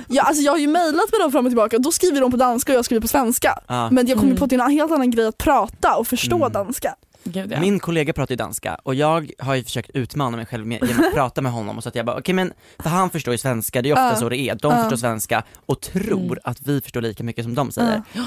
Ja, 0.09 0.23
alltså 0.23 0.43
jag 0.43 0.53
har 0.53 0.59
ju 0.59 0.67
mejlat 0.67 1.13
med 1.13 1.21
dem 1.21 1.33
fram 1.33 1.47
och 1.47 1.51
tillbaka 1.51 1.79
då 1.79 1.93
skriver 1.93 2.21
de 2.21 2.31
på 2.31 2.37
danska 2.37 2.73
och 2.73 2.79
jag 2.79 2.85
skriver 2.85 3.01
på 3.01 3.09
svenska. 3.09 3.59
Ja. 3.67 3.89
Men 3.91 4.07
jag 4.07 4.19
kom 4.19 4.27
Mm. 4.27 4.39
på 4.39 4.45
att 4.45 4.51
det 4.51 4.57
är 4.57 4.61
en 4.61 4.71
helt 4.71 4.93
annan 4.93 5.11
grej 5.11 5.27
att 5.27 5.39
prata 5.39 5.97
och 5.97 6.07
förstå 6.07 6.37
Mm. 6.37 6.53
danska. 6.53 6.95
Gud, 7.27 7.53
ja. 7.53 7.61
Min 7.61 7.81
kollega 7.81 8.13
pratar 8.13 8.33
ju 8.33 8.37
danska 8.37 8.75
och 8.83 8.95
jag 8.95 9.31
har 9.39 9.55
ju 9.55 9.65
försökt 9.65 9.91
utmana 9.95 10.37
mig 10.37 10.47
själv 10.47 10.67
med, 10.67 10.83
genom 10.89 11.05
att 11.05 11.13
prata 11.15 11.43
med 11.43 11.53
honom 11.53 11.77
och 11.77 11.83
så 11.83 11.89
att 11.89 11.95
jag 11.95 12.07
bara 12.07 12.19
okej 12.19 12.35
men, 12.35 12.53
för 12.79 12.91
han 12.91 13.11
förstår 13.11 13.35
ju 13.35 13.39
svenska, 13.39 13.83
det 13.83 13.89
är 13.89 13.93
ofta 13.93 14.09
Ja. 14.09 14.17
så 14.17 14.29
det 14.29 14.37
är, 14.39 14.55
de 14.55 14.73
Ja. 14.73 14.81
förstår 14.83 14.97
svenska 14.97 15.43
och 15.67 15.81
tror 15.81 16.23
Mm. 16.33 16.39
att 16.45 16.59
vi 16.69 16.81
förstår 16.81 17.01
lika 17.01 17.25
mycket 17.25 17.45
som 17.45 17.55
de 17.55 17.71
säger. 17.73 18.03
Gött. 18.13 18.25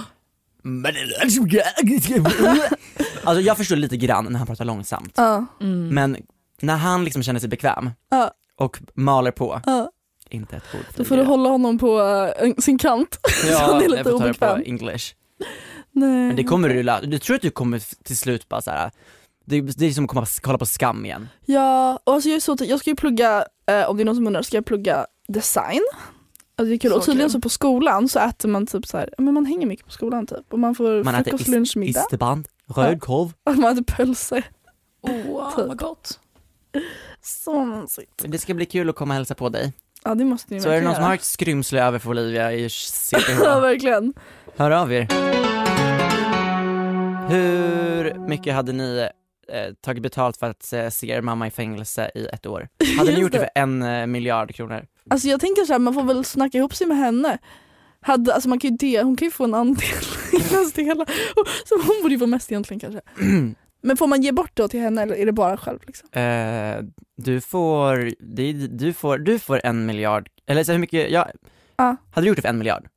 Alltså 3.23 3.41
jag 3.41 3.57
förstår 3.57 3.75
lite 3.75 3.97
grann 3.97 4.25
när 4.29 4.37
han 4.37 4.47
pratar 4.47 4.65
långsamt, 4.65 5.13
Ja, 5.15 5.45
Mm. 5.61 5.87
men 5.87 6.17
när 6.61 6.75
han 6.75 7.03
liksom 7.03 7.23
känner 7.23 7.39
sig 7.39 7.49
bekväm 7.49 7.89
ja, 8.11 8.31
och 8.55 8.79
maler 8.93 9.31
på, 9.31 9.61
ja. 9.65 9.91
inte 10.29 10.55
ett 10.55 10.63
ord 10.75 10.81
Då 10.95 11.03
får 11.03 11.17
du 11.17 11.23
hålla 11.23 11.49
honom 11.49 11.77
på 11.79 12.01
eh, 12.41 12.53
sin 12.57 12.77
kant. 12.77 13.19
så 13.29 13.57
han 13.57 13.69
Ja, 13.69 13.77
är 13.77 13.81
jag 13.81 13.91
lite 13.91 14.03
får 14.03 14.19
ta 14.19 14.27
det 14.27 14.33
på 14.33 14.45
obekväm. 14.45 14.63
english. 14.81 15.13
Nej. 15.99 16.27
Men 16.27 16.35
det 16.35 16.43
kommer 16.43 16.69
du 16.69 16.83
lösa, 16.83 17.05
du 17.05 17.19
tror 17.19 17.35
att 17.35 17.41
du 17.41 17.49
kommer 17.51 18.03
till 18.03 18.17
slut 18.17 18.49
bara 18.49 18.61
så 18.61 18.71
här. 18.71 18.91
Det, 19.45 19.61
det 19.61 19.85
är 19.85 19.91
som 19.91 20.03
att 20.03 20.09
komma, 20.09 20.25
kolla 20.41 20.57
på 20.57 20.65
skam 20.65 21.05
igen. 21.05 21.27
Ja, 21.45 21.99
och 22.03 22.13
alltså 22.13 22.29
jag, 22.29 22.35
är 22.35 22.39
så, 22.39 22.55
jag 22.59 22.79
ska 22.79 22.89
ju 22.89 22.95
plugga, 22.95 23.45
eh, 23.71 23.89
om 23.89 23.97
det 23.97 24.03
är 24.03 24.05
någon 24.05 24.15
som 24.15 24.27
undrar, 24.27 24.41
ska 24.41 24.57
jag 24.57 24.65
plugga 24.65 25.05
design. 25.27 25.81
Alltså 26.55 26.69
det 26.69 26.75
är 26.75 26.79
kul. 26.79 26.91
Så 26.91 26.97
och 26.97 27.05
tydligen 27.05 27.29
kul. 27.29 27.33
så 27.33 27.41
på 27.41 27.49
skolan 27.49 28.09
så 28.09 28.19
äter 28.19 28.49
man 28.49 28.67
typ 28.67 28.87
så 28.87 28.97
här, 28.97 29.09
men 29.17 29.33
man 29.33 29.45
hänger 29.45 29.67
mycket 29.67 29.85
på 29.85 29.91
skolan 29.91 30.27
typ. 30.27 30.53
Och 30.53 30.59
man 30.59 30.75
får 30.75 31.03
Man 31.03 31.15
äter 31.15 31.23
frukost, 31.23 31.47
is- 31.47 31.53
lunch, 31.55 31.77
middag. 31.77 31.99
Isterband, 31.99 32.47
rödkorv. 32.75 33.33
Och 33.43 33.55
man 33.57 33.73
äter 33.73 33.83
pölse. 33.95 34.43
Åh, 35.01 35.55
Typ. 35.55 35.67
vad 35.67 35.77
gott. 35.79 36.19
Så 37.21 37.65
mysigt. 37.65 38.11
Det 38.27 38.37
ska 38.37 38.53
bli 38.53 38.65
kul 38.65 38.89
att 38.89 38.95
komma 38.95 39.13
och 39.13 39.15
hälsa 39.15 39.35
på 39.35 39.49
dig. 39.49 39.73
Ja 40.03 40.15
det 40.15 40.25
måste 40.25 40.53
ni 40.53 40.61
Så 40.61 40.69
är 40.69 40.75
det 40.75 40.81
någon 40.81 40.95
som 40.95 41.03
har 41.03 41.13
ett 41.15 41.23
skrymsle 41.23 41.83
över 41.83 41.99
för 41.99 42.09
Olivia 42.09 42.53
i 42.53 42.63
Ja 42.63 42.69
CPH, 42.69 43.39
verkligen. 43.61 44.13
hör 44.57 44.71
av 44.71 44.93
er. 44.93 45.58
Hur 47.29 48.27
mycket 48.27 48.53
hade 48.53 48.71
ni 48.73 49.09
eh, 49.49 49.73
tagit 49.81 50.03
betalt 50.03 50.37
för 50.37 50.49
att 50.49 50.73
eh, 50.73 50.89
se 50.89 51.11
er 51.11 51.21
mamma 51.21 51.47
i 51.47 51.51
fängelse 51.51 52.11
i 52.15 52.25
ett 52.25 52.45
år? 52.45 52.67
Hade 52.97 53.11
ni 53.11 53.19
gjort 53.19 53.31
det 53.31 53.39
för 53.39 53.49
en 53.55 53.81
eh, 53.83 54.05
miljard 54.07 54.55
kronor? 54.55 54.85
Alltså 55.09 55.27
jag 55.27 55.39
tänker 55.39 55.65
så 55.65 55.73
här, 55.73 55.79
man 55.79 55.93
får 55.93 56.03
väl 56.03 56.25
snacka 56.25 56.57
ihop 56.57 56.75
sig 56.75 56.87
med 56.87 56.97
henne. 56.97 57.37
Hade, 58.01 58.33
alltså 58.33 58.49
man 58.49 58.59
kan 58.59 58.69
ju 58.71 58.77
det, 58.77 59.01
hon 59.01 59.15
kan 59.17 59.25
ju 59.25 59.31
få 59.31 59.43
en 59.43 59.53
andel 59.53 59.83
i 60.31 60.35
mest 60.35 60.77
hela. 60.77 61.05
Så 61.65 61.75
hon 61.75 62.01
borde 62.01 62.13
ju 62.13 62.19
få 62.19 62.27
mest 62.27 62.51
egentligen 62.51 62.79
kanske. 62.79 63.01
Men 63.81 63.97
får 63.97 64.07
man 64.07 64.21
ge 64.21 64.31
bort 64.31 64.51
då 64.53 64.67
till 64.67 64.79
henne 64.79 65.01
eller 65.01 65.15
är 65.15 65.25
det 65.25 65.31
bara 65.31 65.57
själv? 65.57 65.79
Liksom? 65.87 66.09
Eh, 66.21 66.77
du 67.17 67.41
får, 67.41 68.11
det, 68.35 68.51
du 68.53 68.93
får, 68.93 69.17
du 69.17 69.39
får 69.39 69.61
en 69.63 69.85
miljard, 69.85 70.29
eller 70.47 70.63
så 70.63 70.71
hur 70.71 70.79
mycket, 70.79 71.11
ja, 71.11 71.27
Ja. 71.77 71.95
hade 72.11 72.25
du 72.25 72.27
gjort 72.27 72.35
det 72.35 72.41
för 72.41 72.49
en 72.49 72.57
miljard? 72.57 72.87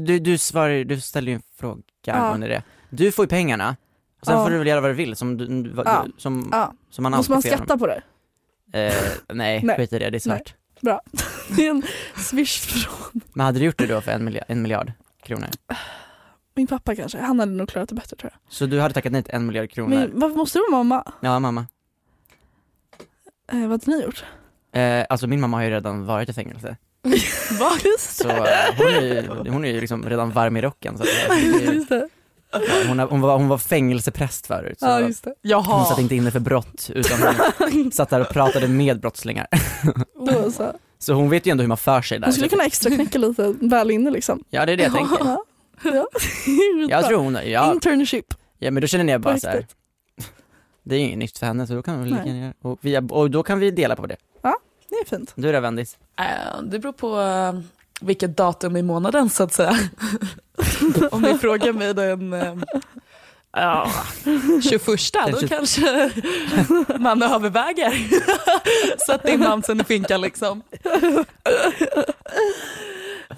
Du, 0.00 0.18
du 0.18 0.38
svarar, 0.38 0.84
du 0.84 1.00
ställer 1.00 1.28
ju 1.32 1.34
en 1.34 1.42
fråga 1.58 1.82
Ja. 2.06 2.12
angående 2.12 2.48
det. 2.48 2.62
Du 2.90 3.12
får 3.12 3.24
ju 3.24 3.28
pengarna, 3.28 3.76
och 4.20 4.26
sen 4.26 4.36
Ja. 4.36 4.44
får 4.44 4.50
du 4.50 4.58
väl 4.58 4.66
göra 4.66 4.80
vad 4.80 4.90
du 4.90 4.94
vill 4.94 5.16
som, 5.16 5.36
du, 5.36 5.46
du- 5.62 5.70
vad- 5.70 5.86
Ja. 5.86 6.02
du, 6.06 6.12
som, 6.18 6.48
Ja. 6.52 6.72
som 6.90 7.02
man 7.02 7.12
Måste 7.12 7.32
man 7.32 7.42
får 7.42 7.48
skatta 7.48 7.78
på 7.78 7.86
det? 7.86 8.02
Eh, 8.72 8.94
nej, 9.32 9.60
Nej. 9.64 9.76
skit 9.76 9.92
i 9.92 9.98
det, 9.98 10.10
det 10.10 10.16
är 10.16 10.20
svart. 10.20 10.54
Bra. 10.80 11.00
Det 11.56 11.66
är 11.66 11.70
en 11.70 11.82
swish 12.16 12.60
från 12.60 13.20
Men 13.32 13.46
hade 13.46 13.58
du 13.58 13.64
gjort 13.64 13.78
det 13.78 13.86
då 13.86 14.00
för 14.00 14.12
en 14.12 14.24
miljard, 14.24 14.44
en 14.48 14.62
miljard 14.62 14.92
kronor? 15.22 15.48
min 16.54 16.66
pappa 16.66 16.96
kanske. 16.96 17.18
Han 17.18 17.40
hade 17.40 17.52
nog 17.52 17.68
klarat 17.68 17.88
det 17.88 17.94
bättre 17.94 18.16
tror 18.16 18.32
jag. 18.34 18.52
Så 18.52 18.66
du 18.66 18.80
hade 18.80 18.94
tackat 18.94 19.12
nej 19.12 19.22
till 19.22 19.34
en 19.34 19.46
miljard 19.46 19.70
kronor? 19.70 19.88
Men 19.96 20.10
varför 20.20 20.36
måste 20.36 20.58
det 20.58 20.62
vara 20.70 20.82
mamma? 20.82 21.12
Ja, 21.20 21.38
mamma. 21.38 21.66
Eh, 23.52 23.60
vad 23.60 23.70
hade 23.70 23.90
ni 23.96 24.02
gjort? 24.02 24.24
Eh, 24.72 25.06
alltså 25.08 25.26
min 25.26 25.40
mamma 25.40 25.56
har 25.56 25.64
ju 25.64 25.70
redan 25.70 26.06
varit 26.06 26.28
i 26.28 26.32
fängelse. 26.32 26.76
Va? 27.60 27.70
Just 27.84 28.16
Så 28.16 28.28
eh, 28.28 28.36
hon 28.78 28.86
är 28.86 29.00
ju, 29.00 29.50
hon 29.50 29.64
är 29.64 29.68
ju 29.72 29.80
liksom 29.80 30.02
redan 30.08 30.30
varm 30.30 30.56
i 30.56 30.60
rocken. 30.62 30.96
Så 30.98 31.02
att, 31.02 31.08
eh, 31.08 31.36
det 31.36 31.42
är 31.42 31.60
ju- 31.70 31.74
Just 31.74 31.88
det. 31.88 32.08
Ja, 32.52 32.60
hon, 32.88 32.98
hon, 32.98 33.20
var, 33.20 33.36
hon 33.38 33.48
var 33.48 33.58
fängelsepräst 33.58 34.46
förut. 34.46 34.78
Så 34.80 34.86
Ja 34.86 35.00
just 35.00 35.24
det. 35.42 35.54
hon 35.54 35.86
satt 35.86 35.98
inte 35.98 36.14
inne 36.14 36.30
för 36.30 36.40
brott 36.40 36.90
utan 36.94 37.34
hon 37.58 37.92
satt 37.92 38.10
där 38.10 38.20
och 38.20 38.28
pratade 38.28 38.68
med 38.68 39.00
brottslingar. 39.00 39.46
Så. 40.52 40.72
Så 40.98 41.12
hon 41.12 41.30
vet 41.30 41.46
ju 41.46 41.50
ändå 41.50 41.62
hur 41.62 41.68
man 41.68 41.76
för 41.76 42.02
sig 42.02 42.18
där. 42.18 42.26
Hon 42.26 42.32
skulle 42.32 42.48
kunna 42.48 42.64
extra 42.64 42.90
knäcka 42.90 43.18
lite 43.18 43.54
väl 43.60 43.90
inne 43.90 44.10
liksom. 44.10 44.44
Ja 44.50 44.66
det 44.66 44.72
är 44.72 44.76
det 44.76 44.82
jag 44.82 44.92
tänker. 44.94 45.16
Ja. 45.20 45.44
Ja. 45.84 46.06
Jag 46.88 47.06
tror 47.06 47.18
hon, 47.18 47.38
ja, 47.44 47.72
Internship. 47.72 48.34
ja 48.58 48.70
men 48.70 48.80
då 48.80 48.86
känner 48.86 49.12
jag 49.12 49.20
bara 49.20 49.38
så 49.38 49.48
här. 49.48 49.66
Det 50.82 50.94
är 50.94 50.98
ju 50.98 51.04
inget 51.04 51.18
nytt 51.18 51.38
för 51.38 51.46
henne 51.46 51.66
så 51.66 51.74
då 51.74 51.82
kan 51.82 52.02
vi 52.04 52.10
lika 52.10 52.26
gärna 52.26 52.52
och, 52.62 52.78
vi, 52.80 53.00
och 53.10 53.30
då 53.30 53.42
kan 53.42 53.58
vi 53.58 53.70
dela 53.70 53.96
på 53.96 54.06
det. 54.06 54.16
Det 54.88 54.94
är 54.94 55.04
fint. 55.04 55.32
Du 55.34 55.52
då 55.52 55.60
Vendis? 55.60 55.96
Eh, 56.18 56.62
Det 56.62 56.78
beror 56.78 56.92
på 56.92 57.20
eh, 57.20 57.60
vilket 58.00 58.36
datum 58.36 58.76
i 58.76 58.82
månaden 58.82 59.30
så 59.30 59.42
att 59.42 59.52
säga. 59.52 59.78
Om 61.10 61.22
ni 61.22 61.38
frågar 61.38 61.72
mig 61.72 61.94
den 61.94 62.32
eh, 62.32 62.54
ja, 63.52 63.90
21 64.70 65.12
Den 65.12 65.32
då 65.32 65.40
20 65.40 65.48
kanske 65.48 66.10
man 66.98 67.22
överväger. 67.22 67.92
Sätt 69.06 69.28
in 69.28 69.40
mamsen 69.40 69.80
i 69.80 69.84
finkan 69.84 70.20
liksom. 70.20 70.62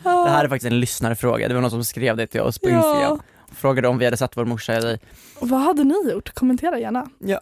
Det 0.02 0.30
här 0.30 0.44
är 0.44 0.48
faktiskt 0.48 0.72
en 0.72 0.80
lyssnarfråga, 0.80 1.48
det 1.48 1.54
var 1.54 1.60
någon 1.60 1.70
som 1.70 1.84
skrev 1.84 2.16
det 2.16 2.26
till 2.26 2.40
oss 2.40 2.58
på 2.58 2.68
Ja. 2.70 2.76
Instagram. 2.76 3.20
Frågade 3.56 3.88
om 3.88 3.98
vi 3.98 4.04
hade 4.04 4.16
satt 4.16 4.36
vår 4.36 4.44
morsa 4.44 4.78
i 4.78 4.98
Vad 5.40 5.60
hade 5.60 5.84
ni 5.84 6.10
gjort? 6.12 6.34
Kommentera 6.34 6.78
gärna. 6.78 7.06
Ja. 7.18 7.38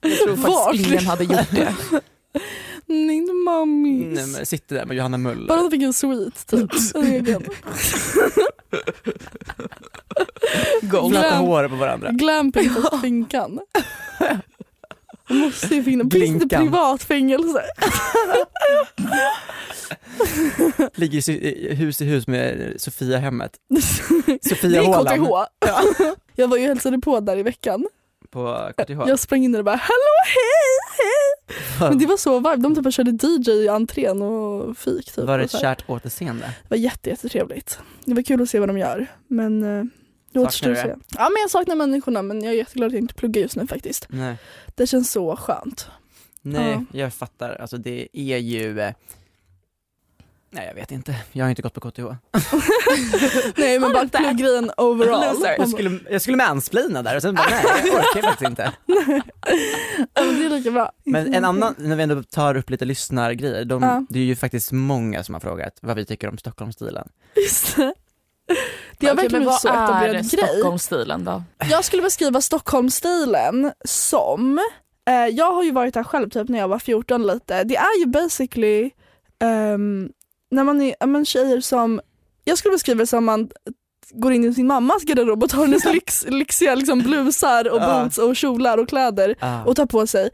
Jag 0.00 0.18
tror 0.18 0.36
Vart? 0.36 0.64
faktiskt 0.64 0.88
ingen 0.90 1.06
hade 1.06 1.24
gjort 1.24 1.50
det. 1.50 1.74
Inte 2.92 3.32
mammis. 3.32 4.14
Nej 4.14 4.26
men 4.26 4.46
sitter 4.46 4.76
där 4.76 4.86
med 4.86 4.96
Johanna 4.96 5.18
Möller. 5.18 5.48
Bara 5.48 5.60
de 5.60 5.70
fick 5.70 5.82
en 5.82 5.92
sweet 5.92 6.46
typ. 6.46 6.70
Egen. 6.94 7.42
Fläta 11.10 11.36
hår 11.36 11.68
på 11.68 11.76
varandra. 11.76 12.10
Glamping 12.10 12.70
på. 12.74 12.98
Det 15.28 15.34
måste 15.34 15.74
ju 15.74 15.84
finnas, 15.84 16.12
finns 16.12 16.42
det 16.44 16.56
privat 16.56 17.02
fängelse? 17.02 17.62
Ligger 20.94 21.30
i 21.30 21.74
hus 21.74 22.00
i 22.00 22.04
hus 22.04 22.26
med 22.26 22.74
Sofia-hemmet. 22.76 23.52
Det 24.26 24.44
Sofia 24.48 24.82
Håland 24.82 25.26
KTH. 25.26 26.02
Jag 26.36 26.48
var 26.48 26.56
ju 26.56 26.66
hälsade 26.66 26.98
på 26.98 27.20
där 27.20 27.36
i 27.36 27.42
veckan. 27.42 27.86
på 28.30 28.70
KTH. 28.76 28.90
Jag 29.06 29.18
sprang 29.18 29.44
in 29.44 29.52
där 29.52 29.58
och 29.58 29.64
bara 29.64 29.76
hallå 29.76 30.14
hej 30.26 30.78
hej. 30.98 31.31
Men 31.80 31.98
det 31.98 32.06
var 32.06 32.16
så 32.16 32.40
varmt, 32.40 32.62
de 32.62 32.74
typ 32.74 32.94
körde 32.94 33.10
DJ 33.10 33.50
i 33.50 33.68
entrén 33.68 34.22
och 34.22 34.76
fik. 34.78 35.12
Typ, 35.12 35.24
Var 35.24 35.38
det 35.38 35.44
ett 35.44 35.60
kärt 35.60 35.90
återseende? 35.90 36.46
Det 36.46 36.70
var 36.70 36.76
jätte, 36.76 37.10
jättetrevligt. 37.10 37.78
Det 38.04 38.14
var 38.14 38.22
kul 38.22 38.42
att 38.42 38.48
se 38.50 38.58
vad 38.60 38.68
de 38.68 38.78
gör. 38.78 39.06
Men 39.26 39.62
eh, 39.62 39.84
det 40.32 40.40
återstår 40.40 40.70
att 40.70 40.78
se. 40.78 40.94
Ja 41.16 41.28
men 41.28 41.40
jag 41.40 41.50
saknar 41.50 41.74
människorna 41.74 42.22
men 42.22 42.42
jag 42.42 42.52
är 42.52 42.56
jätteglad 42.56 42.86
att 42.86 42.92
jag 42.92 43.00
inte 43.02 43.14
pluggar 43.14 43.42
just 43.42 43.56
nu 43.56 43.66
faktiskt. 43.66 44.06
Nej. 44.08 44.36
Det 44.74 44.86
känns 44.86 45.10
så 45.10 45.36
skönt. 45.36 45.88
Nej, 46.42 46.84
jag 46.92 47.14
fattar. 47.14 47.56
Alltså 47.60 47.76
det 47.76 48.08
är 48.12 48.38
ju 48.38 48.80
eh, 48.80 48.92
Nej 50.54 50.66
jag 50.66 50.74
vet 50.74 50.90
inte, 50.90 51.16
jag 51.32 51.44
har 51.44 51.50
inte 51.50 51.62
gått 51.62 51.74
på 51.74 51.80
KTH. 51.90 52.00
Nej 53.56 53.78
men 53.78 53.92
bara 53.92 54.08
pluggrejen 54.08 54.70
overall. 54.76 55.36
Jag 55.58 55.68
skulle, 55.68 55.98
jag 56.10 56.22
skulle 56.22 56.36
mansplaina 56.36 57.02
där 57.02 57.16
och 57.16 57.22
sen 57.22 57.34
bara 57.34 57.46
nej, 57.50 57.64
jag 57.84 57.94
orkar 57.94 58.22
faktiskt 58.22 58.50
inte. 58.50 58.72
Men 60.14 60.38
det 60.38 60.44
är 60.44 60.48
lika 60.48 60.70
bra. 60.70 60.92
Men 61.04 61.34
en 61.34 61.44
annan, 61.44 61.74
när 61.78 61.96
vi 61.96 62.02
ändå 62.02 62.22
tar 62.22 62.56
upp 62.56 62.70
lite 62.70 62.84
lyssnargrejer, 62.84 63.64
de, 63.64 63.82
Ja. 63.82 64.04
det 64.10 64.18
är 64.18 64.24
ju 64.24 64.36
faktiskt 64.36 64.72
många 64.72 65.24
som 65.24 65.34
har 65.34 65.40
frågat 65.40 65.78
vad 65.80 65.96
vi 65.96 66.04
tycker 66.04 66.28
om 66.28 66.38
Stockholmsstilen. 66.38 67.08
Just 67.36 67.76
det. 67.76 67.94
Det 68.98 69.06
har 69.06 69.14
Okej, 69.14 69.22
verkligen 69.22 69.42
blivit 69.42 69.60
så 69.60 69.68
vad 69.68 69.78
är 69.78 69.84
etablerad 69.84 70.30
grej. 70.30 70.48
Stockholmsstilen 70.48 71.24
då? 71.24 71.42
Jag 71.70 71.84
skulle 71.84 72.02
beskriva 72.02 72.40
Stockholmsstilen 72.40 73.72
som, 73.84 74.58
eh, 75.08 75.14
jag 75.14 75.52
har 75.52 75.62
ju 75.62 75.70
varit 75.70 75.94
här 75.96 76.04
själv 76.04 76.30
typ 76.30 76.48
när 76.48 76.58
jag 76.58 76.68
var 76.68 76.78
14 76.78 77.26
lite, 77.26 77.64
det 77.64 77.76
är 77.76 77.98
ju 78.00 78.06
basically 78.06 78.90
ehm, 79.42 80.08
när 80.52 80.64
man 80.64 80.82
är 80.82 81.06
men 81.06 81.24
tjejer 81.24 81.60
som, 81.60 82.00
jag 82.44 82.58
skulle 82.58 82.72
beskriva 82.72 82.98
det 82.98 83.06
som 83.06 83.24
man 83.24 83.50
går 84.10 84.32
in 84.32 84.44
i 84.44 84.54
sin 84.54 84.66
mammas 84.66 85.02
garderob 85.04 85.42
och 85.42 85.50
tar 85.50 85.60
hennes 85.66 85.84
lyx, 85.84 86.24
lyxiga 86.28 86.74
liksom, 86.74 86.98
blusar 86.98 87.68
och 87.72 87.80
boots 87.80 88.18
och 88.18 88.36
kjolar 88.36 88.78
och 88.78 88.88
kläder 88.88 89.34
Ah. 89.40 89.62
och 89.64 89.76
tar 89.76 89.86
på 89.86 90.06
sig. 90.06 90.30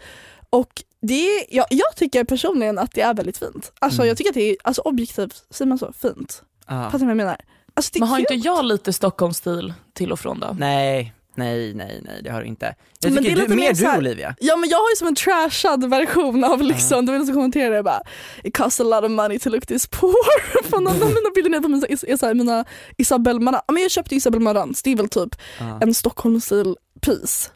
Och 0.50 0.82
det 1.02 1.14
är, 1.28 1.44
jag, 1.56 1.66
jag 1.70 1.96
tycker 1.96 2.24
personligen 2.24 2.78
att 2.78 2.92
det 2.92 3.00
är 3.00 3.14
väldigt 3.14 3.38
fint. 3.38 3.72
Alltså 3.78 4.00
Mm. 4.02 4.08
jag 4.08 4.16
tycker 4.16 4.30
att 4.30 4.34
det 4.34 4.50
är 4.50 4.56
alltså, 4.64 4.82
objektivt, 4.82 5.44
säger 5.50 5.68
man 5.68 5.78
så, 5.78 5.92
fint. 5.92 6.42
Ah. 6.66 6.84
Fattar 6.84 6.98
ni 6.98 7.04
vad 7.04 7.10
jag 7.10 7.16
menar? 7.16 7.36
Alltså, 7.74 7.90
det 7.92 7.98
är 7.98 8.00
Men 8.00 8.08
har 8.08 8.16
kul. 8.16 8.26
inte 8.30 8.48
jag 8.48 8.64
lite 8.64 8.92
Stockholmsstil 8.92 9.72
till 9.92 10.12
och 10.12 10.20
från 10.20 10.40
då? 10.40 10.56
Nej, 10.58 11.14
nej, 11.38 11.74
nej, 11.74 12.00
nej 12.04 12.20
det 12.22 12.30
har 12.30 12.40
du 12.40 12.46
inte. 12.46 12.74
Jag 13.00 13.12
Men 13.12 13.12
det 13.12 13.18
tycker 13.28 13.32
är 13.32 13.36
du, 13.36 13.42
lite 13.42 13.54
mer 13.54 13.74
du 13.74 13.86
här- 13.86 13.98
Olivia. 13.98 14.34
Ja 14.40 14.56
men 14.56 14.68
jag 14.70 14.78
har 14.78 14.90
ju 14.90 14.96
som 14.96 15.08
en 15.08 15.14
trashad 15.14 15.90
version 15.90 16.44
av 16.44 16.62
liksom, 16.62 17.06
du 17.06 17.12
vet 17.12 17.26
som 17.26 17.34
kommenterar 17.34 17.74
det 17.74 17.82
bara 17.82 18.00
It 18.44 18.56
costs 18.56 18.80
a 18.80 18.84
lot 18.84 19.04
of 19.04 19.10
money 19.10 19.38
to 19.38 19.50
look 19.50 19.66
this 19.66 19.86
poor. 19.86 20.62
För 20.70 20.80
någon 20.80 21.02
av 21.02 21.08
mina 21.08 21.30
bilder 21.34 21.60
på 21.60 21.68
mina, 21.68 21.86
är 21.86 22.16
så 22.16 22.26
här, 22.26 22.34
mina 22.34 22.64
Isabelle 22.96 23.40
Marant, 23.40 23.64
men 23.72 23.82
jag 23.82 23.90
köpte 23.90 24.14
Isabelle 24.14 24.44
Marant, 24.44 24.80
det 24.84 24.92
är 24.92 24.96
väl 24.96 25.08
typ 25.08 25.34
Ah. 25.60 25.78
en 25.80 25.94
Stockholmsstil 25.94 26.76
piece 27.00 27.50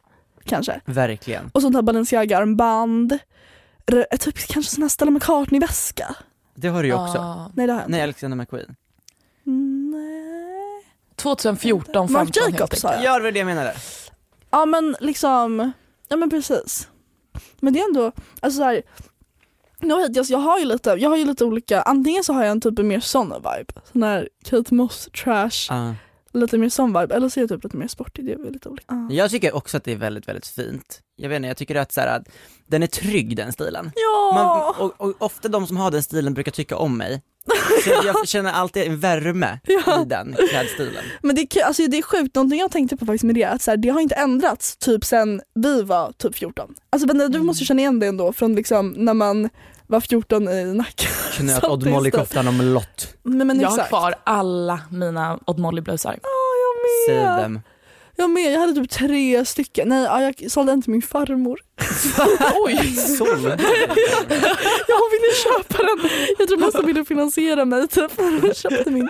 kanske. 0.44 0.80
Verkligen. 0.84 1.50
Och 1.54 1.62
sånt 1.62 1.74
här 1.74 1.82
Balenciaga 1.82 2.38
armband, 2.38 3.18
R- 3.86 4.06
typ 4.20 4.38
kanske 4.48 4.72
sån 4.74 4.82
här 4.82 4.88
Stella 4.88 5.10
McCartney 5.10 5.60
väska. 5.60 6.14
Det 6.54 6.68
har 6.68 6.82
du 6.82 6.88
ju 6.88 6.94
också. 6.94 7.18
Ah. 7.18 7.50
Nej 7.54 7.66
det 7.66 7.72
har 7.72 7.80
jag 7.80 7.86
inte. 7.88 7.90
Nej, 7.92 8.02
Alexander 8.02 8.36
McQueen. 8.36 8.74
Nej. 11.22 11.36
2014, 11.36 12.08
15 12.08 12.12
Marc 12.12 12.36
Jacobs 12.36 12.62
enkelt. 12.62 12.82
jag. 12.82 13.04
Ja, 13.04 13.18
det 13.18 13.24
var 13.24 13.32
det 13.32 13.38
jag 13.38 13.46
menade. 13.46 13.74
Ja 14.50 14.66
men 14.66 14.96
liksom, 15.00 15.72
ja 16.08 16.16
men 16.16 16.30
precis. 16.30 16.88
Men 17.60 17.72
det 17.72 17.80
är 17.80 17.84
ändå, 17.84 18.12
alltså 18.40 18.58
så 18.58 18.64
här, 18.64 18.82
no, 19.80 19.94
hate, 20.00 20.12
jag, 20.12 20.26
jag, 20.26 20.38
har 20.38 20.58
ju 20.58 20.64
lite, 20.64 20.90
jag 20.90 21.10
har 21.10 21.16
ju 21.16 21.24
lite 21.24 21.44
olika, 21.44 21.82
antingen 21.82 22.24
så 22.24 22.32
har 22.32 22.42
jag 22.42 22.50
en 22.50 22.60
typ 22.60 22.78
mer 22.78 23.00
sån 23.00 23.28
vibe, 23.28 23.72
sån 23.92 24.02
här 24.02 24.28
Kate 24.44 24.74
Moss 24.74 25.08
trash, 25.24 25.70
Ah. 25.70 25.92
Lite 26.32 26.58
mer 26.58 26.68
sån 26.68 27.00
vibe, 27.00 27.14
eller 27.14 27.28
så 27.28 27.40
är 27.40 27.42
jag 27.42 27.48
typ 27.48 27.64
lite 27.64 27.76
mer 27.76 27.88
sportig, 27.88 28.24
det 28.26 28.32
är 28.32 28.36
väl 28.38 28.52
lite 28.52 28.68
olika. 28.68 28.84
Ja. 28.88 29.08
Jag 29.14 29.30
tycker 29.30 29.54
också 29.54 29.76
att 29.76 29.84
det 29.84 29.92
är 29.92 29.96
väldigt, 29.96 30.28
väldigt 30.28 30.46
fint. 30.46 31.00
Jag 31.16 31.28
vet 31.28 31.36
inte, 31.36 31.48
jag 31.48 31.56
tycker 31.56 31.74
att, 31.74 31.92
så 31.92 32.00
här, 32.00 32.16
att 32.18 32.28
den 32.66 32.82
är 32.82 32.86
trygg 32.86 33.36
den 33.36 33.52
stilen. 33.52 33.92
Ja! 33.94 34.32
Man, 34.34 34.74
och, 34.86 35.00
och 35.08 35.14
ofta 35.18 35.48
de 35.48 35.66
som 35.66 35.76
har 35.76 35.90
den 35.90 36.02
stilen 36.02 36.34
brukar 36.34 36.52
tycka 36.52 36.76
om 36.76 36.96
mig. 36.98 37.22
Så 37.84 37.90
jag 38.04 38.28
känner 38.28 38.52
alltid 38.52 38.82
en 38.86 38.98
värme 39.00 39.58
Ja. 39.66 40.02
i 40.02 40.04
den 40.04 40.36
klädstilen. 40.50 41.04
Men 41.22 41.36
det, 41.36 41.56
är 41.56 41.64
alltså, 41.64 41.82
det 41.86 41.98
är 41.98 42.02
sjukt, 42.02 42.34
någonting 42.34 42.60
jag 42.60 42.70
tänkte 42.70 42.96
på 42.96 43.06
faktiskt 43.06 43.24
med 43.24 43.34
det, 43.34 43.44
att 43.44 43.62
så 43.62 43.70
här, 43.70 43.76
det 43.78 43.88
har 43.88 44.00
inte 44.00 44.14
ändrats 44.14 44.76
typ 44.76 45.04
sen 45.04 45.42
vi 45.54 45.82
var 45.82 46.12
typ 46.12 46.34
14. 46.36 46.74
Alltså 46.90 47.06
men 47.06 47.18
du 47.18 47.24
Mm. 47.24 47.46
måste 47.46 47.62
ju 47.62 47.66
känna 47.66 47.80
igen 47.80 47.98
det 48.00 48.06
ändå 48.06 48.32
från 48.32 48.54
liksom 48.54 48.88
när 48.96 49.14
man 49.14 49.48
var 49.92 50.00
14 50.00 50.48
i 50.48 50.74
Nacka. 50.74 51.08
Knöt 51.32 51.60
Så 51.60 51.70
Odd 51.72 51.86
Molly-koftan 51.86 52.48
om 52.48 52.60
lott. 52.60 53.14
Men, 53.22 53.46
men 53.46 53.60
Jag 53.60 53.68
har 53.68 53.74
exakt. 53.76 53.88
kvar 53.88 54.14
alla 54.24 54.80
mina 54.90 55.38
Odd 55.46 55.58
Molly-blusar. 55.58 56.18
Ja, 56.22 56.28
jag 56.62 57.16
med. 57.16 57.24
Save 57.26 57.42
them. 57.42 57.60
Jag 58.16 58.30
med, 58.30 58.52
jag 58.52 58.60
hade 58.60 58.74
typ 58.74 58.90
tre 58.90 59.44
stycken. 59.44 59.88
Nej, 59.88 60.04
ja, 60.04 60.32
jag 60.38 60.50
sålde 60.50 60.72
en 60.72 60.82
till 60.82 60.90
min 60.90 61.02
farmor. 61.02 61.58
Oj! 62.66 62.94
Såld. 62.96 63.44
Jag 64.88 65.10
ville 65.10 65.34
köpa 65.44 65.78
den. 65.78 66.10
Jag 66.38 66.48
tror 66.48 66.58
mest 66.58 66.76
hon 66.76 66.86
ville 66.86 67.04
finansiera 67.04 67.64
mig 67.64 67.88
typ. 67.88 68.10
Jag 68.42 68.56
köpte 68.56 68.90
min. 68.90 69.08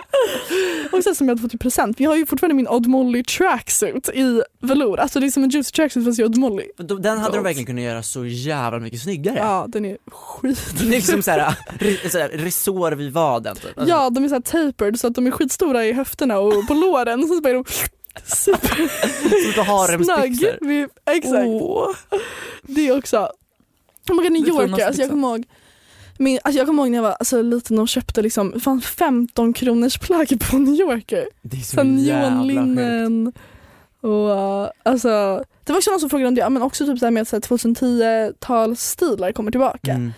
Och 0.91 1.03
sen 1.03 1.15
som 1.15 1.27
jag 1.27 1.31
hade 1.35 1.41
fått 1.41 1.53
i 1.53 1.57
present. 1.57 1.99
Vi 1.99 2.05
har 2.05 2.15
ju 2.15 2.25
fortfarande 2.25 2.55
min 2.55 2.67
Odd 2.67 2.87
Molly 2.87 3.23
tracksuit 3.23 4.09
i 4.09 4.41
velour. 4.61 4.99
Alltså 4.99 5.19
det 5.19 5.25
är 5.25 5.29
som 5.31 5.43
en 5.43 5.49
juicy 5.49 5.71
tracksuit 5.71 6.05
fast 6.05 6.19
i 6.19 6.23
Odd 6.23 6.37
Molly. 6.37 6.65
Den 6.99 7.17
hade 7.17 7.35
de 7.35 7.43
verkligen 7.43 7.65
kunnat 7.65 7.83
göra 7.83 8.03
så 8.03 8.25
jävla 8.25 8.79
mycket 8.79 9.01
snyggare. 9.01 9.37
Ja, 9.37 9.65
den 9.69 9.85
är 9.85 9.97
skit. 10.11 10.59
Det 10.79 10.85
är 10.85 10.89
liksom 10.89 11.21
såhär, 11.23 11.55
såhär 12.09 12.29
resår 12.29 12.91
vid 12.91 13.13
vaden 13.13 13.55
typ. 13.55 13.77
Alltså, 13.77 13.89
Ja, 13.95 14.09
de 14.09 14.23
är 14.23 14.27
så 14.27 14.35
här 14.35 14.41
tapered 14.41 14.99
så 14.99 15.07
att 15.07 15.15
de 15.15 15.27
är 15.27 15.31
skitstora 15.31 15.85
i 15.85 15.93
höfterna 15.93 16.39
och 16.39 16.67
på 16.67 16.73
låren. 16.73 17.27
Så 17.27 17.33
är 17.49 17.53
de 17.53 17.65
super 18.25 20.03
snagg. 20.03 20.57
Vi- 20.61 20.87
Exakt. 21.05 21.49
Det 22.61 22.91
också. 22.91 23.29
Kommer 24.07 24.23
ihåg 24.23 24.31
New 24.31 24.47
York, 24.47 24.61
alltså 24.71 24.81
jag 24.81 24.89
liksom. 24.91 25.09
kommer 25.09 25.27
ihåg 25.27 25.45
min, 26.17 26.39
alltså 26.43 26.57
jag 26.59 26.67
kommer 26.67 26.83
ihåg 26.83 26.91
när 26.91 26.97
jag 26.97 27.03
var 27.03 27.11
alltså, 27.11 27.41
liten 27.41 27.79
och 27.79 27.87
köpte 27.89 28.21
liksom, 28.21 28.59
fan 28.59 28.81
15 28.81 29.53
kronors 29.53 29.97
plagg 29.99 30.39
på 30.49 30.57
New 30.57 30.73
Yorker. 30.75 31.27
Det 31.41 31.57
är 31.57 31.61
så 31.61 31.77
sjukt. 31.77 31.87
neonlinnen 31.89 33.33
och 34.01 34.29
uh, 34.29 34.69
alltså 34.83 35.43
det 35.63 35.71
var 35.73 35.77
också 35.77 35.91
någon 35.91 35.99
som 35.99 36.09
frågade 36.09 36.27
om 36.27 36.35
det, 36.35 36.49
men 36.49 36.61
också 36.61 36.85
typ 36.85 36.99
så 36.99 37.05
här 37.05 37.11
med 37.11 37.21
att 37.21 37.27
så 37.27 37.35
här 37.35 37.41
2010-talsstilar 37.41 39.31
kommer 39.33 39.51
tillbaka. 39.51 39.91
Mm. 39.91 40.13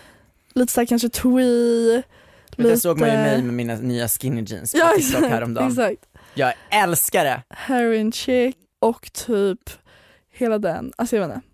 Lite 0.54 0.74
såhär 0.74 0.86
kanske 0.86 1.10
twee, 1.10 2.02
Men 2.58 2.68
där 2.68 2.76
såg 2.76 3.00
man 3.00 3.10
ju 3.10 3.16
lite- 3.18 3.30
mig 3.30 3.41
med 3.43 3.54
mina 3.54 3.76
nya 3.76 4.08
skinny 4.08 4.43
jeans 4.48 4.72
på 4.72 4.78
Ja 4.78 4.91
TikTok 4.98 5.24
häromdagen. 5.24 5.68
exakt. 5.70 6.06
Jag 6.38 6.54
älskar 6.70 7.24
det! 7.24 7.44
Heroin 7.50 8.12
chick 8.12 8.58
och 8.82 9.14
typ 9.14 9.70
hela 10.34 10.60
den, 10.60 10.94
alltså 10.98 11.16
jag 11.16 11.28
vet 11.28 11.36
inte. 11.36 11.48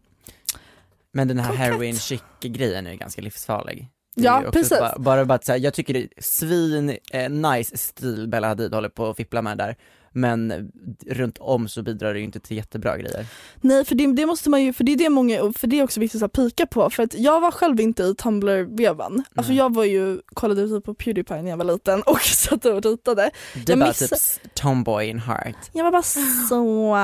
Men 1.13 1.27
den 1.27 1.39
här 1.39 1.45
Kokett. 1.49 1.59
heroin 1.65 1.95
chic 1.95 2.21
grejen 2.41 2.87
är 2.87 2.93
ganska 2.95 3.21
livsfarlig. 3.21 3.87
Det 4.15 4.23
Ja 4.23 4.43
precis. 4.53 4.79
Bara, 4.79 4.99
bara, 4.99 5.25
bara 5.25 5.35
att 5.35 5.45
säga, 5.45 5.57
jag 5.57 5.73
tycker 5.73 5.93
det 5.93 5.99
är 5.99 6.09
svin, 6.19 6.97
eh, 7.11 7.29
nice 7.29 7.77
stil 7.77 8.27
Bella 8.27 8.47
Hadid 8.47 8.73
håller 8.73 8.89
på 8.89 9.09
att 9.09 9.17
fippla 9.17 9.41
med 9.41 9.57
där. 9.57 9.75
Men 10.13 10.71
runt 11.07 11.37
om 11.37 11.67
så 11.67 11.83
bidrar 11.83 12.13
det 12.13 12.19
ju 12.19 12.25
inte 12.25 12.39
till 12.39 12.57
jättebra 12.57 12.97
grejer. 12.97 13.25
Nej 13.61 13.85
för 13.85 13.95
det, 13.95 14.13
det 14.13 14.25
måste 14.25 14.49
man 14.49 14.63
ju, 14.63 14.73
för 14.73 14.83
det 14.83 14.91
är 14.93 14.97
det 14.97 15.09
många, 15.09 15.53
för 15.57 15.67
det 15.67 15.79
är 15.79 15.83
också 15.83 15.99
viktigt 15.99 16.23
att 16.23 16.31
pika 16.33 16.65
på 16.67 16.89
för 16.89 17.03
att 17.03 17.13
jag 17.13 17.41
var 17.41 17.51
själv 17.51 17.79
inte 17.79 18.03
i 18.03 18.15
Tumblr-vevan. 18.15 19.23
Alltså 19.35 19.53
jag 19.53 19.73
var 19.75 19.83
ju, 19.83 20.19
kollade 20.33 20.67
typ 20.67 20.85
på 20.85 20.93
Pewdiepie 20.93 21.41
när 21.41 21.49
jag 21.49 21.57
var 21.57 21.65
liten 21.65 22.01
och 22.05 22.19
satt 22.21 22.65
och 22.65 22.83
ritade. 22.83 23.31
Det 23.53 23.69
Jag 23.71 23.79
bara 23.79 23.89
missar- 23.89 24.39
typ 24.43 24.53
tomboy 24.53 25.05
in 25.05 25.19
heart. 25.19 25.55
Jag 25.73 25.83
var 25.83 25.91
bara 25.91 26.03
så 26.49 26.95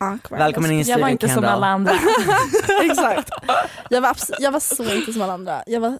awkward. 0.00 0.38
Välkommen 0.38 0.70
in 0.70 0.76
i 0.76 0.78
Jag 0.78 0.84
studion 0.86 1.00
var 1.00 1.08
inte 1.08 1.26
som 1.28 1.34
Kendall. 1.34 1.52
alla 1.54 1.66
andra. 1.66 1.92
Exakt. 2.82 3.30
Jag 3.90 4.00
var, 4.00 4.16
jag 4.38 4.52
var 4.52 4.60
så 4.60 4.94
inte 4.94 5.12
som 5.12 5.22
alla 5.22 5.32
andra. 5.32 5.62
Jag 5.66 5.80
var 5.80 5.98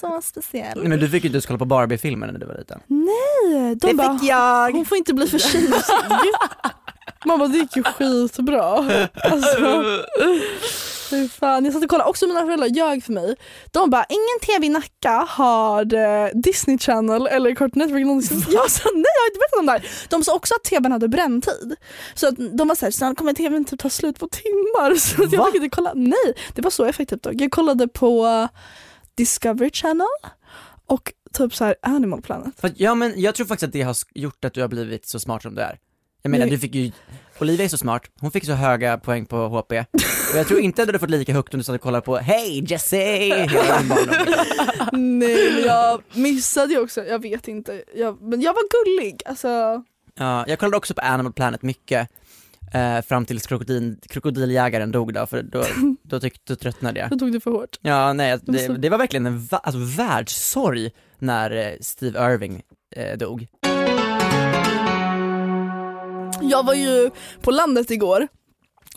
så 0.00 0.20
speciell. 0.22 0.78
Nej, 0.78 0.88
men 0.88 0.98
du 1.00 1.08
fick 1.08 1.24
ju 1.24 1.28
inte 1.28 1.36
ens 1.36 1.46
kolla 1.46 1.58
på 1.58 1.64
Barbie-filmen 1.64 2.30
när 2.32 2.40
du 2.40 2.46
var 2.46 2.54
liten. 2.54 2.80
Nej, 2.86 3.74
de 3.76 3.86
det 3.86 3.94
bara, 3.94 4.18
fick 4.18 4.28
jag! 4.28 4.72
hon 4.72 4.84
får 4.84 4.98
inte 4.98 5.14
bli 5.14 5.26
för 5.26 5.38
tjejig. 5.38 5.70
Man 7.24 7.38
bara, 7.38 7.48
det 7.48 7.58
gick 7.58 7.76
ju 7.76 7.82
skitbra. 7.82 8.62
Alltså, 9.14 9.84
fy 11.10 11.28
fan. 11.28 11.64
Jag 11.64 11.74
satt 11.74 11.82
och 11.84 11.90
kollade, 11.90 12.10
också 12.10 12.26
mina 12.26 12.44
föräldrar 12.44 12.66
ljög 12.66 13.04
för 13.04 13.12
mig. 13.12 13.36
De 13.70 13.90
bara, 13.90 14.04
ingen 14.08 14.40
tv 14.42 14.66
i 14.66 14.68
Nacka 14.68 15.26
har 15.28 15.94
eh, 15.94 16.28
Disney 16.34 16.78
Channel 16.78 17.26
eller 17.26 17.54
Cartoon 17.54 17.82
Network 17.82 18.06
någonsin. 18.06 18.44
Jag 18.48 18.70
sa 18.70 18.88
nej, 18.94 19.04
jag 19.16 19.22
har 19.22 19.28
inte 19.28 19.38
berättat 19.38 19.58
om 19.58 19.66
det 19.66 19.72
här. 19.72 20.06
De 20.08 20.24
sa 20.24 20.34
också 20.34 20.54
att 20.54 20.64
tvn 20.64 20.92
hade 20.92 21.08
bränntid. 21.08 21.76
Så 22.14 22.28
att 22.28 22.34
de 22.58 22.68
var 22.68 22.74
såhär, 22.74 22.90
snart 22.90 23.16
kommer 23.16 23.32
tvn 23.32 23.64
typ 23.64 23.80
ta 23.80 23.90
slut 23.90 24.18
på 24.18 24.28
timmar. 24.28 24.94
Så 24.98 25.22
att 25.22 25.32
jag 25.32 25.46
fick 25.46 25.62
inte 25.62 25.76
kolla. 25.76 25.92
Nej, 25.94 26.34
det 26.54 26.62
var 26.62 26.70
så 26.70 26.84
effektivt 26.84 27.22
dock. 27.22 27.34
Jag 27.36 27.50
kollade 27.50 27.88
på 27.88 28.48
Discovery 29.14 29.70
Channel 29.70 30.06
och 30.86 31.12
typ 31.32 31.54
så 31.54 31.64
här 31.64 31.74
Animal 31.82 32.22
Planet. 32.22 32.54
Ja 32.76 32.94
men 32.94 33.20
jag 33.20 33.34
tror 33.34 33.46
faktiskt 33.46 33.66
att 33.68 33.72
det 33.72 33.82
har 33.82 33.96
gjort 34.14 34.44
att 34.44 34.54
du 34.54 34.60
har 34.60 34.68
blivit 34.68 35.06
så 35.06 35.20
smart 35.20 35.42
som 35.42 35.54
du 35.54 35.62
är. 35.62 35.78
Jag 36.22 36.30
menar 36.30 36.44
Nej. 36.44 36.50
du 36.50 36.58
fick 36.58 36.74
ju, 36.74 36.92
Olivia 37.40 37.64
är 37.64 37.68
så 37.68 37.78
smart, 37.78 38.02
hon 38.20 38.30
fick 38.30 38.44
så 38.44 38.52
höga 38.52 38.98
poäng 38.98 39.26
på 39.26 39.48
HP. 39.48 39.72
Och 40.32 40.38
jag 40.38 40.46
tror 40.48 40.60
inte 40.60 40.82
att 40.82 40.88
du 40.88 40.90
hade 40.92 40.98
fått 40.98 41.10
lika 41.10 41.32
högt 41.32 41.54
om 41.54 41.58
du 41.60 41.64
satt 41.64 41.74
och 41.74 41.80
kollade 41.80 42.04
på 42.04 42.16
Hej 42.16 42.64
Jesse! 42.68 42.96
Nej 44.92 45.52
men 45.52 45.64
jag 45.66 46.02
missade 46.12 46.72
ju 46.72 46.80
också, 46.80 47.04
jag 47.04 47.22
vet 47.22 47.48
inte. 47.48 47.82
Jag, 47.96 48.22
men 48.22 48.40
jag 48.40 48.52
var 48.52 48.62
gullig, 48.84 49.22
alltså. 49.26 49.82
Ja, 50.18 50.44
jag 50.48 50.58
kollade 50.58 50.76
också 50.76 50.94
på 50.94 51.00
Animal 51.00 51.32
Planet 51.32 51.62
mycket, 51.62 52.08
eh, 52.74 53.00
fram 53.02 53.24
tills 53.26 53.46
krokodil, 53.46 53.96
krokodiljägaren 54.08 54.92
dog 54.92 55.14
då, 55.14 55.26
för 55.26 55.42
då, 55.42 55.64
då, 56.02 56.20
tyckte, 56.20 56.52
då 56.52 56.56
tröttnade 56.56 57.00
jag. 57.00 57.10
Då 57.10 57.16
tog 57.18 57.32
du 57.32 57.40
för 57.40 57.50
hårt. 57.50 57.76
Ja, 57.80 58.12
nej, 58.12 58.38
det, 58.42 58.76
det 58.78 58.88
var 58.88 58.98
verkligen 58.98 59.26
en 59.26 59.44
va- 59.46 59.60
alltså, 59.62 59.80
världssorg 60.02 60.90
när 61.18 61.50
eh, 61.56 61.72
Steve 61.80 62.32
Irving 62.34 62.62
eh, 62.96 63.18
dog. 63.18 63.46
Jag 66.50 66.66
var 66.66 66.74
ju 66.74 67.10
på 67.42 67.50
landet 67.50 67.90
igår 67.90 68.28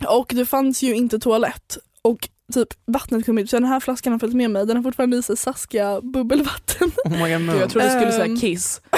och 0.08 0.32
det 0.36 0.46
fanns 0.46 0.82
ju 0.82 0.96
inte 0.96 1.20
toalett 1.20 1.78
och 2.02 2.30
typ 2.54 2.68
vattnet 2.86 3.26
kom 3.26 3.38
ut 3.38 3.50
så 3.50 3.56
den 3.56 3.66
här 3.66 3.80
flaskan 3.80 4.14
har 4.14 4.20
följt 4.20 4.36
med 4.36 4.52
mig, 4.52 4.66
den 4.66 4.76
har 4.78 4.84
fortfarande 4.84 5.18
i 5.18 5.22
sig 5.24 5.38
saskiga 5.38 6.02
bubbelvatten. 6.02 6.92
Oh 7.06 7.12
my 7.24 7.46
God, 7.48 7.62
Jag 7.62 7.70
trodde 7.70 7.86
du 7.88 7.92
skulle 7.92 8.12
säga 8.12 8.26
Ehm. 8.26 8.40
kiss. 8.40 8.82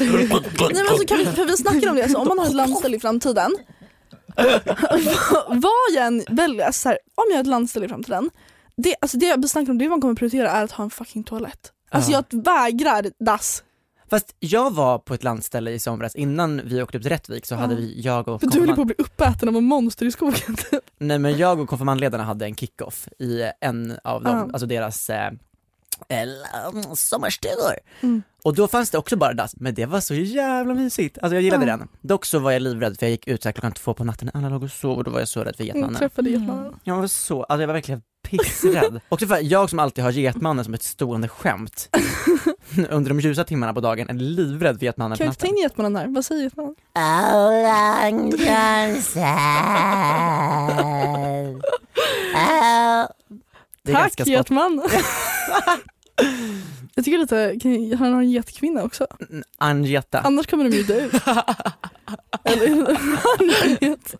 Nej 0.00 0.74
men 0.74 0.86
alltså 0.90 1.06
kan 1.06 1.18
vi, 1.18 1.24
för 1.26 1.44
vi 1.46 1.56
snackade 1.56 1.90
om 1.90 1.96
det, 1.96 2.02
alltså, 2.02 2.18
om 2.18 2.28
man 2.28 2.38
har 2.38 2.46
ett 2.46 2.54
landställe 2.54 2.96
i 2.96 3.00
framtiden 3.00 3.56
vad 5.48 5.72
jag 5.94 6.06
än 6.06 6.24
väljer, 6.30 6.66
alltså, 6.66 6.88
här, 6.88 6.98
om 7.14 7.24
jag 7.28 7.36
har 7.36 7.40
ett 7.40 7.46
landställe 7.46 7.86
i 7.86 7.88
framtiden 7.88 8.30
det, 8.76 8.94
alltså, 9.00 9.18
det 9.18 9.26
jag 9.26 9.48
snackar 9.50 9.70
om, 9.70 9.78
det 9.78 9.88
man 9.88 10.00
kommer 10.00 10.14
prioritera 10.14 10.50
är 10.50 10.64
att 10.64 10.72
ha 10.72 10.84
en 10.84 10.90
fucking 10.90 11.24
toalett. 11.24 11.72
Alltså 11.90 12.10
Ja. 12.12 12.22
jag 12.30 12.44
vägrar 12.44 13.06
dass. 13.24 13.62
Fast 14.12 14.34
jag 14.40 14.70
var 14.74 14.98
på 14.98 15.14
ett 15.14 15.24
landställe 15.24 15.70
i 15.70 15.78
somras, 15.78 16.16
innan 16.16 16.60
vi 16.64 16.82
åkte 16.82 16.98
upp 16.98 17.02
till 17.02 17.10
Rättvik 17.12 17.46
så 17.46 17.54
hade 17.54 17.74
vi, 17.74 18.00
jag 18.00 18.28
och 18.28 18.40
För 18.40 18.46
du 18.48 18.58
höll 18.60 18.68
på 18.68 18.74
konfirmand, 18.74 18.90
att 18.90 18.96
bli 18.96 19.04
uppäten 19.04 19.48
av 19.48 19.56
en 19.56 19.64
monster 19.64 20.06
i 20.06 20.10
skogen. 20.12 20.56
nej 20.98 21.18
men 21.18 21.38
jag 21.38 21.60
och 21.60 21.68
konfirmandledarna 21.68 22.24
hade 22.24 22.44
en 22.44 22.54
kick-off 22.54 23.08
i 23.18 23.50
en 23.60 23.98
av 24.04 24.22
dem, 24.24 24.50
alltså 24.52 24.66
deras 24.66 25.10
eh, 25.10 25.26
eh, 26.08 26.92
sommarstugor. 26.94 27.74
Mm. 28.00 28.22
Och 28.44 28.54
då 28.54 28.68
fanns 28.68 28.90
det 28.90 28.98
också 28.98 29.16
bara 29.16 29.32
dass, 29.34 29.56
men 29.56 29.74
det 29.74 29.86
var 29.86 30.00
så 30.00 30.14
jävla 30.14 30.74
mysigt. 30.74 31.18
Alltså 31.22 31.34
jag 31.34 31.42
gillade 31.42 31.66
Ja. 31.66 31.76
den. 31.76 31.88
Dock 32.00 32.24
så 32.24 32.38
var 32.38 32.52
jag 32.52 32.62
livrädd 32.62 32.98
för 32.98 33.06
jag 33.06 33.10
gick 33.10 33.28
ut 33.28 33.42
så 33.42 33.48
här 33.48 33.52
klockan 33.52 33.72
två 33.72 33.94
på 33.94 34.04
natten 34.04 34.30
alla 34.34 34.48
låg 34.48 34.62
och 34.62 34.70
sov 34.70 34.98
och 34.98 35.04
då 35.04 35.10
var 35.10 35.18
jag 35.18 35.28
så 35.28 35.44
rädd 35.44 35.56
för 35.56 35.64
Jag 35.64 35.76
getmannen. 35.76 35.98
träffade 35.98 36.30
getmannen. 36.30 36.74
Jag 36.84 36.96
var 36.96 37.06
så, 37.06 37.42
alltså 37.42 37.60
jag 37.62 37.66
var 37.66 37.74
verkligen 37.74 38.02
pissrädd. 38.38 39.00
Också 39.08 39.26
för 39.26 39.34
att 39.34 39.42
jag 39.44 39.70
som 39.70 39.78
alltid 39.78 40.04
har 40.04 40.10
getmannen 40.10 40.64
som 40.64 40.74
ett 40.74 40.82
stående 40.82 41.28
skämt 41.28 41.88
under 42.90 43.08
de 43.08 43.20
ljusa 43.20 43.44
timmarna 43.44 43.74
på 43.74 43.80
dagen 43.80 44.08
är 44.10 44.14
livrädd 44.14 44.78
för 44.78 44.84
getmannen 44.86 45.18
på 45.18 45.24
Kan 45.24 45.26
vi 45.26 45.28
inte 45.28 45.40
ta 45.40 45.46
natten. 45.46 45.56
in 45.58 45.62
getmannen 45.62 45.96
här? 45.96 46.06
Vad 46.08 46.24
säger 46.24 46.42
getmannen? 46.42 46.74
Det 53.84 53.90
är 53.92 53.94
Tack 53.94 54.02
ganska 54.16 54.24
spott. 54.24 54.34
getman! 54.34 54.82
Jag 56.94 57.04
tycker 57.04 57.18
lite, 57.18 57.58
kan, 57.62 57.92
han 57.98 58.12
har 58.12 58.20
en 58.22 58.30
getkvinna 58.30 58.82
också. 58.82 59.06
Anjeta. 59.58 60.20
Annars 60.20 60.46
kommer 60.46 60.64
de 60.64 60.76
ju 60.76 60.82
dö 60.82 61.04
ut. 63.80 64.14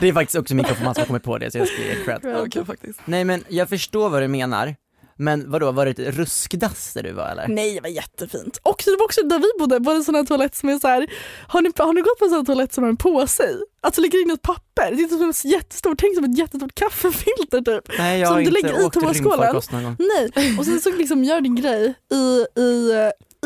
Det 0.00 0.08
är 0.08 0.12
faktiskt 0.12 0.36
också 0.38 0.54
min 0.54 0.64
konfirmand 0.64 0.96
som 0.96 1.02
har 1.02 1.06
kommit 1.06 1.22
på 1.22 1.38
det 1.38 1.50
så 1.50 1.58
jag 1.58 1.68
ska 1.68 1.82
ge 1.82 2.04
cred. 2.04 2.36
Okej 2.46 2.64
faktiskt. 2.64 3.00
Nej 3.04 3.24
men 3.24 3.44
jag 3.48 3.68
förstår 3.68 4.10
vad 4.10 4.22
du 4.22 4.28
menar, 4.28 4.74
men 5.16 5.50
vadå, 5.50 5.72
var 5.72 5.86
det 5.86 5.90
ett 5.90 6.16
ruskdass 6.16 6.92
där 6.94 7.02
du 7.02 7.12
var 7.12 7.28
eller? 7.28 7.48
Nej 7.48 7.74
det 7.74 7.80
var 7.80 7.88
jättefint. 7.88 8.60
Och 8.62 8.82
det 8.84 8.96
var 8.98 9.04
också 9.04 9.22
där 9.22 9.38
vi 9.38 9.46
bodde, 9.58 9.78
var 9.78 9.92
det 9.92 9.98
en 9.98 10.04
sån 10.04 10.14
här 10.14 10.24
toalett 10.24 10.54
som 10.54 10.68
är 10.68 10.78
så 10.78 10.88
här. 10.88 11.06
Har 11.48 11.62
ni, 11.62 11.72
har 11.76 11.92
ni 11.92 12.00
gått 12.00 12.18
på 12.18 12.24
en 12.24 12.30
sån 12.30 12.38
här 12.38 12.44
toalett 12.44 12.72
som 12.72 12.84
har 12.84 12.88
en 12.90 12.96
påse 12.96 13.42
i? 13.42 13.56
Alltså 13.80 14.00
lägger 14.00 14.22
in 14.22 14.30
ett 14.30 14.42
papper, 14.42 14.90
det 14.90 15.02
är 15.02 15.08
som 15.08 15.22
en 15.22 15.52
jättestort, 15.52 15.98
tänk 15.98 16.14
som 16.14 16.24
ett 16.24 16.38
jättestort 16.38 16.74
kaffefilter 16.74 17.60
typ. 17.60 17.98
Nej 17.98 18.20
jag 18.20 18.26
som 18.26 18.34
har 18.34 18.40
du 18.40 18.46
inte 18.48 18.62
lägger 18.62 18.86
åkt 18.86 18.96
rymdfarkost 18.96 19.72
någon 19.72 19.84
gång. 19.84 19.96
Nej, 19.98 20.58
och 20.58 20.64
sen 20.64 20.80
så 20.80 20.90
liksom 20.90 21.24
gör 21.24 21.40
din 21.40 21.56
grej 21.56 21.94
i, 22.12 22.46
i, 22.60 22.92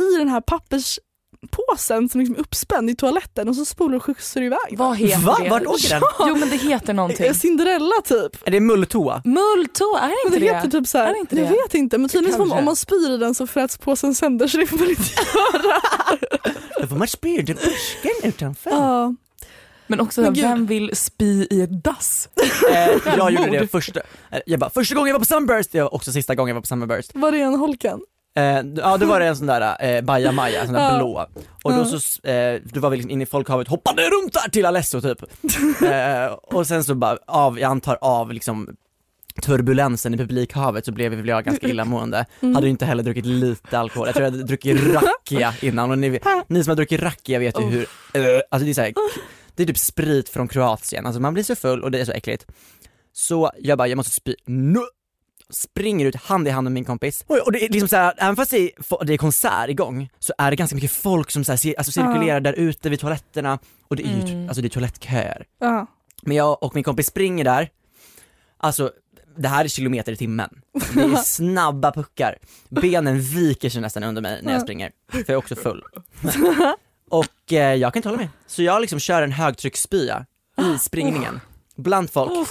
i 0.00 0.18
den 0.18 0.28
här 0.28 0.40
papperspåsen 1.40 2.08
som 2.08 2.20
liksom 2.20 2.36
är 2.36 2.40
uppspänd 2.40 2.90
i 2.90 2.94
toaletten 2.94 3.48
och 3.48 3.56
så 3.56 3.64
spolar 3.64 3.96
och 3.96 4.04
skjutsar 4.04 4.42
iväg. 4.42 4.58
Vad 4.78 4.96
heter 4.96 5.18
Va? 5.22 5.38
det? 5.42 5.48
Vart 5.50 5.66
åker 5.66 5.88
den? 5.88 6.02
Jo 6.28 6.36
men 6.36 6.50
det 6.50 6.56
heter 6.56 6.92
någonting. 6.94 7.34
Cinderella 7.34 7.94
typ. 8.04 8.46
Är 8.48 8.50
det 8.50 8.60
mulltoa? 8.60 9.22
Mulltå, 9.24 9.96
är 9.96 10.08
det 10.08 10.14
Men 10.24 10.32
inte 10.32 10.38
det 10.46 10.50
det? 10.52 10.56
heter 10.56 10.70
typ 10.70 10.88
så 10.88 10.98
här, 10.98 11.06
Är 11.08 11.12
det 11.12 11.18
inte 11.18 11.36
jag 11.36 11.46
det? 11.48 11.50
vet 11.52 11.74
inte 11.74 11.98
men 11.98 12.08
tydligen 12.08 12.40
om, 12.40 12.52
om 12.52 12.64
man 12.64 12.76
spyr 12.76 13.10
i 13.14 13.16
den 13.16 13.34
så 13.34 13.46
fräts 13.46 13.78
påsen 13.78 14.14
sönder 14.14 14.48
så 14.48 14.58
det 14.58 14.66
får 14.66 14.78
man 14.78 14.88
inte 14.90 15.02
göra. 15.34 15.80
Då 16.80 16.86
får 16.86 16.96
man 16.96 17.08
spy 17.08 17.38
under 17.38 17.54
busken 17.54 18.10
utanför. 18.22 18.70
Ja. 18.70 19.14
Men 19.86 20.00
också, 20.00 20.20
Men 20.20 20.34
vem 20.34 20.66
vill 20.66 20.90
spy 20.96 21.46
i 21.50 21.60
ett 21.62 21.84
dass? 21.84 22.28
Eh, 22.72 22.88
jag 23.16 23.30
gjorde 23.32 23.58
det 23.58 23.68
första, 23.68 24.00
jag 24.46 24.60
bara 24.60 24.70
första 24.70 24.94
gången 24.94 25.06
jag 25.08 25.14
var 25.14 25.18
på 25.20 25.24
Summerburst, 25.24 25.72
det 25.72 25.82
var 25.82 25.94
också 25.94 26.12
sista 26.12 26.34
gången 26.34 26.48
jag 26.48 26.54
var 26.54 26.60
på 26.60 26.66
Summerburst. 26.66 27.10
Var 27.14 27.32
det 27.32 27.40
en 27.40 27.54
holken? 27.54 28.00
Eh, 28.36 28.60
ja 28.76 28.96
då 28.96 29.06
var 29.06 29.20
det 29.20 29.26
en 29.26 29.36
sån 29.36 29.46
där 29.46 29.76
eh, 29.96 30.02
bajamaja, 30.02 30.64
sån 30.64 30.74
där 30.74 30.90
Ja. 30.92 30.96
blå. 30.98 31.26
Och 31.64 31.72
då 31.72 31.84
så, 31.84 32.28
eh, 32.28 32.60
då 32.64 32.80
var 32.80 32.90
vi 32.90 32.96
liksom 32.96 33.10
inne 33.10 33.22
i 33.22 33.26
folkhavet, 33.26 33.68
hoppade 33.68 34.02
runt 34.02 34.32
där 34.32 34.50
till 34.50 34.66
Alesso 34.66 35.00
typ. 35.00 35.22
eh, 35.82 36.32
och 36.32 36.66
sen 36.66 36.84
så 36.84 36.94
bara 36.94 37.18
av, 37.26 37.60
jag 37.60 37.70
antar 37.70 37.98
av 38.00 38.32
liksom 38.32 38.76
turbulensen 39.42 40.14
i 40.14 40.16
publikhavet 40.16 40.84
så 40.84 40.92
blev 40.92 41.26
jag 41.26 41.44
ganska 41.44 41.68
illamående. 41.68 42.26
Mm. 42.40 42.54
Hade 42.54 42.68
inte 42.68 42.84
heller 42.84 43.02
druckit 43.02 43.26
lite 43.26 43.78
alkohol, 43.78 44.08
jag 44.08 44.14
tror 44.14 44.24
jag 44.24 44.30
hade 44.32 44.44
druckit 44.44 44.80
rakia 44.94 45.54
innan 45.62 45.90
och 45.90 45.98
ni, 45.98 46.20
ni 46.46 46.64
som 46.64 46.70
har 46.70 46.76
druckit 46.76 47.02
rakia 47.02 47.38
vet 47.38 47.60
ju 47.60 47.64
hur, 47.64 47.86
eh, 48.14 48.40
alltså 48.50 48.64
det 48.64 48.72
är 48.72 48.74
så 48.74 48.80
här, 48.80 48.92
det 49.56 49.62
är 49.62 49.66
typ 49.66 49.78
sprit 49.78 50.28
från 50.28 50.48
Kroatien, 50.48 51.06
alltså 51.06 51.20
man 51.20 51.34
blir 51.34 51.44
så 51.44 51.56
full 51.56 51.82
och 51.82 51.90
det 51.90 52.00
är 52.00 52.04
så 52.04 52.12
äckligt. 52.12 52.46
Så 53.12 53.50
jag 53.58 53.78
bara, 53.78 53.88
jag 53.88 53.96
måste 53.96 54.12
spy 54.12 54.34
nu. 54.46 54.80
Springer 55.50 56.06
ut 56.06 56.16
hand 56.16 56.48
i 56.48 56.50
hand 56.50 56.64
med 56.64 56.72
min 56.72 56.84
kompis. 56.84 57.24
Och, 57.26 57.38
och 57.38 57.52
det 57.52 57.64
är 57.64 57.68
liksom 57.68 57.88
såhär, 57.88 58.14
även 58.18 58.36
fast 58.36 58.50
det 58.50 58.58
är, 58.58 59.04
det 59.04 59.12
är 59.12 59.16
konsert 59.18 59.68
igång 59.70 60.08
så 60.18 60.32
är 60.38 60.50
det 60.50 60.56
ganska 60.56 60.74
mycket 60.74 60.92
folk 60.92 61.30
som 61.30 61.44
så 61.44 61.52
här, 61.52 61.74
alltså 61.78 61.92
cirkulerar 61.92 62.40
där 62.40 62.52
ute 62.52 62.88
vid 62.90 63.00
toaletterna 63.00 63.58
och 63.88 63.96
det 63.96 64.02
är 64.02 64.06
ju 64.26 64.32
Mm. 64.32 64.48
alltså 64.48 64.62
det 64.62 64.68
är 64.68 64.70
toalettköer. 64.70 65.44
Ja. 65.60 65.86
Men 66.22 66.36
jag 66.36 66.62
och 66.62 66.74
min 66.74 66.84
kompis 66.84 67.06
springer 67.06 67.44
där, 67.44 67.68
alltså 68.58 68.90
det 69.36 69.48
här 69.48 69.64
är 69.64 69.68
kilometer 69.68 70.12
i 70.12 70.16
timmen. 70.16 70.60
Det 70.94 71.00
är 71.02 71.16
snabba 71.24 71.92
puckar. 71.92 72.38
Benen 72.68 73.20
viker 73.20 73.70
sig 73.70 73.80
nästan 73.80 74.02
under 74.04 74.22
mig 74.22 74.40
när 74.42 74.52
jag 74.52 74.62
springer, 74.62 74.90
för 75.10 75.18
jag 75.18 75.30
är 75.30 75.36
också 75.36 75.56
full. 75.56 75.84
Och 77.10 77.52
eh, 77.52 77.74
jag 77.74 77.92
kan 77.92 77.98
inte 77.98 78.08
hålla 78.08 78.18
mig. 78.18 78.28
Så 78.46 78.62
jag 78.62 78.80
liksom 78.80 78.98
kör 79.00 79.22
en 79.22 79.32
högtrycksspya 79.32 80.26
i 80.74 80.78
springningen, 80.78 81.40
bland 81.76 82.10
folk, 82.10 82.48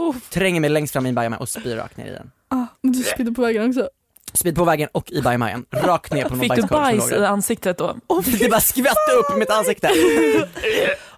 Ah, 0.00 0.14
tränger 0.30 0.60
mig 0.60 0.70
längst 0.70 0.92
fram 0.92 1.06
i 1.06 1.08
en 1.08 1.14
bajamaja 1.14 1.40
och 1.40 1.48
spyr 1.48 1.76
rakt 1.76 1.96
ner 1.96 2.06
i 2.06 2.10
den. 2.10 2.30
ah, 2.48 2.66
men 2.82 2.92
du 2.92 3.02
spydde 3.02 3.32
på 3.32 3.42
vägen 3.42 3.68
också. 3.68 3.88
Spyd 4.34 4.56
på 4.56 4.64
vägen 4.64 4.88
och 4.92 5.10
i 5.10 5.22
bajamajan, 5.22 5.64
rakt 5.70 6.12
ner 6.12 6.22
på 6.22 6.28
någon 6.30 6.40
Fick 6.40 6.54
du 6.54 6.62
bajskorv 6.62 6.98
bajs 6.98 7.12
i 7.12 7.24
ansiktet 7.24 7.78
då? 7.78 7.96
Det 8.40 8.48
bara 8.50 8.60
skvätte 8.60 9.12
upp 9.20 9.36
i 9.36 9.38
mitt 9.38 9.50
ansikte. 9.50 9.88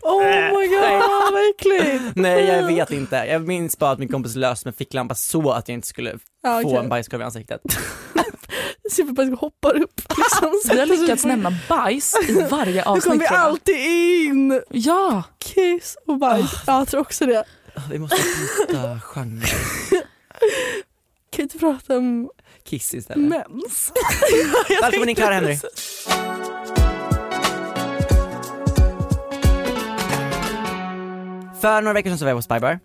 Oh 0.02 0.22
my 0.24 0.66
god 0.68 1.02
vad 1.32 1.50
äckligt. 1.50 2.16
Nej 2.16 2.44
jag 2.44 2.66
vet 2.66 2.90
inte, 2.90 3.16
jag 3.16 3.42
minns 3.48 3.78
bara 3.78 3.90
att 3.90 3.98
min 3.98 4.08
kompis 4.08 4.34
löste 4.36 4.66
med 4.68 4.76
ficklampa 4.76 5.14
så 5.14 5.50
att 5.50 5.68
jag 5.68 5.74
inte 5.74 5.88
skulle 5.88 6.18
Ja, 6.42 6.60
få 6.62 6.68
okej. 6.68 6.78
en 6.78 6.88
bajskorv 6.88 7.20
i 7.20 7.24
ansiktet. 7.24 7.60
Superbajs 8.92 9.40
hoppar 9.40 9.76
upp. 9.76 10.00
Liksom, 10.16 10.60
Vi 10.74 10.78
har 10.78 10.86
lyckats 10.86 11.24
nämna 11.24 11.52
bajs 11.68 12.14
i 12.28 12.32
varje 12.50 12.74
Nu 12.74 12.82
kommer 12.82 12.96
avsnitt 12.96 13.20
vi 13.22 13.26
alltid 13.26 13.76
in. 13.76 14.62
Ja! 14.70 15.22
Kiss 15.38 15.96
och 16.06 16.18
bajs. 16.18 16.52
Ja, 16.66 16.78
jag 16.78 16.88
tror 16.88 17.00
också 17.00 17.26
det. 17.26 17.44
Vi 17.90 17.98
måste 17.98 18.16
byta 18.16 19.00
genre. 19.00 19.46
Kan 21.30 21.42
inte 21.42 21.58
prata 21.58 21.96
om 21.96 22.30
Kiss 22.64 22.94
istället. 22.94 23.28
mens. 23.28 23.92
Välkommen 24.82 25.08
in 25.08 25.14
Clara 25.14 25.34
Henry. 25.34 25.58
För 31.60 31.82
några 31.82 31.92
veckor 31.92 32.10
sedan 32.10 32.18
så 32.18 32.24
var 32.24 32.30
jag 32.30 32.38
på 32.38 32.42
Spybar 32.42 32.78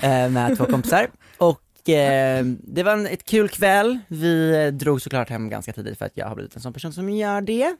eh, 0.02 0.30
med 0.30 0.56
två 0.56 0.66
kompisar 0.66 1.10
och 1.38 1.88
eh, 1.88 2.44
det 2.44 2.82
var 2.82 2.92
en, 2.92 3.06
ett 3.06 3.24
kul 3.24 3.48
kväll. 3.48 3.98
Vi 4.08 4.64
eh, 4.64 4.72
drog 4.72 5.02
såklart 5.02 5.28
hem 5.28 5.50
ganska 5.50 5.72
tidigt 5.72 5.98
för 5.98 6.06
att 6.06 6.16
jag 6.16 6.26
har 6.26 6.34
blivit 6.34 6.56
en 6.56 6.62
sån 6.62 6.72
person 6.72 6.92
som 6.92 7.10
gör 7.10 7.40
det. 7.40 7.76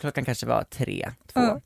Klockan 0.00 0.24
kanske 0.24 0.46
var 0.46 0.62
tre, 0.62 1.10
två. 1.32 1.40
Ja. 1.40 1.60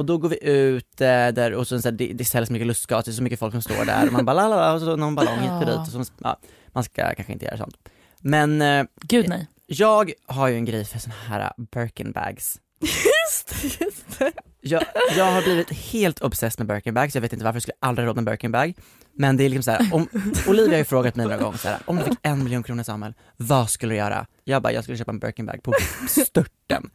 Och 0.00 0.06
då 0.06 0.18
går 0.18 0.28
vi 0.28 0.38
ut 0.50 1.00
eh, 1.00 1.06
där 1.06 1.54
och 1.54 1.66
så, 1.66 1.80
så 1.82 1.88
här, 1.88 1.92
det, 1.96 2.12
det 2.12 2.24
säljs 2.24 2.50
mycket 2.50 2.66
lustgas, 2.66 3.04
det 3.04 3.10
är 3.10 3.12
så 3.12 3.22
mycket 3.22 3.38
folk 3.38 3.52
som 3.52 3.62
står 3.62 3.84
där 3.84 4.06
och 4.06 4.12
man 4.12 4.24
bara 4.24 4.32
lalala, 4.32 4.74
och 4.74 4.80
så 4.80 4.96
någon 4.96 5.14
ballong 5.14 5.38
hit 5.38 5.50
och 5.50 5.66
dit 5.66 5.96
och 5.96 6.06
så, 6.06 6.12
ja, 6.18 6.40
man 6.72 6.84
ska 6.84 7.14
kanske 7.14 7.32
inte 7.32 7.44
göra 7.44 7.56
sånt. 7.56 7.76
Men 8.20 8.62
eh, 8.62 8.84
Gud 9.02 9.28
nej. 9.28 9.46
jag 9.66 10.12
har 10.26 10.48
ju 10.48 10.54
en 10.54 10.64
grej 10.64 10.84
för 10.84 10.98
såna 10.98 11.14
här 11.14 11.52
Birkin 11.56 12.12
bags. 12.12 12.60
just 12.80 13.80
just 13.80 14.18
det. 14.18 14.32
Jag, 14.60 14.84
jag 15.16 15.24
har 15.24 15.42
blivit 15.42 15.72
helt 15.72 16.20
obsessed 16.20 16.66
med 16.66 16.76
Birkin 16.76 16.94
bags, 16.94 17.14
jag 17.14 17.22
vet 17.22 17.32
inte 17.32 17.44
varför, 17.44 17.56
jag 17.56 17.62
skulle 17.62 17.76
aldrig 17.80 18.06
ha 18.06 18.08
råd 18.08 18.16
med 18.16 18.24
Birkin 18.24 18.52
bag. 18.52 18.74
Men 19.12 19.36
det 19.36 19.44
är 19.44 19.48
liksom 19.48 19.62
så 19.62 19.70
här, 19.70 19.94
om, 19.94 20.08
Olivia 20.48 20.72
har 20.72 20.78
ju 20.78 20.84
frågat 20.84 21.16
mig 21.16 21.26
några 21.26 21.38
gånger 21.38 21.58
så 21.58 21.68
här, 21.68 21.78
om 21.84 21.96
du 21.96 22.02
fick 22.02 22.18
en 22.22 22.44
miljon 22.44 22.62
kronor 22.62 22.82
Samuel, 22.82 23.14
vad 23.36 23.70
skulle 23.70 23.92
du 23.92 23.96
göra? 23.96 24.26
Jag 24.44 24.62
bara, 24.62 24.72
jag 24.72 24.82
skulle 24.84 24.98
köpa 24.98 25.10
en 25.10 25.18
Birkin 25.18 25.46
bag 25.46 25.62
på 25.62 25.72
störten. 26.08 26.90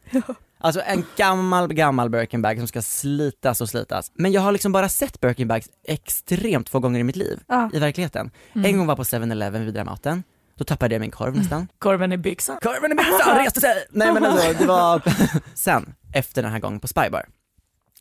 Alltså 0.66 0.82
en 0.86 1.04
gammal, 1.16 1.74
gammal 1.74 2.10
Birkin 2.10 2.42
bag 2.42 2.58
som 2.58 2.68
ska 2.68 2.82
slitas 2.82 3.60
och 3.60 3.68
slitas. 3.68 4.12
Men 4.14 4.32
jag 4.32 4.40
har 4.40 4.52
liksom 4.52 4.72
bara 4.72 4.88
sett 4.88 5.20
Birkin 5.20 5.48
bags 5.48 5.68
extremt 5.84 6.68
få 6.68 6.78
gånger 6.80 7.00
i 7.00 7.04
mitt 7.04 7.16
liv, 7.16 7.40
Ja. 7.48 7.70
i 7.72 7.78
verkligheten. 7.78 8.30
Mm. 8.54 8.64
En 8.64 8.78
gång 8.78 8.86
var 8.86 8.96
på 8.96 9.02
7-Eleven 9.04 9.64
vid 9.64 9.74
Dramaten, 9.74 10.22
då 10.54 10.64
tappade 10.64 10.94
jag 10.94 11.00
min 11.00 11.10
korv 11.10 11.36
nästan. 11.36 11.68
Korven 11.78 12.12
i 12.12 12.16
byxan. 12.16 12.58
Korven 12.62 12.92
i 12.92 12.94
byxan 12.94 13.36
reste 13.44 13.60
sig! 13.60 13.86
Nej 13.90 14.12
men 14.12 14.24
alltså, 14.24 14.52
det 14.58 14.66
var, 14.66 15.02
sen, 15.54 15.94
efter 16.14 16.42
den 16.42 16.52
här 16.52 16.58
gången 16.58 16.80
på 16.80 16.88
Spybar, 16.88 17.26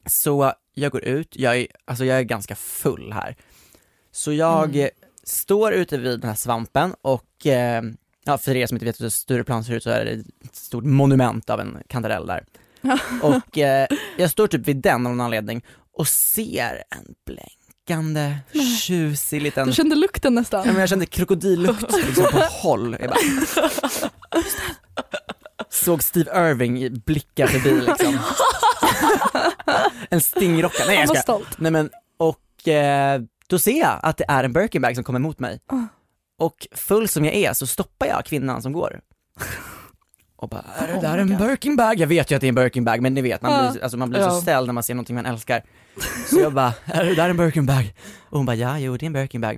så 0.06 0.54
jag 0.74 0.92
går 0.92 1.04
ut, 1.04 1.36
jag 1.36 1.58
är, 1.58 1.68
alltså 1.86 2.06
jag 2.06 2.18
är 2.20 2.24
ganska 2.24 2.56
full 2.56 3.14
här. 3.14 3.36
Så 4.12 4.34
jag 4.34 4.76
eh, 4.76 4.88
står 5.24 5.74
ute 5.74 5.98
vid 5.98 6.20
den 6.20 6.30
här 6.30 6.36
svampen 6.38 6.96
och, 7.02 7.46
eh, 7.48 7.82
ja 8.26 8.38
för 8.38 8.56
er 8.56 8.68
som 8.68 8.76
inte 8.76 8.86
vet 8.86 9.02
hur 9.02 9.10
Stureplan 9.10 9.64
ser 9.64 9.74
ut 9.74 9.84
så 9.84 9.90
är 9.90 10.06
det 10.06 10.12
ett 10.46 10.56
stort 10.56 10.84
monument 10.84 11.50
av 11.50 11.60
en 11.60 11.78
kantarell 11.88 12.28
där. 12.28 12.44
Och 13.22 13.58
eh, 13.58 13.88
jag 14.18 14.32
står 14.32 14.48
typ 14.48 14.68
vid 14.68 14.78
den 14.78 14.96
av 14.96 15.02
någon 15.12 15.22
anledning 15.22 15.62
och 15.98 16.08
ser 16.08 16.84
en 16.90 17.14
blänkande, 17.26 18.38
tjusig 18.82 19.42
liten 19.42 19.68
Du 19.68 19.74
kände 19.74 19.96
lukten 19.96 20.34
Ja, 20.34 20.40
nästan. 20.40 20.68
men 20.68 20.76
jag 20.80 20.90
kände 20.90 21.06
krokodillukt 21.06 21.96
liksom 22.06 22.24
på 22.32 22.38
håll. 22.40 22.98
Jag 23.00 23.10
bara, 23.10 23.20
såg 25.70 26.04
Steve 26.04 26.50
Irving 26.50 27.00
blicka 27.06 27.48
förbi 27.48 27.82
liksom. 27.82 28.20
en 30.10 30.22
stingrocka. 30.22 30.84
Nej 30.88 30.98
jag 31.00 31.10
ska. 31.10 31.22
stolt. 31.22 31.48
Nej 31.58 31.72
men, 31.72 31.90
och 32.18 32.68
eh, 32.68 33.22
då 33.48 33.60
ser 33.60 33.80
jag 33.80 34.00
att 34.04 34.18
det 34.18 34.26
är 34.28 34.44
en 34.44 34.54
Birkin 34.54 34.82
bag 34.82 34.96
som 34.96 35.04
kommer 35.04 35.20
emot 35.20 35.40
mig. 35.40 35.60
Och 36.40 36.68
full 36.72 37.08
som 37.08 37.26
jag 37.26 37.34
är 37.34 37.54
så 37.54 37.68
stoppar 37.68 38.08
jag 38.08 38.26
kvinnan 38.26 38.62
som 38.62 38.74
går. 38.74 39.00
Och 40.38 40.50
bara, 40.50 40.66
är 40.76 40.88
det 40.88 40.94
Oh 40.94 41.02
där 41.02 41.24
my 41.24 41.34
en. 41.34 41.40
Birkin 41.40 41.76
bag? 41.76 42.00
Jag 42.00 42.08
vet 42.08 42.32
ju 42.32 42.36
att 42.36 42.42
det 42.42 42.48
är 42.48 42.50
en 42.50 42.56
Birkin 42.56 42.86
bag 42.86 43.02
men 43.02 43.14
ni 43.14 43.22
vet, 43.22 43.42
man 43.42 43.72
blir, 43.72 43.84
alltså, 43.84 43.98
man 43.98 44.10
blir 44.10 44.20
Ja. 44.20 44.30
så 44.30 44.42
ställd 44.42 44.68
när 44.68 44.74
man 44.74 44.84
ser 44.84 44.94
någonting 44.94 45.16
man 45.16 45.26
älskar. 45.26 45.64
Så 46.30 46.40
jag 46.40 46.54
bara, 46.54 46.74
är 46.86 47.04
det 47.06 47.16
där 47.16 47.30
en 47.30 47.38
Birkin 47.38 47.66
bag? 47.66 47.94
Och 48.30 48.38
hon 48.38 48.46
bara, 48.46 48.56
ja 48.56 48.80
jo 48.80 48.98
det 48.98 49.04
är 49.04 49.08
en 49.08 49.14
Birkin 49.14 49.42
bag. 49.42 49.58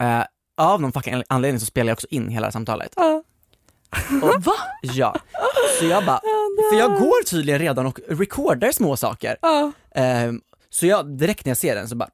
Eh, 0.00 0.24
av 0.56 0.80
någon 0.80 0.92
fucking 0.92 1.22
anledning 1.28 1.60
så 1.60 1.66
spelar 1.66 1.88
jag 1.90 1.94
också 1.96 2.06
in 2.10 2.28
hela 2.28 2.52
samtalet. 2.52 2.92
Ja. 2.96 3.22
Och, 4.22 4.42
Va? 4.44 4.52
Ja. 4.82 5.16
Så 5.78 5.84
jag 5.84 6.04
bara, 6.04 6.20
för 6.72 6.78
jag 6.78 6.90
går 7.00 7.24
tydligen 7.24 7.60
redan 7.60 7.86
och 7.86 7.98
recordar 8.08 8.72
små 8.72 8.96
saker. 8.96 9.36
Ja. 9.42 9.72
Ehm, 9.94 10.40
så 10.70 10.86
jag, 10.86 11.18
direkt 11.18 11.44
när 11.44 11.50
jag 11.50 11.56
ser 11.56 11.74
den 11.74 11.88
så 11.88 11.96
bara 11.96 12.08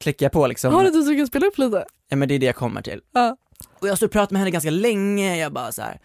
klickar 0.00 0.26
jag 0.26 0.32
på 0.32 0.46
liksom. 0.46 0.74
Har 0.74 0.82
du 0.82 0.88
inte 0.88 1.02
så 1.02 1.10
du 1.10 1.16
kan 1.16 1.26
spela 1.26 1.46
upp 1.46 1.58
lite? 1.58 1.84
Ja 2.10 2.16
men 2.16 2.28
det 2.28 2.34
är 2.34 2.38
det 2.38 2.46
jag 2.46 2.56
kommer 2.56 2.82
till. 2.82 3.00
Ja. 3.14 3.36
Och 3.80 3.88
jag 3.88 3.96
står 3.96 4.06
och 4.06 4.12
pratar 4.12 4.32
med 4.32 4.40
henne 4.40 4.50
ganska 4.50 4.70
länge, 4.70 5.36
jag 5.36 5.52
bara 5.52 5.72
så 5.72 5.82
här. 5.82 5.98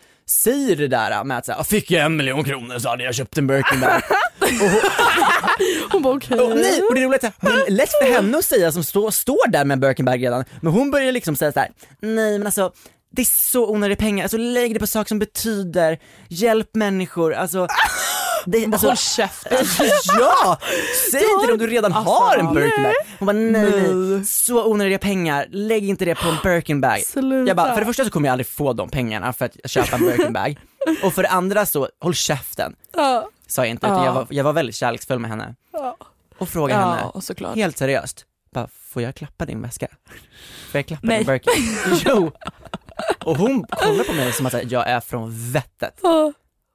säger 0.44 0.76
det 0.76 0.88
där 0.88 1.24
med 1.24 1.38
att 1.38 1.46
såhär, 1.46 1.64
fick 1.64 1.92
jag 1.92 2.06
en 2.06 2.16
miljon 2.16 2.44
kronor 2.44 2.80
så 2.80 2.90
hade 2.90 3.04
jag 3.04 3.16
köpt 3.16 3.38
en 3.38 3.48
Birkin 3.48 3.80
bag. 3.80 4.02
Hon 5.92 6.02
bara 6.02 6.14
okej. 6.16 6.40
och, 6.40 6.56
nej, 6.56 6.82
och 6.90 6.96
det 6.96 7.02
är 7.02 7.08
roligt, 7.08 7.22
det 7.22 7.48
är 7.48 7.72
lätt 7.72 7.90
för 7.90 8.14
henne 8.14 8.38
att 8.38 8.46
säga 8.46 8.72
som 8.72 8.84
stå, 8.84 9.12
står 9.12 9.48
där 9.48 9.66
med 9.66 9.76
en 9.76 9.80
Birkin 9.80 10.06
bag 10.06 10.24
redan, 10.24 10.46
men 10.62 10.74
hon 10.74 10.92
börjar 10.92 11.12
liksom 11.12 11.36
säga 11.36 11.52
så 11.52 11.60
här: 11.60 11.70
nej 12.02 12.38
men 12.38 12.46
alltså 12.48 12.72
det 13.12 13.22
är 13.22 13.26
så 13.26 13.70
onödiga 13.70 13.96
pengar, 13.96 14.24
alltså 14.24 14.38
lägg 14.38 14.74
det 14.74 14.80
på 14.80 14.88
saker 14.88 15.08
som 15.08 15.20
betyder, 15.20 16.00
hjälp 16.28 16.76
människor, 16.76 17.34
alltså 17.34 17.68
det, 18.46 18.66
alltså, 18.66 18.88
Håll 18.88 18.98
käften. 18.98 19.58
ja! 20.20 20.58
Säg 21.12 21.22
inte 21.34 21.48
det 21.48 21.52
om 21.54 21.58
du 21.60 21.68
redan 21.68 21.92
har 21.92 22.38
en 22.38 22.54
Birkin 22.54 22.84
bag. 22.84 22.94
Hon 23.20 23.26
bara 23.26 23.34
nej, 23.34 23.84
nej, 23.94 24.26
så 24.26 24.66
onödiga 24.66 25.00
pengar, 25.00 25.48
lägg 25.52 25.90
inte 25.90 26.06
det 26.06 26.16
på 26.16 26.28
en 26.28 26.38
Birkin 26.44 26.82
bag. 26.82 27.00
Sluta. 27.02 27.48
Jag 27.50 27.58
bara, 27.58 27.74
för 27.74 27.80
det 27.80 27.86
första 27.86 28.06
så 28.06 28.12
kommer 28.12 28.28
jag 28.28 28.32
aldrig 28.32 28.48
få 28.48 28.74
de 28.74 28.90
pengarna 28.90 29.34
för 29.34 29.46
att 29.46 29.58
köpa 29.72 29.96
en 29.96 30.06
Birkin 30.06 30.34
bag. 30.34 30.60
Och 31.04 31.14
för 31.14 31.24
det 31.24 31.30
andra 31.30 31.66
så, 31.66 31.88
håll 32.00 32.14
käften, 32.14 32.76
Ja. 32.96 33.30
sa 33.48 33.62
jag 33.62 33.70
inte, 33.70 33.86
utan 33.86 33.98
Ja. 33.98 34.06
jag, 34.06 34.14
var, 34.14 34.28
jag 34.30 34.44
var 34.44 34.54
väldigt 34.54 34.76
kärleksfull 34.76 35.20
med 35.20 35.30
henne. 35.30 35.56
Ja. 35.74 35.98
Och 36.38 36.50
frågade 36.50 36.80
henne, 36.82 37.22
såklart. 37.22 37.56
helt 37.56 37.78
seriöst, 37.78 38.26
bara, 38.54 38.68
får 38.94 39.02
jag 39.02 39.16
klappa 39.16 39.46
din 39.46 39.62
väska? 39.62 39.88
Får 40.72 40.80
jag 40.80 40.86
klappa 40.88 41.08
Nej. 41.08 41.18
din 41.18 41.28
Birkin? 41.28 41.78
jo! 42.06 42.32
Och 43.24 43.38
hon 43.38 43.64
kollar 43.70 44.04
på 44.04 44.14
mig 44.14 44.32
som 44.34 44.46
att 44.46 44.72
jag 44.72 44.88
är 44.90 45.00
från 45.00 45.52
vettet. 45.52 46.02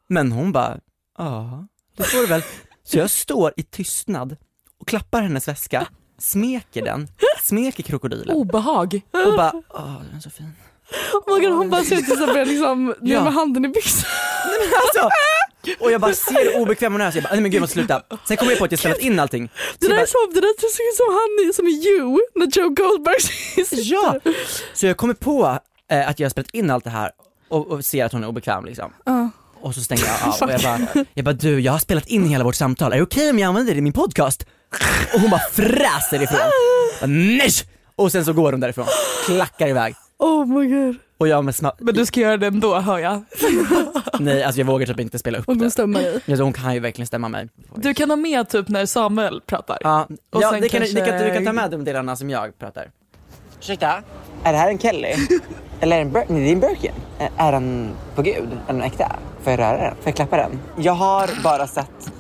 Men 0.09 0.33
hon 0.33 0.53
bara, 0.53 0.77
ja, 1.19 1.67
det 1.97 2.03
får 2.05 2.19
du 2.19 2.27
väl. 2.27 2.43
Så 2.85 2.99
jag 2.99 3.11
står 3.11 3.53
i 3.57 3.63
tystnad 3.63 4.37
och 4.81 4.89
klappar 4.89 5.23
hennes 5.23 5.49
väska, 5.49 5.87
smeker 6.19 6.83
den, 6.85 7.09
smeker 7.43 7.83
krokodilen 7.83 8.37
Obehag. 8.37 9.01
och 9.27 9.37
bara, 9.37 9.53
åh 9.71 9.95
den 10.09 10.17
är 10.17 10.21
så 10.21 10.31
fin. 10.31 10.53
Oh 11.27 11.41
God, 11.41 11.53
hon 11.53 11.71
bara 11.71 11.81
ut 11.81 12.07
som 12.07 12.23
att 12.31 12.49
liksom 12.49 12.95
Ja. 13.03 13.25
med 13.25 13.33
handen 13.33 13.65
i 13.65 13.69
byxan. 13.69 14.11
Nej 14.47 14.69
men 14.69 14.81
alltså! 14.81 15.11
Och 15.85 15.93
jag 15.93 16.01
bara 16.01 16.13
ser 16.15 16.53
hur 16.53 16.63
obekväm 16.63 16.93
hon 16.93 17.01
är, 17.01 17.11
så 17.11 17.17
jag 17.19 17.25
bara, 17.25 17.33
nej 17.33 17.41
men 17.41 17.51
gud 17.51 17.57
jag 17.57 17.61
måste 17.61 17.75
sluta. 17.75 18.03
Sen 18.29 18.37
kom 18.37 18.49
jag 18.49 18.59
på 18.59 18.65
att 18.65 18.71
jag 18.73 18.79
spelat 18.81 18.99
in 18.99 19.19
allting. 19.21 19.49
Så 19.49 19.55
Det 19.79 19.87
där 19.89 19.95
bara, 19.95 20.03
är 20.03 20.07
som, 20.07 20.35
det 20.35 20.41
där 20.41 20.59
ser 20.61 20.91
ut 20.91 20.97
som 20.97 21.07
han 21.15 21.53
som 21.55 21.67
i 21.67 21.71
You, 21.89 22.19
när 22.35 22.47
Joe 22.59 22.69
Goldberg 22.69 23.21
sitter. 23.21 23.93
Ja! 23.93 24.21
Så 24.75 24.87
jag 24.87 24.97
kommer 24.97 25.15
på 25.15 25.59
eh, 25.91 26.09
att 26.09 26.19
jag 26.21 26.25
har 26.27 26.31
spelat 26.31 26.51
in 26.51 26.71
allt 26.71 26.85
det 26.85 26.91
här 26.91 27.11
och, 27.49 27.67
och 27.67 27.85
ser 27.85 28.05
att 28.05 28.13
hon 28.13 28.25
är 28.25 28.29
obekväm 28.29 28.65
liksom. 28.65 28.93
Ja. 29.05 29.31
Och 29.61 29.75
så 29.75 29.81
stänger 29.81 30.03
jag 30.05 30.29
av 30.29 30.49
och 30.49 30.51
jag 30.55 30.61
bara, 30.63 31.05
jag 31.15 31.25
bara 31.25 31.33
du, 31.35 31.61
jag 31.61 31.73
har 31.73 31.79
spelat 31.79 32.07
in 32.07 32.27
hela 32.27 32.45
vårt 32.45 32.55
samtal, 32.55 32.93
är 32.93 32.97
det 32.97 33.03
okej 33.03 33.31
om 33.31 33.39
jag 33.39 33.49
använder 33.49 33.73
det 33.73 33.79
i 33.79 33.83
min 33.83 33.93
podcast? 33.93 34.47
Och 35.15 35.21
hon 35.21 35.31
bara 35.31 35.41
fräser 35.53 36.23
ifrån. 36.23 36.39
Bara, 37.01 37.07
Nej! 37.07 37.51
Och 37.97 38.13
sen 38.13 38.25
så 38.25 38.33
går 38.33 38.53
hon 38.53 38.61
därifrån, 38.61 38.87
klackar 39.27 39.69
iväg. 39.69 39.95
Oh 40.19 40.47
my 40.47 40.67
god. 40.67 40.97
Och 41.19 41.29
jag 41.29 41.45
med 41.45 41.55
sma- 41.55 41.73
Men 41.79 41.95
du 41.95 42.07
ska 42.07 42.21
göra 42.21 42.37
det 42.37 42.47
ändå 42.47 42.79
hör 42.81 42.99
jag. 42.99 43.25
nej 44.21 44.43
alltså 44.43 44.61
jag 44.61 44.67
vågar 44.67 44.87
typ 44.87 45.01
inte 45.01 45.19
spela 45.19 45.39
upp 45.39 45.47
det. 45.47 45.53
hon 45.53 45.71
stämmer 45.71 46.01
dig. 46.03 46.15
Alltså, 46.29 46.43
hon 46.45 46.53
kan 46.53 46.75
ju 46.75 46.81
verkligen 46.81 47.07
stämma 47.07 47.29
mig. 47.29 47.49
Du 47.75 47.95
kan 47.95 48.11
ha 48.11 48.17
med 48.17 48.49
typ 48.49 48.69
när 48.69 48.87
Samuel 48.87 49.41
pratar. 49.47 49.79
Ja, 49.81 50.07
Och 50.33 50.43
ja 50.43 50.51
sen 50.51 50.61
det 50.61 50.69
kan, 50.69 50.81
kanske- 50.81 51.01
det 51.01 51.07
kan, 51.11 51.19
du 51.29 51.35
kan 51.35 51.45
ta 51.45 51.53
med 51.53 51.71
de 51.71 51.85
delarna 51.85 52.17
som 52.17 52.31
jag 52.31 52.59
pratar. 52.59 52.91
Ursäkta, 53.61 54.03
är 54.45 54.53
det 54.53 54.59
här 54.59 54.69
en 54.71 54.79
Kelly? 54.79 55.15
Eller 55.81 55.97
är 56.01 56.05
det 56.05 56.21
en, 56.29 56.35
det 56.35 56.49
är 56.49 56.53
en 56.53 56.61
Birkin? 56.61 56.93
Är- 57.37 57.53
den 57.53 57.91
på 58.15 58.23
gud? 58.23 58.49
Är 58.69 58.73
den 58.73 58.83
äkta? 58.83 59.17
Får 59.49 59.53
jag 59.53 59.61
röra 59.61 59.79
den? 59.79 59.95
Får 59.95 60.03
jag 60.05 60.17
klappa 60.17 60.37
den? 60.37 60.61
Jag 60.77 60.93
har 60.93 61.43
bara 61.43 61.67
sett 61.67 62.11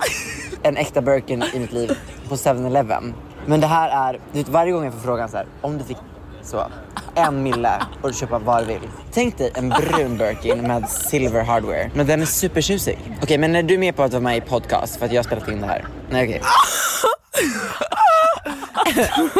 en 0.62 0.76
äkta 0.76 1.00
Birkin 1.00 1.44
i 1.54 1.58
mitt 1.58 1.72
liv 1.72 1.98
på 2.28 2.36
7-Eleven. 2.36 3.14
Men 3.46 3.60
det 3.60 3.66
här 3.66 4.12
är, 4.14 4.20
du 4.32 4.38
vet, 4.38 4.48
varje 4.48 4.72
gång 4.72 4.84
jag 4.84 4.92
får 4.92 5.00
frågan 5.00 5.28
så 5.28 5.36
här, 5.36 5.46
om 5.60 5.78
du 5.78 5.84
fick 5.84 5.96
så, 6.42 6.66
en 7.14 7.42
mille 7.42 7.82
och 8.02 8.14
köpa 8.14 8.38
vad 8.38 8.62
du 8.62 8.66
vill. 8.66 8.88
Tänk 9.12 9.38
dig 9.38 9.52
en 9.54 9.68
brun 9.68 10.18
Birkin 10.18 10.62
med 10.62 10.88
silver 10.88 11.42
hardware. 11.42 11.90
Men 11.94 12.06
den 12.06 12.22
är 12.22 12.26
supertjusig. 12.26 12.98
Okej, 13.22 13.38
men 13.38 13.56
är 13.56 13.62
du 13.62 13.78
med 13.78 13.96
på 13.96 14.02
att 14.02 14.12
vara 14.12 14.22
med 14.22 14.36
i 14.36 14.40
podcast 14.40 14.96
för 14.96 15.06
att 15.06 15.12
jag 15.12 15.18
har 15.18 15.24
spelat 15.24 15.48
in 15.48 15.60
det 15.60 15.66
här? 15.66 15.84
Nej, 16.10 16.24
okej. 16.24 16.42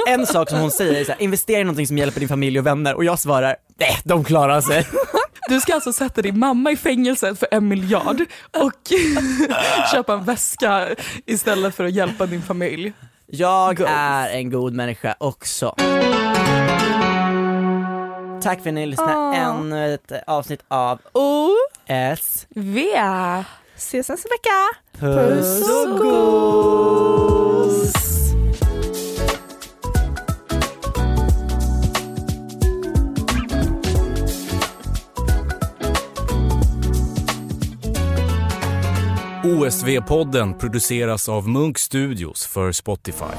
en 0.08 0.26
sak 0.26 0.50
som 0.50 0.60
hon 0.60 0.70
säger 0.70 1.00
är 1.00 1.04
så 1.04 1.12
här, 1.12 1.22
investera 1.22 1.60
i 1.60 1.64
någonting 1.64 1.86
som 1.86 1.98
hjälper 1.98 2.20
din 2.20 2.28
familj 2.28 2.58
och 2.58 2.66
vänner 2.66 2.94
och 2.94 3.04
jag 3.04 3.18
svarar, 3.18 3.56
nej 3.78 3.98
de 4.04 4.24
klarar 4.24 4.60
sig. 4.60 4.86
Du 5.48 5.60
ska 5.60 5.74
alltså 5.74 5.92
sätta 5.92 6.22
din 6.22 6.38
mamma 6.38 6.70
i 6.70 6.76
fängelset 6.76 7.38
för 7.38 7.48
en 7.50 7.68
miljard 7.68 8.20
och 8.56 8.92
köpa 9.92 10.12
en 10.12 10.24
väska 10.24 10.88
istället 11.26 11.74
för 11.74 11.84
att 11.84 11.92
hjälpa 11.92 12.26
din 12.26 12.42
familj. 12.42 12.92
Jag 13.26 13.80
är 13.88 14.28
en 14.28 14.50
god 14.50 14.72
människa 14.72 15.14
också. 15.18 15.74
Tack 18.42 18.62
för 18.62 18.68
att 18.70 18.74
ni 18.74 18.86
lyssnade 18.86 19.14
Åh. 19.14 19.38
ännu 19.38 19.94
ett 19.94 20.12
avsnitt 20.26 20.60
av 20.68 20.98
Och 21.12 21.50
S. 21.86 22.46
V. 22.48 22.86
ses 23.76 24.08
nästa 24.08 24.28
vecka. 24.28 24.78
Puss 24.98 25.70
och 25.70 25.98
gos! 25.98 27.37
OSV-podden 39.48 40.54
produceras 40.54 41.28
av 41.28 41.48
Munk 41.48 41.78
Studios 41.78 42.46
för 42.46 42.72
Spotify. 42.72 43.34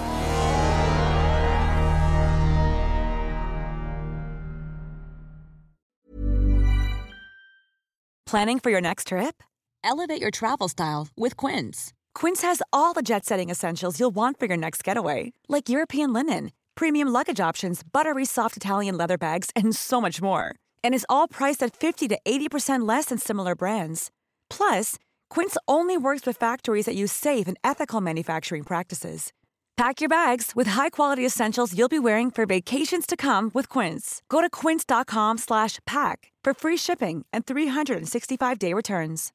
Planning 8.32 8.60
for 8.60 8.72
your 8.72 8.82
next 8.82 9.08
trip? 9.08 9.44
Elevate 9.84 10.22
your 10.22 10.32
travel 10.32 10.70
style 10.70 11.08
with 11.18 11.36
Quince. 11.36 11.94
Quince 12.22 12.48
has 12.48 12.62
all 12.72 12.94
the 12.94 13.02
jet 13.02 13.26
setting 13.26 13.50
essentials 13.52 14.00
you'll 14.00 14.16
want 14.16 14.40
for 14.40 14.48
your 14.48 14.58
next 14.58 14.84
getaway, 14.84 15.32
like 15.48 15.70
European 15.70 16.14
linen, 16.14 16.52
premium 16.76 17.14
luggage 17.14 17.50
options, 17.50 17.84
buttery 17.84 18.26
soft 18.26 18.58
Italian 18.58 18.98
leather 18.98 19.18
bags, 19.18 19.50
and 19.56 19.76
so 19.76 20.02
much 20.02 20.22
more. 20.22 20.54
And 20.84 20.94
is 20.96 21.06
all 21.10 21.28
priced 21.28 21.64
at 21.64 21.76
50 21.76 22.08
to 22.08 22.20
80% 22.26 22.88
less 22.88 23.06
than 23.06 23.18
similar 23.18 23.56
brands. 23.56 24.12
Plus, 24.50 24.96
Quince 25.30 25.58
only 25.68 25.98
works 25.98 26.26
with 26.26 26.38
factories 26.38 26.86
that 26.86 26.96
use 26.96 27.12
safe 27.12 27.48
and 27.48 27.58
ethical 27.64 28.02
manufacturing 28.02 28.64
practices. 28.64 29.32
Pack 29.78 30.02
your 30.02 30.10
bags 30.10 30.52
with 30.56 30.68
high-quality 30.68 31.26
essentials 31.26 31.74
you'll 31.74 31.88
be 31.88 32.00
wearing 32.00 32.30
for 32.30 32.46
vacations 32.46 33.06
to 33.06 33.16
come 33.16 33.50
with 33.54 33.70
Quince. 33.70 34.22
Go 34.28 34.42
to 34.42 34.50
quince.com/pack 34.50 36.32
for 36.44 36.54
free 36.54 36.78
shipping 36.78 37.26
and 37.32 37.46
365-day 37.46 38.74
returns. 38.74 39.32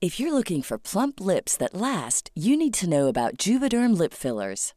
If 0.00 0.18
you're 0.20 0.34
looking 0.34 0.62
for 0.62 0.76
plump 0.78 1.20
lips 1.20 1.56
that 1.56 1.74
last, 1.74 2.30
you 2.34 2.56
need 2.56 2.74
to 2.74 2.88
know 2.88 3.06
about 3.06 3.38
Juvederm 3.38 3.96
lip 3.96 4.12
fillers. 4.12 4.74